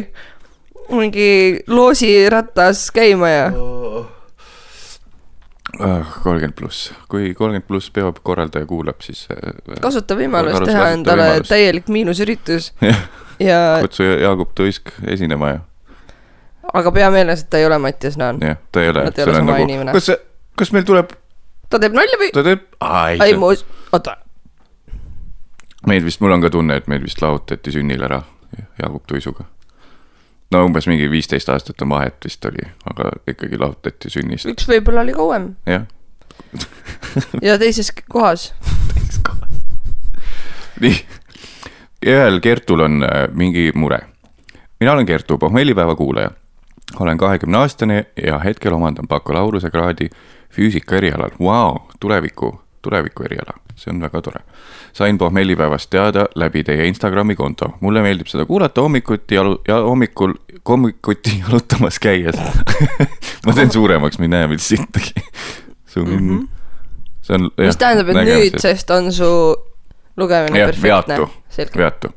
mingi 0.93 1.29
loosiratas 1.67 2.87
käima 2.93 3.29
ja 3.33 3.45
kolmkümmend 5.77 6.55
pluss, 6.57 6.91
kui 7.11 7.33
kolmkümmend 7.33 7.67
pluss 7.67 7.91
peokorraldaja 7.95 8.65
kuulab, 8.69 9.01
siis 9.05 9.25
äh, 9.33 9.77
kasuta 9.81 10.17
võimalust 10.17 10.59
teha 10.63 10.65
kasuta 10.65 10.91
endale 10.97 11.29
võimalust. 11.29 11.51
täielik 11.51 11.91
miinusüritus 11.91 12.71
ja, 13.49 13.59
kutsu 13.83 14.07
Jaagup 14.07 14.55
Tuisk 14.57 14.93
esinema 15.07 15.51
ja, 15.55 15.59
aga 16.73 16.93
pea 16.95 17.09
meeles, 17.13 17.43
et 17.45 17.51
ta 17.51 17.61
ei 17.61 17.67
ole 17.67 17.79
Mattias 17.81 18.17
Naan. 18.21 18.39
jah, 18.43 18.61
ta 18.71 18.83
ei 18.83 18.93
ole. 18.93 19.09
Nad 19.09 19.19
ei 19.19 19.27
ole 19.27 19.37
sama 19.41 19.57
inimene. 19.63 19.95
kas 19.95 20.11
kas 20.59 20.71
meil 20.75 20.85
tuleb, 20.87 21.11
ta 21.69 21.81
teeb 21.81 21.95
nalja 21.97 22.19
või? 22.21 22.31
ta 22.35 22.43
teeb, 22.45 22.63
ei, 22.81 23.19
ei, 23.27 23.35
mu, 23.39 23.51
oota, 23.95 24.17
meid 25.89 26.05
vist, 26.05 26.21
mul 26.23 26.35
on 26.35 26.45
ka 26.45 26.51
tunne, 26.53 26.79
et 26.79 26.87
meid 26.91 27.03
vist 27.05 27.21
lahutati 27.21 27.73
sünnil 27.75 28.05
ära 28.07 28.21
Jaagup 28.79 29.03
Tuisuga. 29.09 29.47
No 30.51 30.65
umbes 30.65 30.87
mingi 30.87 31.09
viisteist 31.11 31.49
aastat 31.49 31.81
on 31.81 31.89
vahet 31.89 32.17
vist 32.25 32.45
oli, 32.45 32.65
aga 32.91 33.11
ikkagi 33.27 33.59
lahutati 33.59 34.11
sünnist, 34.13 34.49
üks 34.51 34.67
võib-olla 34.69 35.05
oli 35.05 35.15
kauem 35.17 35.51
jah. 35.69 35.85
ja 37.41 37.57
teises 37.61 37.91
kohas. 38.09 38.51
nii, 40.83 40.97
ühel 42.05 42.41
Kertul 42.43 42.85
on 42.85 43.03
äh, 43.03 43.25
mingi 43.33 43.71
mure. 43.75 43.99
mina 44.79 44.93
olen 44.93 45.05
Kertu, 45.05 45.37
pohmellipäeva 45.37 45.95
kuulaja. 45.95 46.31
olen 46.99 47.17
kahekümne 47.17 47.57
aastane 47.57 48.05
ja 48.23 48.39
hetkel 48.39 48.73
omandan 48.73 49.07
bakalaureusekraadi 49.07 50.09
füüsika 50.55 50.95
erialal, 50.95 51.33
vau, 51.39 51.79
tuleviku, 51.99 52.61
tuleviku 52.85 53.25
eriala, 53.27 53.57
see 53.75 53.91
on 53.93 54.01
väga 54.05 54.21
tore. 54.21 54.41
sain 54.95 55.17
pohmellipäevast 55.17 55.89
teada 55.89 56.25
läbi 56.39 56.63
teie 56.63 56.87
Instagrami 56.87 57.35
konto, 57.35 57.73
mulle 57.81 58.01
meeldib 58.05 58.29
seda 58.31 58.45
kuulata 58.45 58.85
hommikuti 58.85 59.35
jalu- 59.35 59.59
ja 59.67 59.81
hommikul, 59.83 60.33
hommikuti 60.69 61.37
jalutamas 61.43 61.99
käies. 61.99 62.39
ma 63.45 63.53
teen 63.53 63.71
suuremaks, 63.71 64.19
ma 64.19 64.29
ei 64.29 64.35
näe 64.37 64.51
mitte 64.51 64.63
sittagi. 64.63 65.13
see 65.91 66.03
on 66.03 66.09
mm, 66.09 66.29
-hmm. 66.29 66.47
see 67.21 67.35
on. 67.35 67.49
mis 67.57 67.77
tähendab, 67.81 68.09
et 68.09 68.21
nüüdsest 68.29 68.91
on 68.91 69.11
su 69.13 69.31
lugemine 70.17 70.59
jah, 70.59 70.71
perfektne 70.71 71.17
veatu, 71.17 71.77
veatu. 71.77 72.13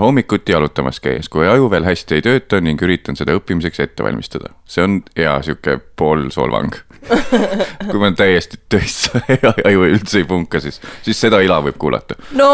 Hommikuti 0.00 0.52
jalutamas 0.52 1.00
käies, 1.02 1.28
kui 1.28 1.48
aju 1.48 1.70
veel 1.70 1.84
hästi 1.84 2.18
ei 2.18 2.22
tööta 2.22 2.60
ning 2.62 2.82
üritan 2.82 3.18
seda 3.18 3.34
õppimiseks 3.36 3.80
ette 3.82 4.04
valmistada. 4.06 4.52
see 4.64 4.84
on 4.84 5.00
hea 5.16 5.34
sihuke 5.42 5.78
poolsolvang. 5.96 6.76
kui 7.90 7.98
ma 7.98 8.06
olen 8.06 8.18
täiesti 8.18 8.58
töiss 8.68 9.10
ja 9.42 9.52
aju 9.64 9.86
üldse 9.90 10.22
ei 10.22 10.28
punka, 10.28 10.60
siis, 10.60 10.80
siis 11.02 11.20
seda 11.20 11.40
ila 11.44 11.60
võib 11.66 11.78
kuulata. 11.78 12.18
no 12.38 12.50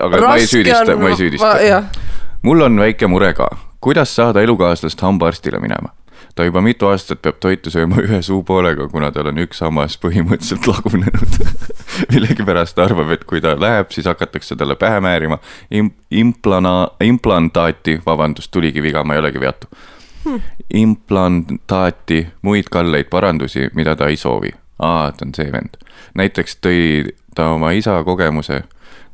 aga 0.00 0.22
ma 0.26 0.36
ei 0.36 0.46
süüdista, 0.50 0.96
ma 0.98 1.12
ei 1.12 1.18
süüdista. 1.18 1.82
mul 2.42 2.66
on 2.66 2.80
väike 2.86 3.06
mure 3.10 3.32
ka, 3.34 3.48
kuidas 3.80 4.14
saada 4.16 4.42
elukaaslast 4.42 5.00
hambaarstile 5.00 5.62
minema 5.62 5.94
ta 6.34 6.44
juba 6.44 6.60
mitu 6.60 6.86
aastat 6.86 7.22
peab 7.22 7.38
toitu 7.40 7.70
sööma 7.70 8.02
ühe 8.02 8.20
suupoolega, 8.22 8.88
kuna 8.90 9.10
tal 9.14 9.30
on 9.30 9.38
üks 9.44 9.60
hammas 9.62 9.96
põhimõtteliselt 10.02 10.66
lagunenud. 10.66 11.38
millegipärast 12.12 12.74
ta 12.74 12.88
arvab, 12.88 13.12
et 13.14 13.24
kui 13.28 13.40
ta 13.44 13.54
läheb, 13.60 13.92
siis 13.94 14.08
hakatakse 14.10 14.56
talle 14.58 14.76
pähe 14.76 15.00
määrima 15.04 15.38
im-, 15.70 15.92
implana-, 16.10 16.90
implantaati, 17.00 18.00
vabandust, 18.06 18.50
tuligi 18.50 18.82
viga, 18.82 19.04
ma 19.04 19.14
ei 19.14 19.22
olegi 19.22 19.40
veatu 19.40 19.70
hmm.. 20.24 20.40
implantaati, 20.74 22.20
muid 22.42 22.70
kalleid 22.70 23.10
parandusi, 23.10 23.68
mida 23.74 23.96
ta 23.96 24.10
ei 24.10 24.16
soovi. 24.16 24.50
aa, 24.78 25.12
ta 25.12 25.26
on 25.26 25.34
see 25.34 25.52
vend. 25.52 25.78
näiteks 26.18 26.58
tõi 26.58 27.14
ta 27.34 27.52
oma 27.54 27.70
isa 27.78 28.00
kogemuse, 28.04 28.64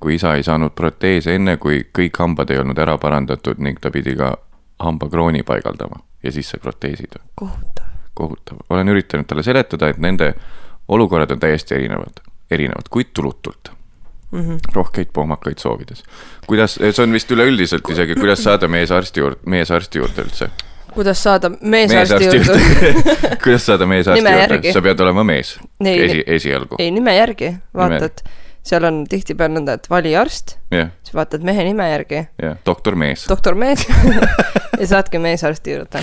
kui 0.00 0.16
isa 0.16 0.34
ei 0.34 0.42
saanud 0.42 0.72
proteese 0.72 1.34
enne, 1.36 1.56
kui 1.56 1.84
kõik 1.98 2.16
hambad 2.18 2.50
ei 2.50 2.64
olnud 2.64 2.78
ära 2.78 2.96
parandatud 2.98 3.60
ning 3.60 3.80
ta 3.80 3.90
pidi 3.90 4.16
ka 4.16 4.36
hambakrooni 4.80 5.42
paigaldama 5.44 6.00
ja 6.22 6.32
siis 6.32 6.50
sai 6.50 6.60
proteesid. 6.60 7.18
kohutav. 7.34 7.84
kohutav, 8.14 8.56
olen 8.70 8.88
üritanud 8.88 9.26
talle 9.26 9.42
seletada, 9.42 9.88
et 9.88 9.98
nende 9.98 10.34
olukorrad 10.88 11.30
on 11.30 11.40
täiesti 11.40 11.74
erinevad, 11.74 12.22
erinevad, 12.50 12.90
kuid 12.90 13.12
tulutult 13.14 13.70
mm. 14.32 14.40
-hmm. 14.40 14.58
rohkeid 14.72 15.08
pohmakaid 15.12 15.58
soovides. 15.58 16.02
kuidas, 16.46 16.74
see 16.74 17.02
on 17.02 17.12
vist 17.12 17.30
üleüldiselt 17.30 17.90
isegi, 17.90 18.14
kuidas 18.14 18.44
saada 18.44 18.68
meesarsti 18.68 19.20
juurde, 19.20 19.40
meesarsti 19.46 19.98
juurde 19.98 20.22
üldse. 20.22 20.50
kuidas 20.94 21.22
saada 21.22 21.50
meesarsti 21.60 22.24
juurde? 22.24 22.60
kuidas 23.44 23.66
saada 23.66 23.86
meesarsti 23.86 24.24
Nime 24.24 24.36
juurde 24.42 24.72
sa 24.72 24.82
pead 24.82 25.00
olema 25.00 25.24
mees 25.24 25.58
esi, 25.84 26.24
esialgu, 26.26 26.76
ei, 26.78 26.90
nime 26.90 27.16
järgi, 27.16 27.50
Nime- 27.50 27.60
vaatad, 27.74 28.24
seal 28.62 28.84
on 28.84 29.04
tihtipeale 29.08 29.54
nõnda, 29.56 29.74
et 29.78 29.86
vali 29.90 30.12
arst, 30.16 30.56
jah, 30.70 30.90
siis 31.02 31.14
vaatad 31.16 31.42
mehe 31.46 31.64
nime 31.64 31.86
järgi, 31.90 32.26
jah, 32.42 32.56
doktor 32.66 32.94
mees. 32.98 33.24
doktor 33.28 33.54
mees 33.54 33.86
ja 34.80 34.86
saadki 34.86 35.18
meesarsti 35.18 35.72
juurde. 35.78 36.02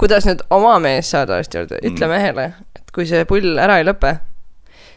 kuidas 0.00 0.26
nüüd 0.26 0.42
oma 0.50 0.78
mees 0.82 1.10
saada 1.10 1.36
arsti 1.38 1.58
juurde, 1.62 1.78
ütle 1.82 2.06
Mm. 2.06 2.10
mehele, 2.16 2.46
et 2.76 2.90
kui 2.94 3.06
see 3.06 3.24
pull 3.24 3.58
ära 3.62 3.78
ei 3.78 3.84
lõpe, 3.86 4.16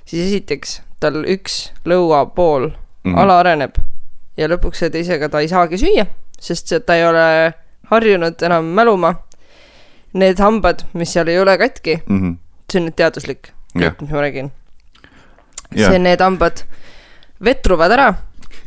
siis 0.05 0.25
esiteks 0.31 0.79
tal 0.99 1.21
üks 1.25 1.71
lõuapool 1.85 2.69
mm. 2.71 2.75
-hmm. 3.13 3.19
alaareneb 3.21 3.77
ja 4.37 4.47
lõpuks 4.49 4.81
see 4.81 4.89
teisega 4.89 5.29
ta 5.29 5.39
ei 5.43 5.47
saagi 5.51 5.77
süüa, 5.77 6.05
sest 6.39 6.73
ta 6.85 6.95
ei 6.95 7.05
ole 7.05 7.53
harjunud 7.91 8.41
enam 8.43 8.65
mäluma. 8.65 9.13
Need 10.15 10.39
hambad, 10.39 10.85
mis 10.93 11.11
seal 11.13 11.27
ei 11.27 11.39
ole 11.39 11.57
katki, 11.57 11.97
Mhm. 12.07 12.37
see 12.71 12.79
on 12.79 12.85
nüüd 12.87 12.95
teaduslik 12.95 13.49
jutt, 13.75 14.01
mis 14.01 14.09
ma 14.11 14.21
räägin. 14.23 14.51
See, 15.75 15.99
need 15.99 16.21
hambad 16.23 16.63
vetruvad 17.43 17.91
ära, 17.91 18.13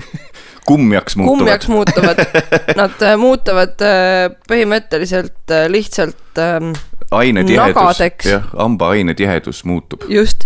kummjaks 0.68 1.16
muutuvad. 1.16 1.38
kummjaks 1.38 1.68
muutuvad. 1.68 2.16
Nad 2.76 3.02
äh, 3.02 3.16
muutuvad 3.16 3.80
äh, 3.80 4.30
põhimõtteliselt 4.48 5.50
äh, 5.50 5.68
lihtsalt 5.72 6.38
ähm, 6.38 6.72
ainetihedus, 7.10 8.02
jah, 8.24 8.50
hamba 8.56 8.88
ainetihedus 8.88 9.64
muutub. 9.64 10.04
just. 10.08 10.44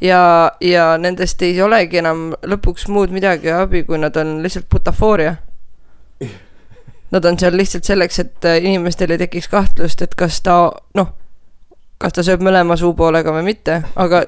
ja, 0.00 0.52
ja 0.60 0.98
nendest 0.98 1.42
ei 1.42 1.62
olegi 1.62 2.02
enam 2.02 2.32
lõpuks 2.42 2.88
muud 2.92 3.14
midagi 3.14 3.50
abi, 3.54 3.84
kui 3.88 3.98
nad 3.98 4.16
on 4.16 4.42
lihtsalt 4.42 4.68
butafooria. 4.70 5.36
Nad 7.12 7.24
on 7.28 7.36
seal 7.38 7.56
lihtsalt 7.56 7.84
selleks, 7.84 8.18
et 8.18 8.46
inimestel 8.60 9.10
ei 9.12 9.20
tekiks 9.20 9.48
kahtlust, 9.52 10.02
et 10.02 10.14
kas 10.16 10.40
ta 10.44 10.56
noh, 10.96 11.10
kas 12.00 12.16
ta 12.16 12.24
sööb 12.24 12.44
mõlema 12.44 12.76
suupoolega 12.76 13.34
või 13.34 13.44
mitte, 13.52 13.82
aga 13.96 14.24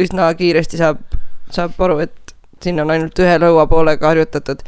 üsna 0.00 0.26
kiiresti 0.34 0.80
saab, 0.80 1.02
saab 1.50 1.80
aru, 1.84 1.98
et 2.04 2.34
siin 2.62 2.80
on 2.80 2.90
ainult 2.90 3.18
ühe 3.20 3.34
lõuapoolega 3.42 4.12
harjutatud. 4.12 4.62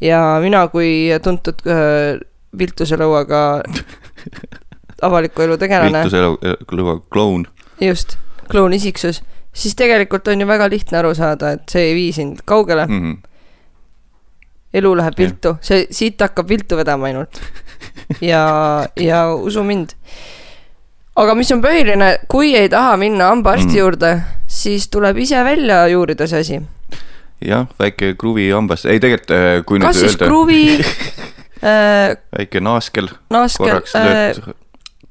ja 0.00 0.38
mina 0.42 0.66
kui 0.68 1.08
tuntud 1.22 1.62
äh, 1.70 2.18
viltuse 2.58 2.96
lõuaga 2.98 3.62
avaliku 5.06 5.44
elu 5.46 5.58
tegelane, 5.60 6.02
viltuse 6.04 6.22
lõua 6.72 6.98
kloun. 7.12 7.46
just, 7.80 8.16
klooniksiksus, 8.50 9.22
siis 9.52 9.74
tegelikult 9.78 10.28
on 10.28 10.40
ju 10.40 10.48
väga 10.48 10.68
lihtne 10.72 10.98
aru 10.98 11.14
saada, 11.14 11.56
et 11.56 11.68
see 11.70 11.90
ei 11.90 11.94
vii 11.98 12.12
sind 12.12 12.44
kaugele, 12.44 12.86
Mhm. 12.86 13.16
elu 14.76 14.96
läheb 14.96 15.18
viltu, 15.18 15.56
see, 15.64 15.86
siit 15.90 16.20
hakkab 16.20 16.48
viltu 16.48 16.76
vedama 16.76 17.06
ainult. 17.06 17.40
ja, 18.20 18.86
ja 18.96 19.34
usu 19.34 19.62
mind. 19.64 19.94
aga 21.16 21.34
mis 21.34 21.52
on 21.52 21.62
põhiline, 21.62 22.10
kui 22.28 22.54
ei 22.56 22.68
taha 22.68 22.96
minna 23.00 23.30
hambaarsti 23.30 23.72
mm. 23.72 23.78
juurde, 23.78 24.10
siis 24.56 24.88
tuleb 24.92 25.18
ise 25.20 25.42
välja 25.44 25.82
juurida 25.92 26.26
see 26.30 26.40
asi. 26.44 26.60
jah, 27.44 27.66
väike 27.78 28.14
kruvi 28.18 28.48
hambasse, 28.50 28.88
ei 28.90 29.00
tegelikult, 29.02 29.66
kui 29.68 29.80
nüüd 29.80 29.90
kas 29.90 30.00
siis 30.00 30.14
öelda, 30.16 30.28
kruvi 30.30 30.62
äh,, 31.72 32.16
väike 32.38 32.62
naaskel 32.64 33.10
naaskel 33.30 33.82
äh,, 33.98 34.54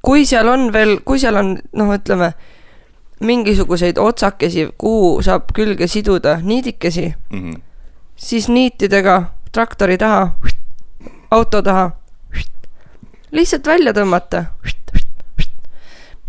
kui 0.02 0.26
seal 0.26 0.48
on 0.50 0.68
veel, 0.74 0.98
kui 1.06 1.18
seal 1.22 1.38
on 1.38 1.54
noh, 1.78 1.92
ütleme 1.94 2.32
mingisuguseid 3.26 3.96
otsakesi, 3.98 4.66
kuhu 4.78 5.22
saab 5.24 5.52
külge 5.56 5.86
siduda 5.88 6.36
niidikesi, 6.42 7.06
Mhm. 7.32 7.54
siis 8.16 8.48
niitidega 8.48 9.22
traktori 9.52 9.96
taha, 9.98 10.26
auto 11.30 11.62
taha, 11.62 11.90
lihtsalt 13.32 13.66
välja 13.66 13.92
tõmmata 13.96 14.44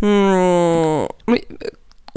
mm,. 0.00 1.36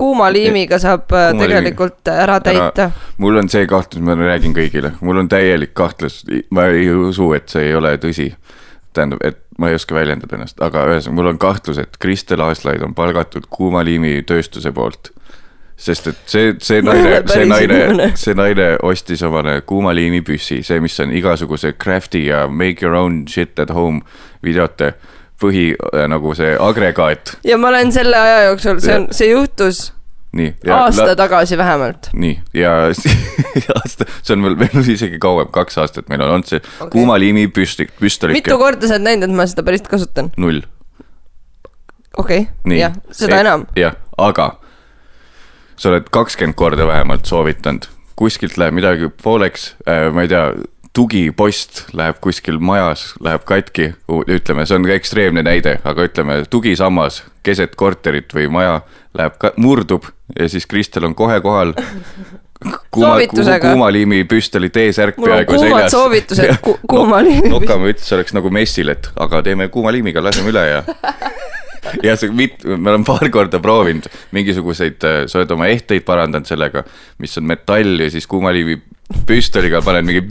Kuuma 0.01 0.31
liimiga 0.33 0.79
saab 0.81 1.11
äh, 1.13 1.29
Kuuma 1.29 1.45
tegelikult 1.45 2.09
ära 2.09 2.39
täita. 2.41 2.89
mul 3.21 3.37
on 3.43 3.49
see 3.53 3.67
kahtlus, 3.69 4.01
ma 4.05 4.15
räägin 4.17 4.55
kõigile, 4.57 4.95
mul 5.05 5.21
on 5.21 5.29
täielik 5.29 5.75
kahtlus, 5.77 6.23
ma 6.49 6.65
ei 6.73 6.89
usu, 6.89 7.31
et 7.37 7.51
see 7.53 7.69
ei 7.69 7.75
ole 7.77 7.93
tõsi. 8.01 8.31
tähendab, 8.93 9.21
et 9.23 9.37
ma 9.61 9.69
ei 9.69 9.77
oska 9.77 9.95
väljendada 9.95 10.35
ennast, 10.35 10.57
aga 10.59 10.87
ühesõnaga 10.89 11.15
mul 11.19 11.29
on 11.31 11.39
kahtlus, 11.39 11.77
et 11.79 11.99
Kristel 12.01 12.41
Aaslaid 12.41 12.81
on 12.83 12.95
palgatud 12.97 13.45
kuumaliimitööstuse 13.49 14.71
poolt. 14.71 15.13
sest 15.77 16.07
et 16.07 16.19
see, 16.25 16.55
see 16.67 16.81
naine 16.81 17.21
see 17.29 17.45
naine 17.45 18.11
see 18.15 18.35
naine 18.37 18.67
ostis 18.81 19.21
omale 19.27 19.61
kuumaliimipüssi, 19.61 20.63
see, 20.65 20.81
mis 20.81 20.99
on 20.99 21.13
igasuguse 21.13 21.73
crafty 21.73 22.25
ja 22.25 22.47
make 22.47 22.85
your 22.85 22.97
own 22.97 23.27
shit 23.29 23.59
at 23.59 23.69
home 23.69 24.01
videote 24.43 24.95
põhi 25.41 25.71
äh, 25.73 26.05
nagu 26.11 26.35
see 26.37 26.53
agregaat, 26.59 27.37
ja 27.47 27.57
ma 27.61 27.71
olen 27.73 27.91
selle 27.95 28.19
aja 28.19 28.45
jooksul, 28.49 28.83
see 28.83 28.99
on, 28.99 29.09
see 29.15 29.31
juhtus 29.31 29.89
nii. 30.37 30.53
aasta 30.71 31.15
tagasi 31.15 31.57
vähemalt. 31.57 32.09
nii, 32.13 32.39
ja 32.53 32.71
aasta, 33.79 34.07
see 34.21 34.35
on 34.35 34.45
veel, 34.45 34.57
on 34.69 34.89
isegi 34.93 35.19
kauem, 35.21 35.49
kaks 35.53 35.77
aastat 35.81 36.09
meil 36.11 36.23
on 36.23 36.37
olnud 36.37 36.49
see 36.49 36.61
okay. 36.61 36.91
kuumaliimi 36.93 37.47
püsti, 37.53 37.89
püstolike 37.99 38.39
mitu 38.39 38.59
korda 38.61 38.87
sa 38.87 38.97
oled 38.97 39.07
näinud, 39.09 39.27
et 39.29 39.37
ma 39.41 39.47
seda 39.49 39.65
päriselt 39.67 39.91
kasutan? 39.91 40.31
null. 40.41 40.63
okei 42.17 42.45
okay., 42.47 42.79
jah, 42.79 42.95
seda 43.15 43.41
enam. 43.43 43.67
jah, 43.79 43.97
aga 44.17 44.53
sa 45.75 45.91
oled 45.91 46.11
kakskümmend 46.13 46.55
korda 46.59 46.87
vähemalt 46.87 47.27
soovitanud, 47.27 47.89
kuskilt 48.19 48.59
läheb 48.61 48.77
midagi 48.77 49.11
pooleks 49.23 49.73
äh,, 49.83 50.07
ma 50.13 50.27
ei 50.27 50.31
tea, 50.31 50.45
tugipost 50.93 51.85
läheb 51.93 52.19
kuskil 52.21 52.59
majas, 52.59 53.13
läheb 53.23 53.43
katki, 53.47 53.93
ütleme, 54.27 54.65
see 54.67 54.75
on 54.75 54.87
ka 54.87 54.95
ekstreemne 54.97 55.43
näide, 55.45 55.77
aga 55.87 56.07
ütleme, 56.09 56.41
tugisammas 56.51 57.21
keset 57.47 57.77
korterit 57.79 58.33
või 58.35 58.49
maja 58.51 58.81
läheb, 59.17 59.37
murdub 59.61 60.09
ja 60.37 60.49
siis 60.51 60.67
Kristel 60.67 61.07
on 61.07 61.15
kohe 61.15 61.39
kohal. 61.41 61.73
kuuma, 62.91 63.15
kuumaliimi 63.61 64.23
püstoli 64.29 64.69
T-särk 64.69 65.15
peaaegu 65.17 65.55
kuumad 65.55 65.69
seljas. 65.69 65.91
soovitused 65.91 66.57
ku, 66.61 66.77
kuumaliimi 66.91 67.49
no,. 67.49 67.59
Nokame 67.59 67.93
ütles, 67.95 68.11
oleks 68.13 68.35
nagu 68.37 68.51
messil, 68.53 68.91
et 68.93 69.09
aga 69.15 69.41
teeme 69.41 69.67
kuumaliimiga, 69.73 70.23
laseme 70.23 70.51
üle 70.53 70.67
ja 70.67 70.83
ja 72.05 72.15
see 72.19 72.31
mit-, 72.35 72.63
me 72.65 72.93
oleme 72.93 73.07
paar 73.07 73.27
korda 73.33 73.61
proovinud 73.63 74.07
mingisuguseid, 74.35 75.01
sa 75.01 75.39
oled 75.39 75.53
oma 75.55 75.69
ehteid 75.71 76.05
parandanud 76.07 76.49
sellega, 76.49 76.85
mis 77.21 77.37
on 77.41 77.47
metall 77.49 78.05
ja 78.05 78.09
siis 78.13 78.27
kuumaliimi 78.29 78.79
püstoliga 79.27 79.81
panen 79.83 80.07
mingi, 80.07 80.21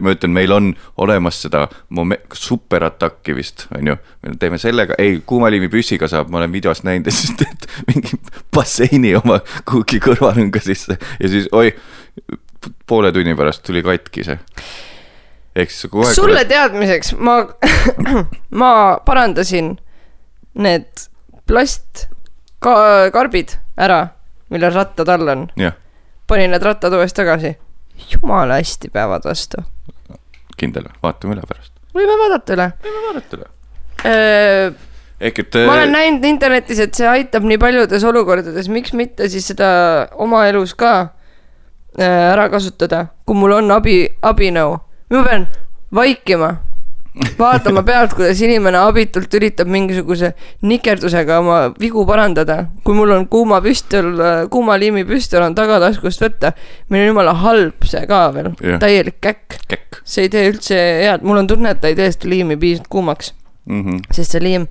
ma 0.00 0.12
ütlen, 0.14 0.34
meil 0.34 0.52
on 0.52 0.70
olemas 1.00 1.40
seda 1.44 1.64
mome- 1.96 2.20
superatakki 2.36 3.34
vist, 3.36 3.66
on 3.76 3.92
ju. 3.92 3.96
me 4.26 4.36
teeme 4.40 4.58
sellega, 4.60 4.98
ei 5.00 5.20
kuumaliimi 5.26 5.70
püssiga 5.72 6.08
saab, 6.10 6.30
ma 6.32 6.42
olen 6.42 6.52
videost 6.52 6.84
näinud 6.88 7.08
ja 7.08 7.14
siis 7.14 7.34
teed 7.40 7.66
mingi 7.88 8.20
basseini 8.54 9.14
oma 9.20 9.40
kuhugi 9.64 10.00
kõrvalõnga 10.04 10.62
sisse 10.64 10.98
ja 10.98 11.32
siis 11.32 11.48
oi, 11.56 11.72
poole 12.86 13.12
tunni 13.16 13.34
pärast 13.38 13.64
tuli 13.66 13.82
katki 13.86 14.26
see. 14.28 14.38
ehk 15.56 15.72
siis 15.72 15.90
kohe. 15.90 16.14
sulle 16.14 16.44
teadmiseks, 16.44 17.14
ma, 17.16 17.40
ma 18.62 18.72
parandasin 19.06 19.78
need 20.54 20.88
plastkarbid 21.50 23.48
ära, 23.76 24.08
millel 24.50 24.74
rattad 24.74 25.08
all 25.08 25.28
on. 25.28 25.48
jah, 25.56 25.72
panin 26.26 26.50
need 26.54 26.62
rattad 26.62 26.92
uuesti 26.94 27.22
tagasi. 27.22 27.56
jumala 28.10 28.54
hästi 28.60 28.88
päevad 28.92 29.24
vastu. 29.24 29.56
kindel, 30.56 30.84
vaatame 31.02 31.34
üle 31.38 31.42
pärast. 31.48 31.72
võime 31.94 32.14
vaadata 32.24 32.54
üle. 32.58 32.72
võime 32.84 33.00
vaadata 33.08 33.36
üle. 33.36 33.46
ma 34.04 34.10
ehk 35.20 35.38
et. 35.42 35.56
olen 35.68 35.92
näinud 35.92 36.24
internetis, 36.24 36.80
et 36.80 36.96
see 36.96 37.08
aitab 37.08 37.44
nii 37.48 37.58
paljudes 37.60 38.04
olukordades, 38.08 38.68
miks 38.72 38.94
mitte 38.96 39.28
siis 39.32 39.50
seda 39.52 39.70
oma 40.20 40.46
elus 40.48 40.74
ka 40.78 40.92
äh, 42.00 42.32
ära 42.32 42.48
kasutada, 42.52 43.06
kui 43.26 43.36
mul 43.36 43.58
on 43.58 43.70
abi, 43.76 44.02
abinõu. 44.22 44.78
ma 45.10 45.24
pean 45.26 45.46
vaikima, 45.94 46.54
vaatama 47.38 47.82
pealt, 47.82 48.14
kuidas 48.14 48.40
inimene 48.44 48.78
abitult 48.78 49.34
üritab 49.34 49.70
mingisuguse 49.70 50.32
nikerdusega 50.62 51.40
oma 51.42 51.58
vigu 51.80 52.04
parandada. 52.06 52.66
kui 52.84 52.94
mul 52.94 53.10
on 53.16 53.26
kuuma 53.28 53.60
püstol, 53.64 54.12
kuumaliimi 54.50 55.04
püstol 55.08 55.42
on 55.42 55.56
tagataskust 55.58 56.22
võtta, 56.22 56.52
meil 56.88 57.08
on 57.08 57.12
jumala 57.12 57.34
halb 57.42 57.86
see 57.90 58.06
ka 58.06 58.22
veel 58.34 58.52
Jah., 58.62 58.80
täielik 58.82 59.18
käkk. 59.20 59.58
käkk 59.68 60.00
see 60.04 60.28
ei 60.28 60.32
tee 60.32 60.46
üldse 60.52 60.78
head, 60.78 61.26
mul 61.26 61.42
on 61.42 61.50
tunne, 61.50 61.74
et 61.74 61.82
ta 61.82 61.90
ei 61.90 61.98
tee 61.98 62.10
seda 62.14 62.30
liimi 62.30 62.58
piisavalt 62.60 62.90
kuumaks, 62.92 63.34
mm. 63.66 63.84
-hmm. 63.84 64.02
sest 64.14 64.36
see 64.36 64.44
liim 64.44 64.68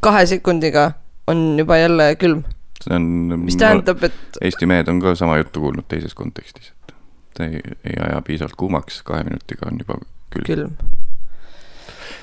kahe 0.00 0.26
sekundiga 0.26 0.92
on 1.26 1.58
juba 1.58 1.76
jälle 1.82 2.14
külm, 2.16 2.44
see 2.82 2.94
on. 2.94 3.02
mis 3.44 3.58
tähendab, 3.58 4.02
et 4.06 4.40
Eesti 4.40 4.66
mehed 4.66 4.88
on 4.88 5.02
ka 5.02 5.14
sama 5.18 5.36
juttu 5.42 5.60
kuulnud 5.60 5.88
teises 5.88 6.14
kontekstis, 6.14 6.70
et 6.70 6.94
ta 7.34 7.44
ei, 7.44 7.60
ei 7.84 7.98
aja 8.06 8.22
piisavalt 8.22 8.58
kuumaks, 8.58 9.02
kahe 9.02 9.26
minutiga 9.26 9.66
on 9.70 9.82
juba 9.82 9.98
külm. 10.30 10.46
külm. 10.46 11.01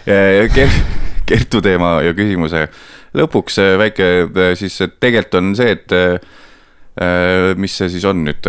Ker, 0.10 0.72
Kertu 1.30 1.62
teema 1.62 2.00
ja 2.02 2.14
küsimuse 2.18 2.68
lõpuks 3.18 3.60
äh, 3.62 3.76
väike 3.80 4.08
äh, 4.26 4.54
siis 4.58 4.78
tegelikult 5.00 5.40
on 5.40 5.56
see, 5.58 5.76
et 5.78 5.94
äh, 5.96 6.18
mis 7.56 7.78
see 7.80 7.88
siis 7.94 8.04
on 8.10 8.26
nüüd, 8.26 8.48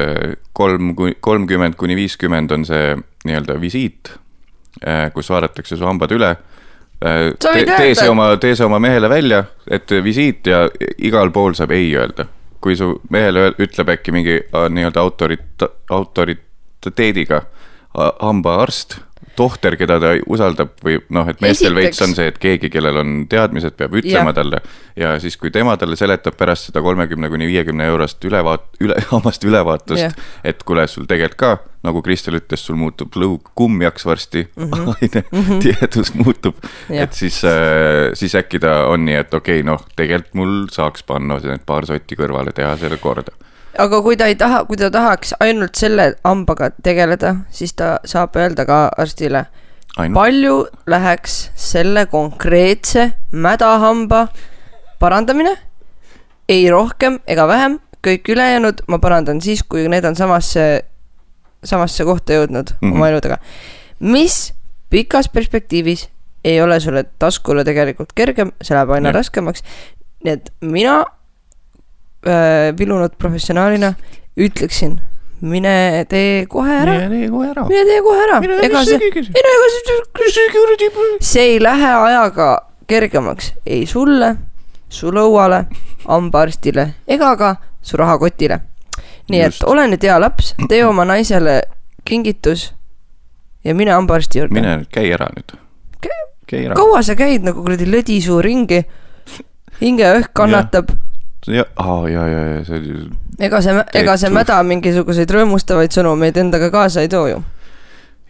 kolm, 0.56 0.94
kolmkümmend 1.22 1.76
kuni 1.78 1.94
viiskümmend 1.94 2.50
on 2.56 2.64
see 2.66 2.96
nii-öelda 3.28 3.54
visiit, 3.62 4.10
kus 5.14 5.28
vaadatakse 5.30 5.76
su 5.78 5.86
hambad 5.86 6.10
üle. 6.16 6.32
Võid 7.00 7.70
tee 7.76 7.92
see 7.94 8.08
oma, 8.10 8.32
tee 8.42 8.56
see 8.58 8.66
oma 8.66 8.80
mehele 8.82 9.06
välja, 9.12 9.44
et 9.70 9.92
visiit 10.02 10.50
ja 10.50 10.64
igal 10.98 11.30
pool 11.30 11.54
saab 11.54 11.76
ei 11.76 11.92
öelda. 11.94 12.26
kui 12.60 12.74
su 12.76 12.90
mehele 13.08 13.54
ütleb 13.56 13.88
äkki 13.94 14.12
mingi 14.12 14.34
äh, 14.36 14.66
nii-öelda 14.68 15.00
autorit-, 15.00 15.64
autoriteediga 15.90 17.38
ha- 17.96 18.12
hambaarst, 18.20 18.98
tohter, 19.36 19.76
keda 19.80 19.98
ta 20.02 20.12
usaldab 20.26 20.74
või 20.84 20.98
noh, 21.14 21.28
et 21.30 21.40
meestel 21.40 21.74
veits 21.76 22.00
on 22.04 22.14
see, 22.16 22.28
et 22.30 22.38
keegi, 22.40 22.70
kellel 22.72 23.00
on 23.02 23.16
teadmised, 23.30 23.76
peab 23.78 23.94
ütlema 24.00 24.30
Jah. 24.32 24.36
talle 24.40 24.60
ja 24.96 25.14
siis, 25.22 25.36
kui 25.40 25.52
tema 25.54 25.76
talle 25.80 25.96
seletab 25.96 26.36
pärast 26.38 26.70
seda 26.70 26.82
kolmekümne 26.84 27.30
kuni 27.32 27.48
viiekümne 27.50 27.86
eurost 27.90 28.24
ülevaat-, 28.24 28.78
üle, 28.84 28.98
hammaste 29.12 29.48
ülevaatust 29.48 30.22
et 30.44 30.64
kuule, 30.66 30.86
sul 30.90 31.08
tegelikult 31.10 31.40
ka, 31.40 31.52
nagu 31.86 32.02
Kristel 32.04 32.36
ütles, 32.40 32.62
sul 32.66 32.78
muutub 32.80 33.16
lõug 33.16 33.52
kummjaks 33.56 34.06
varsti 34.06 34.44
mm, 34.48 34.70
-hmm. 34.70 34.94
aine 34.96 35.24
mm 35.24 35.44
-hmm. 35.44 35.62
tihedus 35.64 36.14
muutub, 36.14 36.56
et 36.90 37.12
siis 37.12 37.42
äh,, 37.44 38.10
siis 38.14 38.34
äkki 38.34 38.58
ta 38.60 38.86
on 38.86 39.04
nii, 39.04 39.14
et 39.14 39.34
okei 39.34 39.60
okay,, 39.60 39.66
noh, 39.66 39.86
tegelikult 39.96 40.34
mul 40.34 40.56
saaks 40.72 41.02
panna 41.02 41.38
need 41.42 41.64
paar 41.66 41.86
sotti 41.86 42.16
kõrvale, 42.16 42.52
teha 42.52 42.76
selle 42.76 42.96
korda. 42.96 43.32
Aga 43.78 44.02
kui 44.02 44.16
ta 44.16 44.26
ei 44.26 44.34
taha, 44.34 44.64
kui 44.64 44.76
ta 44.76 44.90
tahaks 44.90 45.34
ainult 45.40 45.74
selle 45.78 46.14
hambaga 46.24 46.70
tegeleda, 46.82 47.36
siis 47.50 47.72
ta 47.74 47.98
saab 48.04 48.36
öelda 48.36 48.64
ka 48.66 48.88
arstile, 48.98 49.46
palju 50.14 50.66
läheks 50.86 51.50
selle 51.54 52.06
konkreetse 52.06 53.12
mädahamba 53.32 54.28
parandamine, 55.00 55.56
ei 56.48 56.70
rohkem 56.70 57.18
ega 57.26 57.46
vähem, 57.48 57.78
kõik 58.06 58.28
ülejäänud 58.32 58.82
ma 58.88 58.98
parandan 58.98 59.40
siis, 59.40 59.62
kui 59.62 59.88
need 59.88 60.04
on 60.04 60.16
samasse, 60.16 60.82
samasse 61.64 62.04
kohta 62.04 62.32
jõudnud 62.32 62.70
mm 62.72 62.76
Mhm. 62.80 62.90
-hmm. 62.92 62.96
oma 62.96 63.08
eludega. 63.08 63.38
mis 64.00 64.52
pikas 64.90 65.28
perspektiivis 65.28 66.08
ei 66.44 66.62
ole 66.62 66.80
sulle 66.80 67.04
taskule 67.18 67.64
tegelikult 67.64 68.12
kergem, 68.14 68.52
see 68.62 68.74
läheb 68.74 68.90
aina 68.90 69.08
Jah. 69.08 69.14
raskemaks. 69.14 69.62
nii 70.24 70.32
et 70.32 70.50
mina 70.60 71.04
äh, 72.26 72.70
vilunud 72.78 73.16
professionaalina 73.18 73.94
ütleksin, 74.40 74.98
mine 75.40 76.04
tee 76.08 76.46
kohe 76.50 76.74
ära, 76.82 76.96
mine 77.08 77.20
tee 77.20 77.30
kohe 77.32 77.50
ära. 77.50 77.66
mine 77.68 77.84
tee 77.88 78.00
kohe 78.04 78.24
ära, 78.26 78.40
ega 78.66 78.84
see, 78.84 78.98
ei 79.00 79.44
no 79.44 79.52
ega 79.52 79.68
see, 79.68 80.90
see 81.20 81.46
ei 81.54 81.62
lähe 81.62 81.92
ajaga 81.96 82.50
kergemaks 82.90 83.52
ei 83.66 83.86
sulle, 83.86 84.34
su 84.90 85.12
lõuale, 85.14 85.64
hambaarstile 86.08 86.86
ega 87.06 87.34
ka 87.38 87.54
su 87.82 87.96
rahakotile. 88.00 88.60
nii 89.30 89.42
Just. 89.44 89.62
et 89.62 89.68
ole 89.68 89.86
nüüd 89.92 90.02
hea 90.02 90.18
laps, 90.20 90.54
tee 90.68 90.82
oma 90.84 91.04
naisele 91.06 91.60
kingitus 92.04 92.70
ja 93.64 93.74
mine 93.74 93.94
hambaarsti 93.94 94.42
juurde. 94.42 94.54
mine 94.54 94.76
nüüd, 94.80 94.90
käi 94.92 95.12
ära 95.14 95.28
nüüd. 95.36 95.54
käi 96.46 96.64
ära. 96.66 96.74
kaua 96.74 97.02
sa 97.06 97.14
käid 97.18 97.46
nagu 97.46 97.62
kuradi 97.62 97.86
lödisuu 97.90 98.40
ringi, 98.42 98.82
hingeõhk 99.80 100.32
kannatab, 100.34 100.90
ja, 101.48 101.64
aa 101.76 102.08
ja, 102.08 102.26
ja, 102.28 102.44
ja 102.54 102.64
see 102.64 102.78
oli 102.78 103.10
ega 103.40 103.60
see, 103.64 103.78
ega 104.00 104.16
see 104.20 104.32
mäda 104.34 104.58
mingisuguseid 104.66 105.32
rõõmustavaid 105.32 105.94
sõnumeid 105.94 106.38
endaga 106.40 106.70
kaasa 106.72 107.04
ei 107.04 107.10
too 107.12 107.26
ju. 107.30 107.40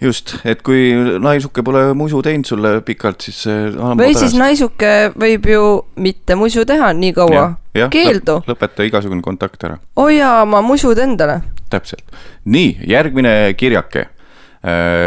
just, 0.01 0.37
et 0.49 0.63
kui 0.67 0.93
naisuke 1.23 1.65
pole 1.67 1.83
musu 1.99 2.23
teinud 2.25 2.49
sulle 2.49 2.75
pikalt, 2.87 3.27
siis 3.27 3.43
see 3.47 3.73
või 3.99 4.15
siis 4.17 4.37
naisuke 4.39 4.95
võib 5.19 5.51
ju 5.51 5.65
mitte 6.01 6.39
musu 6.39 6.65
teha 6.69 6.93
nii 6.97 7.17
kaua, 7.17 7.49
keeldu, 7.93 8.41
lõpeta 8.49 8.87
igasugune 8.87 9.25
kontakt 9.25 9.67
ära, 9.69 9.81
hoia 9.99 10.41
oma 10.45 10.63
musud 10.65 10.99
endale. 11.03 11.41
täpselt. 11.71 12.07
nii, 12.45 12.79
järgmine 12.91 13.55
kirjake. 13.59 14.09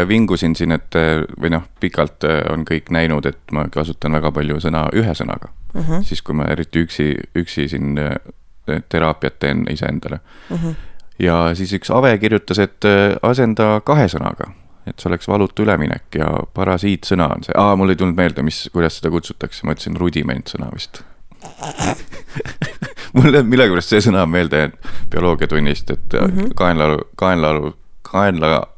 Vingusin 0.08 0.56
siin, 0.56 0.72
et 0.72 0.96
äh, 0.98 1.22
või 1.40 1.50
noh, 1.54 1.62
pikalt 1.80 2.24
äh, 2.24 2.40
on 2.50 2.64
kõik 2.66 2.90
näinud, 2.90 3.26
et 3.26 3.52
ma 3.52 3.68
kasutan 3.70 4.12
väga 4.12 4.32
palju 4.34 4.58
sõna 4.60 4.88
ühe 4.92 5.14
sõnaga 5.14 5.48
mm, 5.48 5.64
Mhm. 5.74 5.92
-hmm. 5.92 6.04
siis 6.04 6.22
kui 6.22 6.34
ma 6.34 6.44
eriti 6.44 6.82
üksi, 6.82 7.14
üksi 7.34 7.68
siin 7.68 7.98
äh, 7.98 8.16
teraapiat 8.88 9.38
teen 9.38 9.66
iseendale 9.70 10.20
mm. 10.50 10.56
Mhm. 10.56 10.66
-hmm. 10.66 10.74
ja 11.18 11.54
siis 11.54 11.72
üks 11.72 11.90
Ave 11.90 12.18
kirjutas, 12.18 12.58
et 12.58 12.84
äh, 12.84 13.16
asenda 13.22 13.80
kahe 13.84 14.06
sõnaga, 14.08 14.50
et 14.86 14.98
see 14.98 15.08
oleks 15.08 15.28
valutu 15.28 15.62
üleminek 15.62 16.14
ja 16.14 16.26
parasiitsõna 16.54 17.34
on 17.34 17.44
see, 17.44 17.54
aa, 17.56 17.76
mul 17.76 17.88
ei 17.88 17.96
tulnud 17.96 18.16
meelde, 18.16 18.42
mis, 18.42 18.68
kuidas 18.72 18.98
seda 18.98 19.10
kutsutakse, 19.10 19.66
ma 19.66 19.72
ütlesin 19.72 19.96
rudimentsõna 19.96 20.70
vist 20.74 21.02
mulle 23.16 23.42
millegipärast 23.42 23.88
see 23.88 24.00
sõna 24.00 24.26
meelde 24.26 24.70
bioloogiatunnist, 25.10 25.90
et 25.90 26.12
mm. 26.12 26.26
-hmm. 26.26 26.54
kaenlaalu, 26.54 26.98
kaenlaalu, 27.16 27.76
kaenlaaluse 28.02 28.73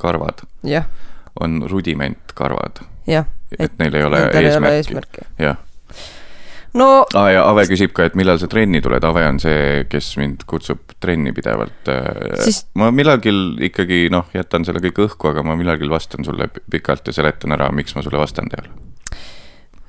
karvad. 0.00 0.42
Jah, 0.66 0.84
on 1.40 1.62
rudimentkarvad, 1.70 2.82
jah. 3.06 3.26
et 3.58 3.72
neil 3.78 3.94
ei 3.94 4.04
ole 4.06 4.20
eesmärki. 4.32 5.26
jah, 5.38 5.56
no 6.76 6.86
aa 7.14 7.28
ja 7.32 7.42
Ave 7.48 7.66
küsib 7.70 7.92
ka, 7.96 8.04
et 8.08 8.16
millal 8.18 8.38
sa 8.40 8.48
trenni 8.52 8.80
tuled, 8.84 9.04
Ave 9.04 9.22
on 9.28 9.38
see, 9.40 9.84
kes 9.88 10.08
mind 10.20 10.42
kutsub 10.48 10.94
trenni 11.00 11.32
pidevalt. 11.36 11.88
Äh, 11.92 12.34
Siis- 12.44 12.64
ma 12.74 12.90
millalgi 12.90 13.32
ikkagi 13.68 14.06
noh, 14.12 14.26
jätan 14.34 14.64
selle 14.64 14.80
kõik 14.84 14.98
õhku, 15.06 15.30
aga 15.30 15.44
ma 15.46 15.56
millalgi 15.56 15.88
vastan 15.92 16.24
sulle 16.24 16.48
pi- 16.52 16.64
pikalt 16.76 17.06
ja 17.06 17.12
seletan 17.16 17.52
ära, 17.56 17.70
miks 17.72 17.94
ma 17.96 18.02
sulle 18.04 18.18
vastanud 18.20 18.56
ei 18.56 18.64
ole. 18.64 18.74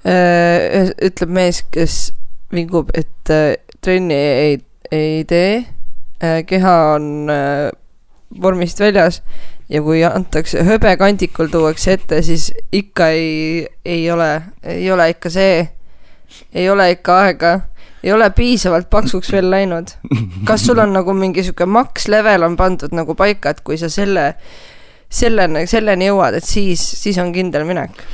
äh, 0.07 0.91
ütleb 1.09 1.29
mees, 1.35 1.63
kes 1.71 2.13
vingub, 2.53 2.91
et 2.95 3.29
äh, 3.33 3.55
trenni 3.81 4.15
ei, 4.15 4.59
ei 4.91 5.23
tee. 5.27 5.65
Keha 6.47 6.75
on 6.95 7.27
vormist 8.41 8.79
väljas 8.79 9.21
ja 9.69 9.81
kui 9.83 10.03
antakse 10.05 10.63
hõbekandikul 10.67 11.51
tuuakse 11.51 11.97
ette, 11.97 12.21
siis 12.25 12.51
ikka 12.75 13.09
ei, 13.15 13.65
ei 13.85 14.05
ole, 14.11 14.29
ei 14.63 14.91
ole 14.91 15.09
ikka 15.15 15.31
see, 15.31 15.65
ei 16.53 16.69
ole 16.69 16.91
ikka 16.95 17.17
aega, 17.25 17.53
ei 18.03 18.13
ole 18.13 18.29
piisavalt 18.35 18.89
paksuks 18.89 19.31
veel 19.31 19.49
läinud. 19.51 19.95
kas 20.47 20.65
sul 20.67 20.79
on 20.83 20.93
nagu 20.95 21.13
mingi 21.17 21.43
sihuke 21.43 21.65
maks 21.65 22.07
level 22.11 22.47
on 22.47 22.55
pandud 22.59 22.95
nagu 22.95 23.15
paika, 23.15 23.55
et 23.55 23.63
kui 23.63 23.79
sa 23.79 23.89
selle, 23.89 24.33
selleni, 25.09 25.67
selleni 25.67 26.11
jõuad, 26.11 26.39
et 26.39 26.47
siis, 26.47 26.83
siis 27.01 27.19
on 27.23 27.33
kindel 27.35 27.67
minek? 27.67 28.05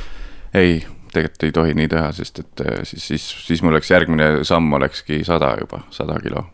ei, 0.54 0.82
tegelikult 1.14 1.46
ei 1.46 1.54
tohi 1.54 1.74
nii 1.78 1.88
teha, 1.90 2.10
sest 2.14 2.42
et 2.42 2.64
äh, 2.66 2.82
siis, 2.88 3.06
siis, 3.12 3.28
siis 3.46 3.62
mul 3.62 3.74
oleks 3.74 3.90
järgmine 3.90 4.44
samm 4.46 4.72
olekski 4.78 5.22
sada 5.26 5.54
juba, 5.60 5.84
sada 5.94 6.18
kilo. 6.22 6.46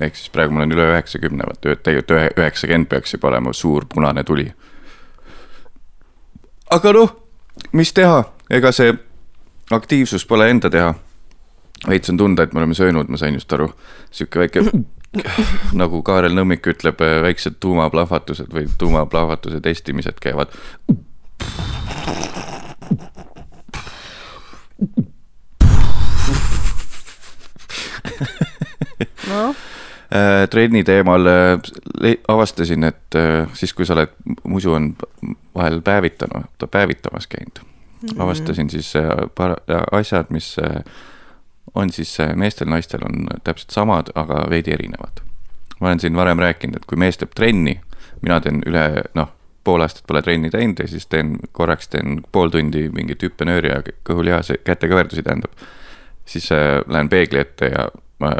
Ehk 0.00 0.16
siis 0.16 0.30
praegu 0.30 0.52
mul 0.54 0.62
on 0.66 0.72
üle 0.72 0.84
üheksakümne, 0.92 1.44
ühe- 1.66 1.76
tegelikult 1.82 2.10
ühe- 2.16 2.32
üheksakümmend 2.38 2.88
peaks 2.88 3.14
juba 3.14 3.28
olema 3.28 3.52
suur 3.52 3.86
punane 3.94 4.24
tuli. 4.24 4.52
aga 6.70 6.92
noh, 6.92 7.16
mis 7.72 7.92
teha, 7.92 8.24
ega 8.50 8.72
see 8.72 8.94
aktiivsus 9.70 10.26
pole 10.26 10.50
enda 10.50 10.70
teha. 10.70 10.94
veits 11.88 12.10
on 12.10 12.16
tunda, 12.16 12.42
et 12.42 12.52
me 12.52 12.60
oleme 12.60 12.74
söönud, 12.74 13.08
ma 13.08 13.16
sain 13.16 13.34
just 13.34 13.52
aru, 13.52 13.68
sihuke 14.10 14.38
väike 14.38 14.60
nagu 15.80 16.02
Kaarel 16.02 16.34
Nõmmik 16.34 16.66
ütleb, 16.66 16.98
väiksed 17.22 17.60
tuumaplahvatused 17.60 18.50
või 18.52 18.66
tuumaplahvatuse 18.78 19.60
testimised 19.60 20.18
käivad 20.20 20.52
noh, 29.28 29.54
Äh, 29.54 29.54
trenni 30.50 30.84
teemal 30.84 31.26
äh, 31.26 32.14
avastasin, 32.28 32.84
et 32.84 33.16
äh, 33.16 33.48
siis, 33.52 33.74
kui 33.76 33.86
sa 33.86 33.92
oled, 33.92 34.14
musu 34.48 34.72
on 34.72 34.94
vahel 35.54 35.82
päevitanud, 35.84 36.48
päevitamas 36.70 37.26
käinud 37.26 37.60
mm. 37.60 38.08
-hmm. 38.08 38.22
avastasin 38.22 38.70
siis 38.70 38.96
äh, 38.96 39.08
par-, 39.34 39.60
asjad, 39.92 40.26
mis 40.30 40.56
äh, 40.58 40.82
on 41.74 41.92
siis 41.92 42.20
äh, 42.20 42.36
meestel-naistel 42.36 43.00
on 43.04 43.26
täpselt 43.44 43.70
samad, 43.70 44.06
aga 44.14 44.46
veidi 44.50 44.72
erinevad. 44.72 45.20
ma 45.80 45.86
olen 45.86 46.00
siin 46.00 46.16
varem 46.16 46.38
rääkinud, 46.38 46.76
et 46.76 46.84
kui 46.84 46.98
mees 46.98 47.18
teeb 47.18 47.30
trenni, 47.34 47.80
mina 48.22 48.40
teen 48.40 48.62
üle, 48.66 49.04
noh, 49.14 49.28
pool 49.64 49.84
aastat 49.84 50.06
pole 50.06 50.22
trenni 50.22 50.50
teinud 50.50 50.80
ja 50.82 50.88
siis 50.88 51.06
teen 51.06 51.36
korraks 51.52 51.88
teen 51.88 52.22
pool 52.32 52.50
tundi 52.50 52.88
mingit 52.94 53.22
hüppenööri 53.22 53.68
ja 53.68 53.82
kõhulihase, 54.08 54.58
kätekõverdusi 54.64 55.22
tähendab. 55.22 55.52
siis 56.24 56.52
äh, 56.52 56.80
lähen 56.88 57.08
peegli 57.08 57.38
ette 57.38 57.66
ja 57.66 57.88
ma 58.18 58.32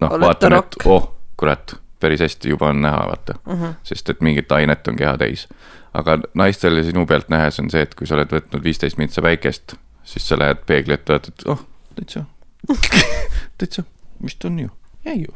noh, 0.00 0.14
vaatan, 0.20 0.58
et 0.58 0.78
oh, 0.84 1.10
kurat, 1.38 1.74
päris 2.00 2.20
hästi 2.20 2.52
juba 2.54 2.70
on 2.72 2.82
näha, 2.82 3.06
vaata 3.10 3.34
mm. 3.46 3.52
-hmm. 3.52 3.74
sest 3.82 4.10
et 4.10 4.20
mingit 4.20 4.52
ainet 4.52 4.88
on 4.88 4.96
keha 4.96 5.16
täis. 5.18 5.48
aga 5.94 6.18
naistel 6.34 6.76
ja 6.76 6.84
sinu 6.84 7.06
pealt 7.06 7.28
nähes 7.28 7.60
on 7.60 7.70
see, 7.70 7.82
et 7.82 7.94
kui 7.94 8.06
sa 8.06 8.14
oled 8.14 8.32
võtnud 8.32 8.62
viisteist 8.62 8.98
mintsa 8.98 9.22
päikest, 9.22 9.74
siis 10.04 10.28
sa 10.28 10.38
lähed 10.38 10.64
peegli 10.66 10.94
ette, 10.94 11.12
vaatad, 11.12 11.44
oh, 11.46 11.64
täitsa, 11.96 12.24
täitsa, 13.58 13.82
vist 14.24 14.44
on 14.44 14.58
ju, 14.58 14.70
jäi 15.04 15.22
ju, 15.22 15.34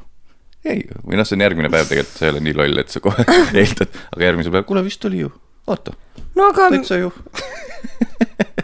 ju. 0.64 1.02
või 1.06 1.16
noh, 1.16 1.26
see 1.26 1.36
on 1.36 1.46
järgmine 1.48 1.70
päev 1.72 1.88
tegelikult, 1.88 2.18
sa 2.18 2.26
ei 2.26 2.34
ole 2.34 2.44
nii 2.46 2.54
loll, 2.54 2.78
et 2.84 2.88
sa 2.88 3.00
kohe 3.00 3.24
eeldad, 3.64 4.00
aga 4.12 4.28
järgmisel 4.28 4.52
päeval, 4.52 4.68
kuule, 4.68 4.84
vist 4.84 5.04
oli 5.10 5.24
ju, 5.24 5.32
vaata, 5.66 5.96
no 6.36 6.50
aga 6.52 6.70
täitsa 6.76 7.00
ju. 7.00 7.12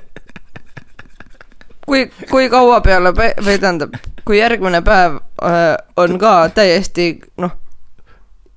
kui, 1.89 2.05
kui 2.31 2.49
kaua 2.53 2.81
peale 2.85 3.13
või 3.17 3.57
tähendab, 3.59 3.97
kui 4.25 4.39
järgmine 4.39 4.83
päev 4.87 5.19
äh, 5.43 5.75
on 5.97 6.19
ka 6.21 6.35
täiesti 6.55 7.11
noh, 7.41 7.55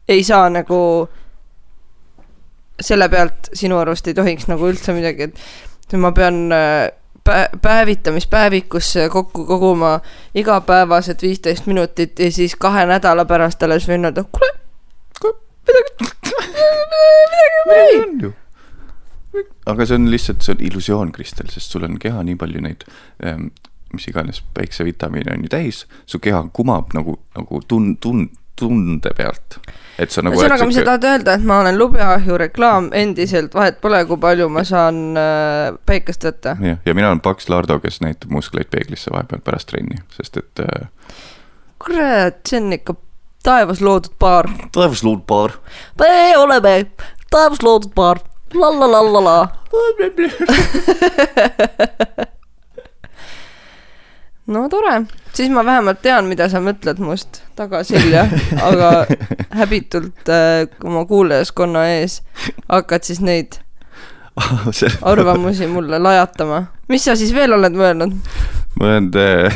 ei 0.09 0.23
saa 0.27 0.49
nagu 0.51 0.81
selle 2.81 3.09
pealt 3.09 3.51
sinu 3.53 3.77
arust 3.77 4.07
ei 4.09 4.17
tohiks 4.17 4.49
nagu 4.49 4.67
üldse 4.67 4.93
midagi, 4.97 5.29
et 5.29 5.97
ma 6.01 6.11
pean 6.15 6.43
äh, 6.55 6.89
pä-, 7.23 7.49
päevitamispäevikusse 7.61 9.09
kokku 9.09 9.45
koguma 9.45 9.99
igapäevased 10.35 11.21
viisteist 11.21 11.65
minutit 11.65 12.19
ja 12.19 12.31
siis 12.31 12.55
kahe 12.55 12.85
nädala 12.85 13.25
pärast 13.25 13.63
alles 13.63 13.87
võin 13.89 14.09
öelda, 14.09 14.23
kuule, 14.23 14.53
kuule, 15.21 15.37
midagi, 15.67 15.97
midagi 17.31 17.59
on 17.61 17.71
midagi 17.71 18.03
on 18.09 18.21
ju. 18.21 18.33
Aga 19.65 19.85
see 19.87 19.99
on 19.99 20.09
lihtsalt, 20.11 20.41
see 20.45 20.55
on 20.55 20.63
illusioon, 20.69 21.11
Kristel, 21.15 21.51
sest 21.53 21.73
sul 21.73 21.87
on 21.87 21.99
keha 22.01 22.23
nii 22.27 22.37
palju 22.39 22.63
neid 22.63 22.85
ähm, 23.25 23.49
mis 23.93 24.07
iganes 24.07 24.43
päiksevitamiine 24.55 25.33
on 25.35 25.45
ju 25.45 25.51
täis, 25.51 25.85
su 26.05 26.19
keha 26.19 26.43
kumab 26.53 26.93
nagu, 26.95 27.17
nagu 27.37 27.61
tun-, 27.67 27.95
tun-, 28.03 28.29
tunde 28.59 29.11
pealt. 29.17 29.57
et 29.99 30.11
sa 30.11 30.23
nagu. 30.23 30.37
ühesõnaga, 30.37 30.67
mis 30.69 30.77
sa 30.79 30.85
tahad 30.87 31.07
öelda, 31.09 31.35
et 31.37 31.45
ma 31.47 31.59
olen 31.63 31.77
lubjaahju 31.79 32.39
reklaam 32.41 32.89
endiselt, 32.97 33.53
vahet 33.57 33.81
pole, 33.83 34.03
kui 34.09 34.19
palju 34.21 34.47
ma 34.53 34.63
saan 34.67 35.01
äh, 35.19 35.73
päikest 35.87 36.27
võtta. 36.27 36.55
jah, 36.61 36.81
ja 36.85 36.97
mina 36.97 37.11
olen 37.11 37.23
paks 37.25 37.49
Lardo, 37.51 37.79
kes 37.83 38.01
näitab 38.05 38.33
muskleid 38.33 38.71
peeglisse 38.73 39.13
vahepeal 39.13 39.43
pärast 39.45 39.71
trenni, 39.73 40.01
sest 40.17 40.41
et 40.41 40.65
äh, 40.65 40.89
kurat, 41.81 42.41
see 42.47 42.61
on 42.61 42.75
ikka 42.77 42.97
taevas 43.43 43.81
loodud 43.81 44.17
paar. 44.19 44.49
taevasluud 44.71 45.25
paar. 45.27 45.57
me 45.99 46.37
oleme 46.37 46.75
taevas 47.31 47.63
loodud 47.65 47.95
paar. 47.95 48.21
La 48.53 48.79
la 48.79 48.91
la 48.91 49.01
la 49.01 49.21
la. 49.21 49.47
no 54.47 54.69
tore, 54.69 55.01
siis 55.33 55.49
ma 55.49 55.65
vähemalt 55.65 56.01
tean, 56.03 56.25
mida 56.29 56.49
sa 56.51 56.59
mõtled 56.63 56.99
must 57.03 57.41
tagaselja, 57.59 58.23
aga 58.61 59.05
häbitult 59.59 60.29
äh, 60.29 60.67
oma 60.83 61.05
kuulajaskonna 61.09 61.81
ees 61.95 62.13
hakkad 62.67 63.03
siis 63.07 63.21
neid 63.23 63.51
arvamusi 65.11 65.67
mulle 65.67 65.99
lajatama. 65.99 66.65
mis 66.89 67.05
sa 67.05 67.15
siis 67.15 67.33
veel 67.35 67.53
oled 67.55 67.73
mõelnud? 67.77 68.11
ma 68.79 68.85
olen 68.87 69.11
äh, 69.19 69.53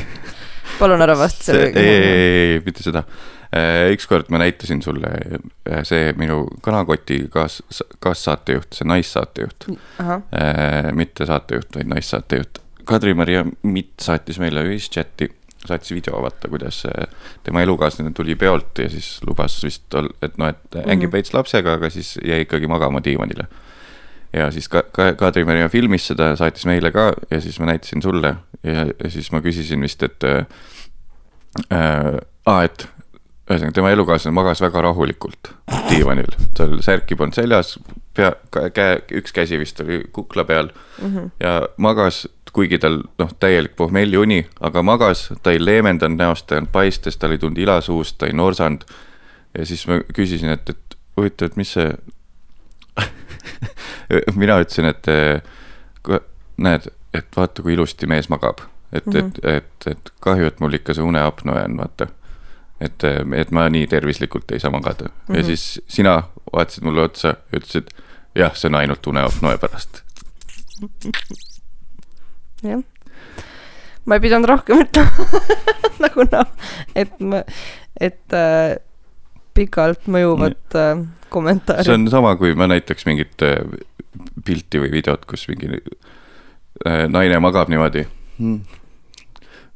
palun 0.80 1.02
ära 1.02 1.18
vasta 1.20 1.43
see, 1.52 1.56
ei, 1.56 1.62
ei, 1.68 1.74
sellele. 1.74 2.54
ei, 2.54 2.62
mitte 2.66 2.84
seda. 2.84 3.04
Ükskord 3.93 4.30
ma 4.30 4.38
näitasin 4.41 4.82
sulle 4.84 5.12
äh, 5.70 5.84
see 5.88 6.14
minu 6.18 6.43
kanakoti 6.62 7.26
kaas-, 7.34 7.62
kaassaatejuht, 8.03 8.74
see 8.76 8.88
naissaatejuht, 8.88 9.70
ahah, 10.03 10.22
mitte 10.93 11.26
saatejuht, 11.26 11.76
vaid 11.76 11.89
naissaatejuht. 11.93 12.62
Kadri-Maria 12.86 13.45
Mitt 13.64 13.99
saatis 14.01 14.38
meile 14.39 14.62
ühischati, 14.68 15.30
saatis 15.66 15.89
video, 15.95 16.20
vaata, 16.22 16.49
kuidas 16.51 16.84
äh, 16.86 17.08
tema 17.43 17.64
elukaaslane 17.66 18.12
tuli 18.14 18.36
peolt 18.36 18.78
ja 18.84 18.89
siis 18.89 19.16
lubas 19.26 19.56
vist, 19.64 19.88
et 20.22 20.38
noh, 20.38 20.51
et 20.51 20.76
hängib 20.86 21.10
Mhm. 21.10 21.14
veits 21.18 21.34
lapsega, 21.34 21.74
aga 21.80 21.89
siis 21.89 22.18
jäi 22.24 22.43
ikkagi 22.45 22.68
magama 22.68 23.01
diivanile. 23.03 23.47
ja 24.34 24.51
siis 24.51 24.68
ka, 24.68 24.82
ka 24.91 25.14
Kadri-Maria 25.16 25.70
filmis 25.72 26.08
seda, 26.08 26.34
saatis 26.36 26.66
meile 26.68 26.91
ka 26.91 27.14
ja 27.32 27.39
siis 27.41 27.60
ma 27.60 27.66
näitasin 27.72 28.01
sulle 28.03 28.36
ja, 28.64 28.86
ja 29.03 29.10
siis 29.10 29.32
ma 29.32 29.39
küsisin 29.41 29.82
vist, 29.82 30.03
et 30.03 30.24
äh, 30.24 30.45
äh,, 31.72 32.64
et 32.64 32.88
ühesõnaga 33.50 33.76
tema 33.78 33.91
elukaaslane 33.93 34.34
magas 34.34 34.62
väga 34.62 34.82
rahulikult 34.82 35.52
diivanil, 35.89 36.32
tal 36.58 36.80
särki 36.82 37.16
polnud 37.16 37.38
seljas, 37.38 37.76
pea, 38.18 38.32
käe, 38.74 38.98
üks 39.20 39.36
käsi 39.36 39.60
vist 39.62 39.80
oli 39.84 40.04
kukla 40.12 40.43
peal 40.46 40.72
Mhm. 41.02 41.32
ja 41.39 41.68
magas, 41.78 42.28
kuigi 42.54 42.80
tal 42.80 43.02
noh, 43.20 43.32
täielik 43.39 43.76
pohmelliuni, 43.76 44.48
aga 44.62 44.82
magas, 44.82 45.30
ta 45.43 45.52
ei 45.52 45.60
leevendanud 45.66 46.18
näost, 46.18 46.48
ta 46.48 46.56
ei 46.56 46.60
olnud 46.64 46.72
paistes, 46.72 47.18
tal 47.18 47.32
ei 47.32 47.38
tulnud 47.38 47.58
ila 47.58 47.82
suust, 47.82 48.18
ta 48.18 48.26
ei 48.26 48.34
norsanud. 48.34 48.84
ja 49.58 49.66
siis 49.66 49.88
ma 49.88 50.00
küsisin, 50.14 50.50
et, 50.50 50.70
et 50.70 50.98
huvitav, 51.18 51.46
et 51.52 51.56
mis 51.56 51.74
see 51.74 51.91
mina 54.41 54.60
ütlesin, 54.64 54.86
et 54.86 55.08
näed, 56.58 56.88
et 57.14 57.28
vaata, 57.38 57.62
kui 57.62 57.74
ilusti 57.74 58.08
mees 58.08 58.30
magab, 58.30 58.60
et 58.93 59.06
mm, 59.06 59.14
-hmm. 59.14 59.28
et, 59.43 59.56
et, 59.56 59.88
et 59.91 60.12
kahju, 60.20 60.46
et 60.48 60.60
mul 60.60 60.74
ikka 60.74 60.93
see 60.93 61.04
uneapnoe 61.04 61.64
on, 61.64 61.78
vaata. 61.78 62.08
et, 62.82 63.03
et 63.36 63.51
ma 63.55 63.67
nii 63.71 63.88
tervislikult 63.88 64.51
ei 64.51 64.59
saa 64.59 64.71
magada 64.71 65.05
mm 65.05 65.11
-hmm. 65.28 65.36
ja 65.36 65.41
Mhm. 65.41 65.47
siis 65.47 65.82
sina 65.88 66.23
vaatasid 66.53 66.84
mulle 66.84 67.01
otsa 67.01 67.28
ja 67.28 67.59
ütlesid, 67.59 67.88
jah, 68.36 68.55
see 68.55 68.67
on 68.69 68.76
ainult 68.76 69.07
uneapnoe 69.07 69.57
pärast. 69.57 70.01
jah. 72.63 72.84
ma 74.05 74.15
ei 74.15 74.19
pidanud 74.19 74.49
rohkem 74.49 74.82
ütlema 74.86 75.09
nagu 76.03 76.28
noh, 76.32 76.47
et 76.95 77.19
ma, 77.19 77.43
et 78.01 78.34
äh, 78.34 78.78
pikalt 79.55 80.07
mõjuvat 80.11 80.76
äh, 80.76 81.05
kommentaari. 81.30 81.84
see 81.88 81.93
on 81.93 82.07
sama, 82.11 82.36
kui 82.36 82.55
ma 82.55 82.67
näitaks 82.67 83.05
mingit 83.07 83.41
äh, 83.45 83.61
pilti 84.45 84.80
või 84.84 84.91
videot, 84.91 85.26
kus 85.26 85.47
mingi 85.51 85.71
äh, 86.86 87.05
naine 87.11 87.39
magab 87.39 87.71
niimoodi 87.71 88.05
hmm.. 88.38 88.59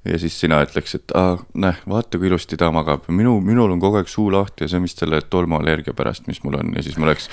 Ja 0.09 0.19
siis 0.21 0.35
sina 0.41 0.59
ütleks, 0.65 0.95
et 0.97 1.13
aa, 1.17 1.37
näe, 1.59 1.77
vaata, 1.89 2.19
kui 2.19 2.29
ilusti 2.29 2.57
ta 2.59 2.71
magab, 2.73 3.07
minu, 3.13 3.37
minul 3.45 3.71
on 3.73 3.81
kogu 3.81 3.99
aeg 4.01 4.09
suu 4.11 4.29
lahti 4.33 4.65
ja 4.65 4.71
see 4.71 4.79
on 4.79 4.87
vist 4.87 5.01
selle 5.01 5.21
tolmuallergia 5.31 5.95
pärast, 5.97 6.27
mis 6.29 6.41
mul 6.43 6.59
on 6.59 6.73
ja 6.75 6.85
siis 6.85 6.97
ma 6.99 7.09
oleks, 7.09 7.29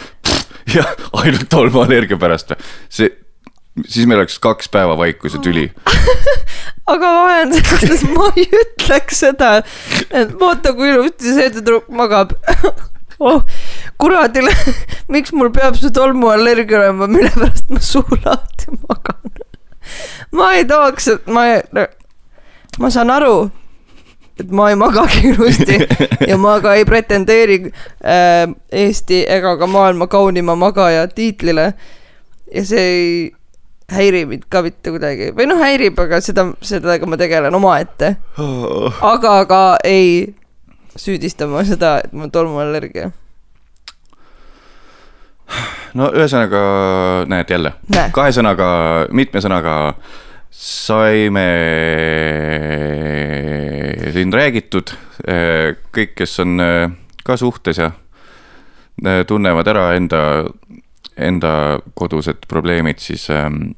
jah, 0.74 0.90
ainult 1.22 1.48
tolmuallergia 1.52 2.18
pärast 2.20 2.52
või, 2.52 2.68
see, 2.98 3.12
siis 3.84 4.08
meil 4.08 4.22
oleks 4.22 4.38
kaks 4.42 4.70
päeva 4.72 4.96
vaikus 4.98 5.36
ja 5.36 5.42
tüli. 5.44 5.68
aga 6.92 7.12
vahenduseks 7.20 8.06
ma 8.14 8.30
ei 8.36 8.46
ütleks 8.46 9.22
seda, 9.24 9.52
et 10.10 10.36
vaata, 10.40 10.74
kui 10.76 10.92
ilusti 10.92 11.34
see 11.36 11.50
tüdruk 11.56 11.90
magab. 11.92 12.34
oh, 13.26 13.42
kuradile, 14.00 14.52
miks 15.12 15.34
mul 15.36 15.52
peab 15.54 15.78
see 15.80 15.92
tolmuallergia 15.94 16.82
olema, 16.82 17.10
mille 17.10 17.32
pärast 17.34 17.72
ma 17.72 17.82
suu 17.82 18.20
lahti 18.24 18.78
magan. 18.86 19.44
ma 20.36 20.52
ei 20.58 20.66
tahaks, 20.68 21.12
et 21.14 21.30
ma 21.30 21.46
ei, 21.52 21.62
ma 22.78 22.90
saan 22.92 23.10
aru, 23.10 23.50
et 24.40 24.50
ma 24.52 24.68
ei 24.70 24.76
magagi 24.76 25.32
ilusti 25.32 25.78
ja 26.30 26.36
ma 26.40 26.58
ka 26.60 26.74
ei 26.76 26.84
pretendeeri 26.84 27.62
äh, 27.66 28.44
Eesti 28.72 29.24
ega 29.28 29.56
ka 29.56 29.66
maailma 29.66 30.06
kaunima 30.06 30.56
magaja 30.56 31.06
tiitlile. 31.08 31.72
ja 32.54 32.64
see 32.64 32.86
ei 32.86 33.10
häiri 33.92 34.24
mind 34.26 34.48
ka 34.50 34.62
mitte 34.66 34.90
kuidagi 34.90 35.30
või 35.36 35.46
noh, 35.48 35.60
häirib, 35.62 35.98
aga 36.02 36.20
seda, 36.24 36.48
sellega 36.64 37.06
ma 37.06 37.18
tegelen 37.20 37.54
omaette. 37.54 38.16
aga 39.14 39.36
ka 39.46 39.62
ei 39.86 40.34
süüdista 40.96 41.46
ma 41.50 41.62
seda, 41.66 42.00
et 42.04 42.12
mul 42.12 42.28
on 42.28 42.34
tolmuallergia. 42.34 43.10
no 45.94 46.10
ühesõnaga, 46.10 46.60
näed 47.30 47.50
jälle 47.50 47.72
kahe 48.12 48.32
sõnaga, 48.34 48.68
mitme 49.14 49.40
sõnaga 49.40 49.94
saime 50.56 51.46
siin 54.14 54.32
räägitud, 54.32 54.94
kõik, 55.92 56.14
kes 56.16 56.38
on 56.40 56.56
ka 57.26 57.36
suhtes 57.36 57.80
ja 57.82 57.90
tunnevad 59.28 59.68
ära 59.68 59.88
enda, 59.98 60.20
enda 61.16 61.52
kodused 61.94 62.46
probleemid, 62.48 63.02
siis 63.02 63.28
ähm, 63.30 63.74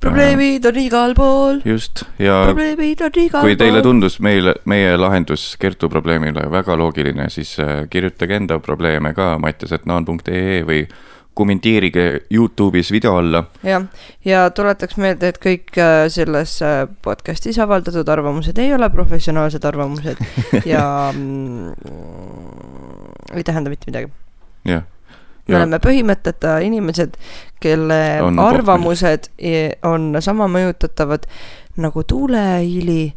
probleemid 0.00 0.64
on 0.68 0.80
igal 0.80 1.14
pool, 1.16 1.60
just 1.64 2.04
ja 2.20 2.42
kui 2.54 3.56
teile 3.60 3.82
tundus 3.84 4.18
meile, 4.24 4.54
meie 4.70 4.96
lahendus 5.00 5.54
Kertu 5.60 5.90
probleemile 5.92 6.46
väga 6.52 6.76
loogiline, 6.80 7.28
siis 7.32 7.56
äh, 7.60 7.84
kirjutage 7.90 8.36
enda 8.40 8.60
probleeme 8.64 9.14
ka 9.16 9.34
mattiasetnaan.ee 9.42 10.60
või 10.68 10.84
kommenteerige 11.34 12.20
Youtube'is 12.34 12.90
video 12.92 13.16
alla. 13.16 13.44
jah, 13.62 13.84
ja 14.24 14.50
tuletaks 14.50 14.96
meelde, 14.96 15.28
et 15.28 15.38
kõik 15.42 15.76
äh, 15.78 16.06
selles 16.12 16.56
äh, 16.62 16.86
podcast'is 17.02 17.58
avaldatud 17.62 18.08
arvamused 18.08 18.58
ei 18.58 18.74
ole 18.74 18.90
professionaalsed 18.90 19.64
arvamused 19.64 20.16
ja 20.72 21.12
mm, 21.14 21.72
ei 23.34 23.44
tähenda 23.44 23.70
mitte 23.70 23.86
midagi. 23.90 24.10
jah, 24.68 24.82
me 25.48 25.56
oleme 25.56 25.78
põhimõteta 25.82 26.58
inimesed, 26.62 27.16
kelle 27.60 28.00
On 28.22 28.38
arvamused 28.38 29.30
i- 29.38 29.72
on 29.82 30.12
sama 30.22 30.46
mõjutatavad 30.48 31.24
nagu 31.80 32.02
tuulehiili 32.04 33.12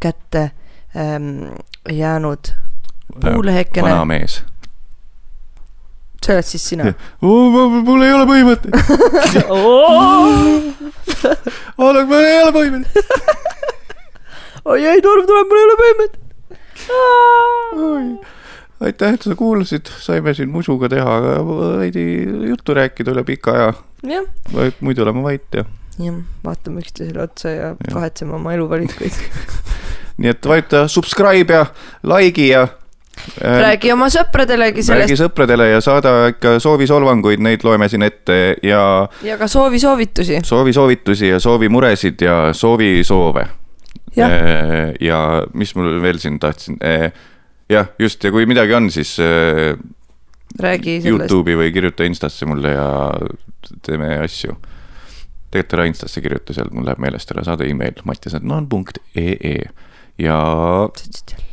kätte 0.00 0.50
ähm, 0.96 1.52
jäänud 1.92 2.50
puulehekene 3.20 3.88
vana, 3.90 4.04
mees. 4.04 4.42
See 6.20 6.34
oled 6.34 6.46
siis 6.46 6.64
sina. 6.72 6.90
mul 7.22 8.02
ei 8.04 8.12
ole 8.14 8.26
põhimõtet, 8.28 8.70
aga 11.80 12.00
mul 12.10 12.18
ei 12.20 12.42
ole 12.42 12.52
põhimõtet. 12.56 12.92
oi 14.70 14.84
ei, 14.84 15.00
torm 15.04 15.24
tuleb, 15.28 15.48
mul 15.48 15.60
ei 15.60 15.66
ole 15.68 15.76
võimet. 15.80 16.14
aitäh, 18.80 19.16
et 19.16 19.22
sa 19.26 19.36
kuulasid, 19.36 19.90
saime 20.00 20.34
siin 20.36 20.50
musuga 20.52 20.88
teha 20.92 21.18
veidi 21.80 22.04
juttu 22.50 22.76
rääkida 22.76 23.14
üle 23.14 23.24
pika 23.28 23.56
aja, 23.56 23.70
jah, 24.08 24.24
muidu 24.80 25.04
oleme 25.06 25.24
vait 25.24 25.48
ja 25.56 25.64
jah, 26.00 26.20
vaatame 26.44 26.84
üksteisele 26.84 27.22
otsa 27.24 27.48
ja 27.52 27.66
Jah. 27.72 27.76
kahetseme 27.92 28.36
oma 28.36 28.54
eluvalikuid. 28.56 29.16
nii 30.20 30.30
et 30.32 30.46
vajuta 30.46 30.84
subscribe 30.88 31.54
ja 31.54 31.66
like'i 32.04 32.50
ja 32.52 32.62
äh, 32.66 32.79
räägi 33.40 33.92
oma 33.92 34.08
sõpradelegi 34.12 34.80
räägi 34.80 34.86
sellest 34.86 35.22
sõpradele 35.22 35.70
ja 35.70 35.80
saada 35.84 36.14
ikka 36.32 36.58
soovisolvanguid, 36.62 37.42
neid 37.44 37.64
loeme 37.66 37.88
siin 37.90 38.04
ette 38.06 38.56
ja 38.66 38.82
ja 39.26 39.38
ka 39.40 39.48
soovi-soovitusi. 39.50 40.40
soovisoovitusi 40.46 41.32
ja 41.32 41.40
soovimuresid 41.40 42.22
ja 42.26 42.36
soovisoove. 42.52 43.46
Jah. 44.16 44.30
ja 45.00 45.18
mis 45.54 45.70
mul 45.78 46.00
veel 46.02 46.18
siin 46.18 46.40
tahtsin, 46.42 46.80
jah, 47.70 47.92
just 47.98 48.24
ja 48.24 48.32
kui 48.34 48.46
midagi 48.50 48.74
on, 48.74 48.88
siis 48.90 49.14
äh, 49.22 49.76
räägi 50.58 51.00
sellest. 51.04 51.30
Youtube'i 51.30 51.58
või 51.60 51.70
kirjuta 51.74 52.04
Instasse 52.08 52.48
mulle 52.50 52.74
ja 52.74 52.88
teeme 53.86 54.16
asju. 54.24 54.56
tegelikult 55.50 55.78
ära 55.78 55.86
Instasse 55.90 56.22
kirjuta, 56.22 56.54
seal 56.56 56.72
mul 56.74 56.88
läheb 56.88 57.02
meelest 57.02 57.30
ära, 57.34 57.44
saada 57.46 57.66
email 57.66 58.02
mattiasatnaan.ee 58.04 59.54
ja 60.18 60.40
sa 60.40 60.90
ütlesid 60.90 61.36
jälle. 61.36 61.49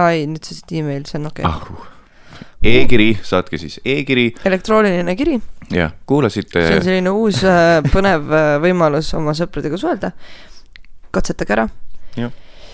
ai, 0.00 0.24
nüüd 0.28 0.42
sa 0.42 0.54
ütlesid 0.54 0.78
email, 0.80 1.04
see 1.08 1.18
on 1.20 1.28
okei 1.30 1.46
okay.. 1.46 1.50
ah, 1.50 2.44
e-kiri, 2.64 3.10
saatke 3.22 3.58
siis 3.60 3.78
e-kiri, 3.84 4.28
elektrooniline 4.48 5.16
kiri, 5.18 5.38
jah, 5.74 5.92
kuulasite 6.08 6.64
see 6.66 6.78
on 6.78 6.86
selline 6.86 7.12
uus 7.14 7.42
äh, 7.48 7.78
põnev 7.92 8.32
äh, 8.34 8.54
võimalus 8.64 9.12
oma 9.18 9.34
sõpradega 9.36 9.78
suhelda. 9.80 10.12
katsetage 11.14 11.54
ära. 11.54 11.68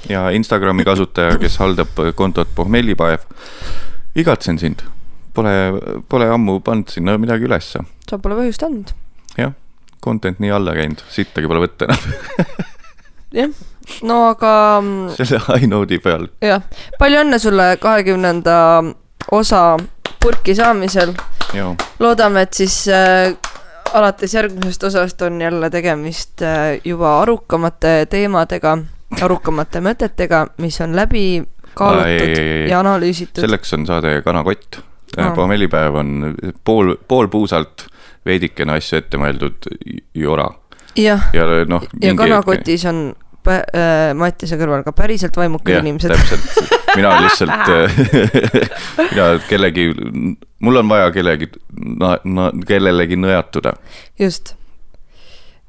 ja 0.08 0.22
Instagrami 0.36 0.86
kasutaja, 0.86 1.36
kes 1.40 1.58
haldab 1.60 1.98
kontot 2.16 2.48
Pohmellipaev. 2.56 3.26
igatsen 4.16 4.58
sind, 4.58 4.84
pole, 5.34 5.54
pole 6.08 6.30
ammu 6.32 6.60
pannud 6.64 6.88
sinna 6.92 7.18
midagi 7.20 7.48
ülesse, 7.48 7.84
sa 8.08 8.18
pole 8.18 8.38
põhjust 8.40 8.64
andnud. 8.66 8.94
jah, 9.36 9.52
content 10.00 10.40
nii 10.40 10.54
alla 10.56 10.76
käinud, 10.78 11.04
sittagi 11.12 11.50
pole 11.50 11.66
võtta 11.66 11.90
enam. 11.90 12.64
jah, 13.42 13.60
no 14.02 14.22
aga 14.30 14.52
mm, 14.80 15.14
selle 15.18 15.40
high 15.48 15.68
note'i 15.70 16.00
peal. 16.02 16.28
jah, 16.44 16.62
palju 16.98 17.22
õnne 17.24 17.38
sulle 17.42 17.70
kahekümnenda 17.80 18.56
osa 19.36 19.76
purki 20.20 20.54
saamisel. 20.54 21.14
loodame, 21.98 22.42
et 22.46 22.54
siis 22.54 22.82
äh, 22.88 23.32
alates 23.94 24.34
järgmisest 24.34 24.84
osast 24.84 25.22
on 25.22 25.40
jälle 25.40 25.70
tegemist 25.70 26.42
äh, 26.42 26.78
juba 26.84 27.20
arukamate 27.22 28.06
teemadega, 28.10 28.78
arukamate 29.22 29.82
mõtetega, 29.84 30.46
mis 30.62 30.80
on 30.80 30.94
läbi 30.96 31.24
kaalutud 31.74 32.36
ai, 32.38 32.62
ai. 32.64 32.70
ja 32.70 32.80
analüüsitud. 32.80 33.42
selleks 33.42 33.74
on 33.74 33.86
saade 33.86 34.20
Kanakott 34.22 34.80
Aa. 35.16 35.28
oh.. 35.28 35.34
pommellipäev 35.34 35.94
on 35.94 36.34
pool, 36.64 36.94
pool 37.08 37.28
puusalt 37.28 37.86
veidikene 38.26 38.76
asju 38.78 39.00
ette 39.00 39.18
mõeldud 39.18 39.70
jora 40.14 40.46
jah, 40.98 41.30
ja 41.34 41.46
noh. 41.68 41.86
ja 42.02 42.14
kanakotis 42.18 42.84
on 42.90 43.10
äh, 43.48 44.10
Mattiase 44.16 44.58
kõrval 44.60 44.84
ka 44.86 44.92
päriselt 44.96 45.36
vaimukad 45.36 45.72
jah, 45.72 45.84
inimesed. 45.84 46.12
täpselt, 46.12 46.74
mina 46.96 47.14
lihtsalt, 47.24 47.72
mina 49.12 49.30
kellegi, 49.48 49.88
mul 50.60 50.82
on 50.82 50.90
vaja 50.90 51.10
kellegi, 51.14 51.50
kellelegi 52.68 53.18
nõjatuda. 53.20 53.74
just. 54.20 54.54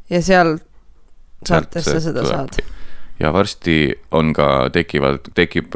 ja 0.10 0.22
seal 0.22 0.58
saates 1.48 1.88
sa 1.88 2.00
seda 2.04 2.26
saad. 2.28 2.62
ja 3.20 3.34
varsti 3.34 3.80
on 4.12 4.34
ka, 4.36 4.70
tekivad, 4.74 5.32
tekib 5.38 5.74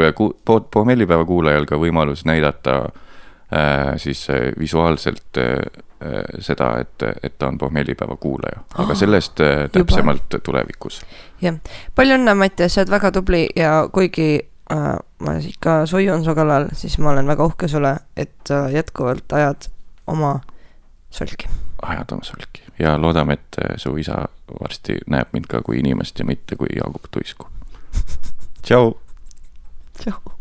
pommellipäeva 0.72 1.26
kuulajal 1.26 1.70
ka 1.70 1.80
võimalus 1.82 2.26
näidata 2.28 2.80
äh, 2.84 3.05
siis 3.98 4.30
äh, 4.30 4.52
visuaalselt 4.60 5.38
äh, 5.38 5.44
äh, 6.04 6.24
seda, 6.40 6.80
et, 6.80 7.04
et 7.24 7.38
ta 7.38 7.48
on 7.48 7.58
pommellipäeva 7.58 8.18
kuulaja, 8.18 8.64
aga 8.78 8.92
Ah, 8.92 8.98
sellest 8.98 9.40
äh, 9.40 9.70
täpsemalt 9.72 10.40
tulevikus. 10.44 11.02
jah, 11.42 11.60
palju 11.96 12.18
õnne, 12.18 12.36
Mattias, 12.36 12.74
sa 12.74 12.82
oled 12.82 12.92
väga 12.96 13.12
tubli 13.12 13.46
ja 13.56 13.88
kuigi 13.94 14.30
äh, 14.74 14.90
ma 15.20 15.38
ikka 15.40 15.86
soiun 15.86 16.26
su 16.26 16.36
kallal, 16.36 16.70
siis 16.74 16.98
ma 16.98 17.14
olen 17.14 17.28
väga 17.28 17.46
uhke 17.46 17.68
sulle, 17.68 17.96
et 18.18 18.36
sa 18.48 18.66
jätkuvalt 18.70 19.34
ajad 19.34 19.70
oma 20.08 20.40
solki. 21.10 21.50
ajad 21.82 22.12
oma 22.18 22.24
solki 22.24 22.66
ja 22.80 23.02
loodame, 23.02 23.34
et 23.34 23.60
äh, 23.64 23.78
su 23.78 23.96
isa 23.98 24.26
varsti 24.62 25.00
näeb 25.08 25.34
mind 25.34 25.48
ka 25.50 25.62
kui 25.62 25.80
inimest 25.80 26.20
ja 26.20 26.26
mitte 26.26 26.56
kui 26.56 26.68
Jaagup 26.76 27.12
Tuisku. 27.12 27.48
tšau. 28.66 28.98
tšau. 30.00 30.35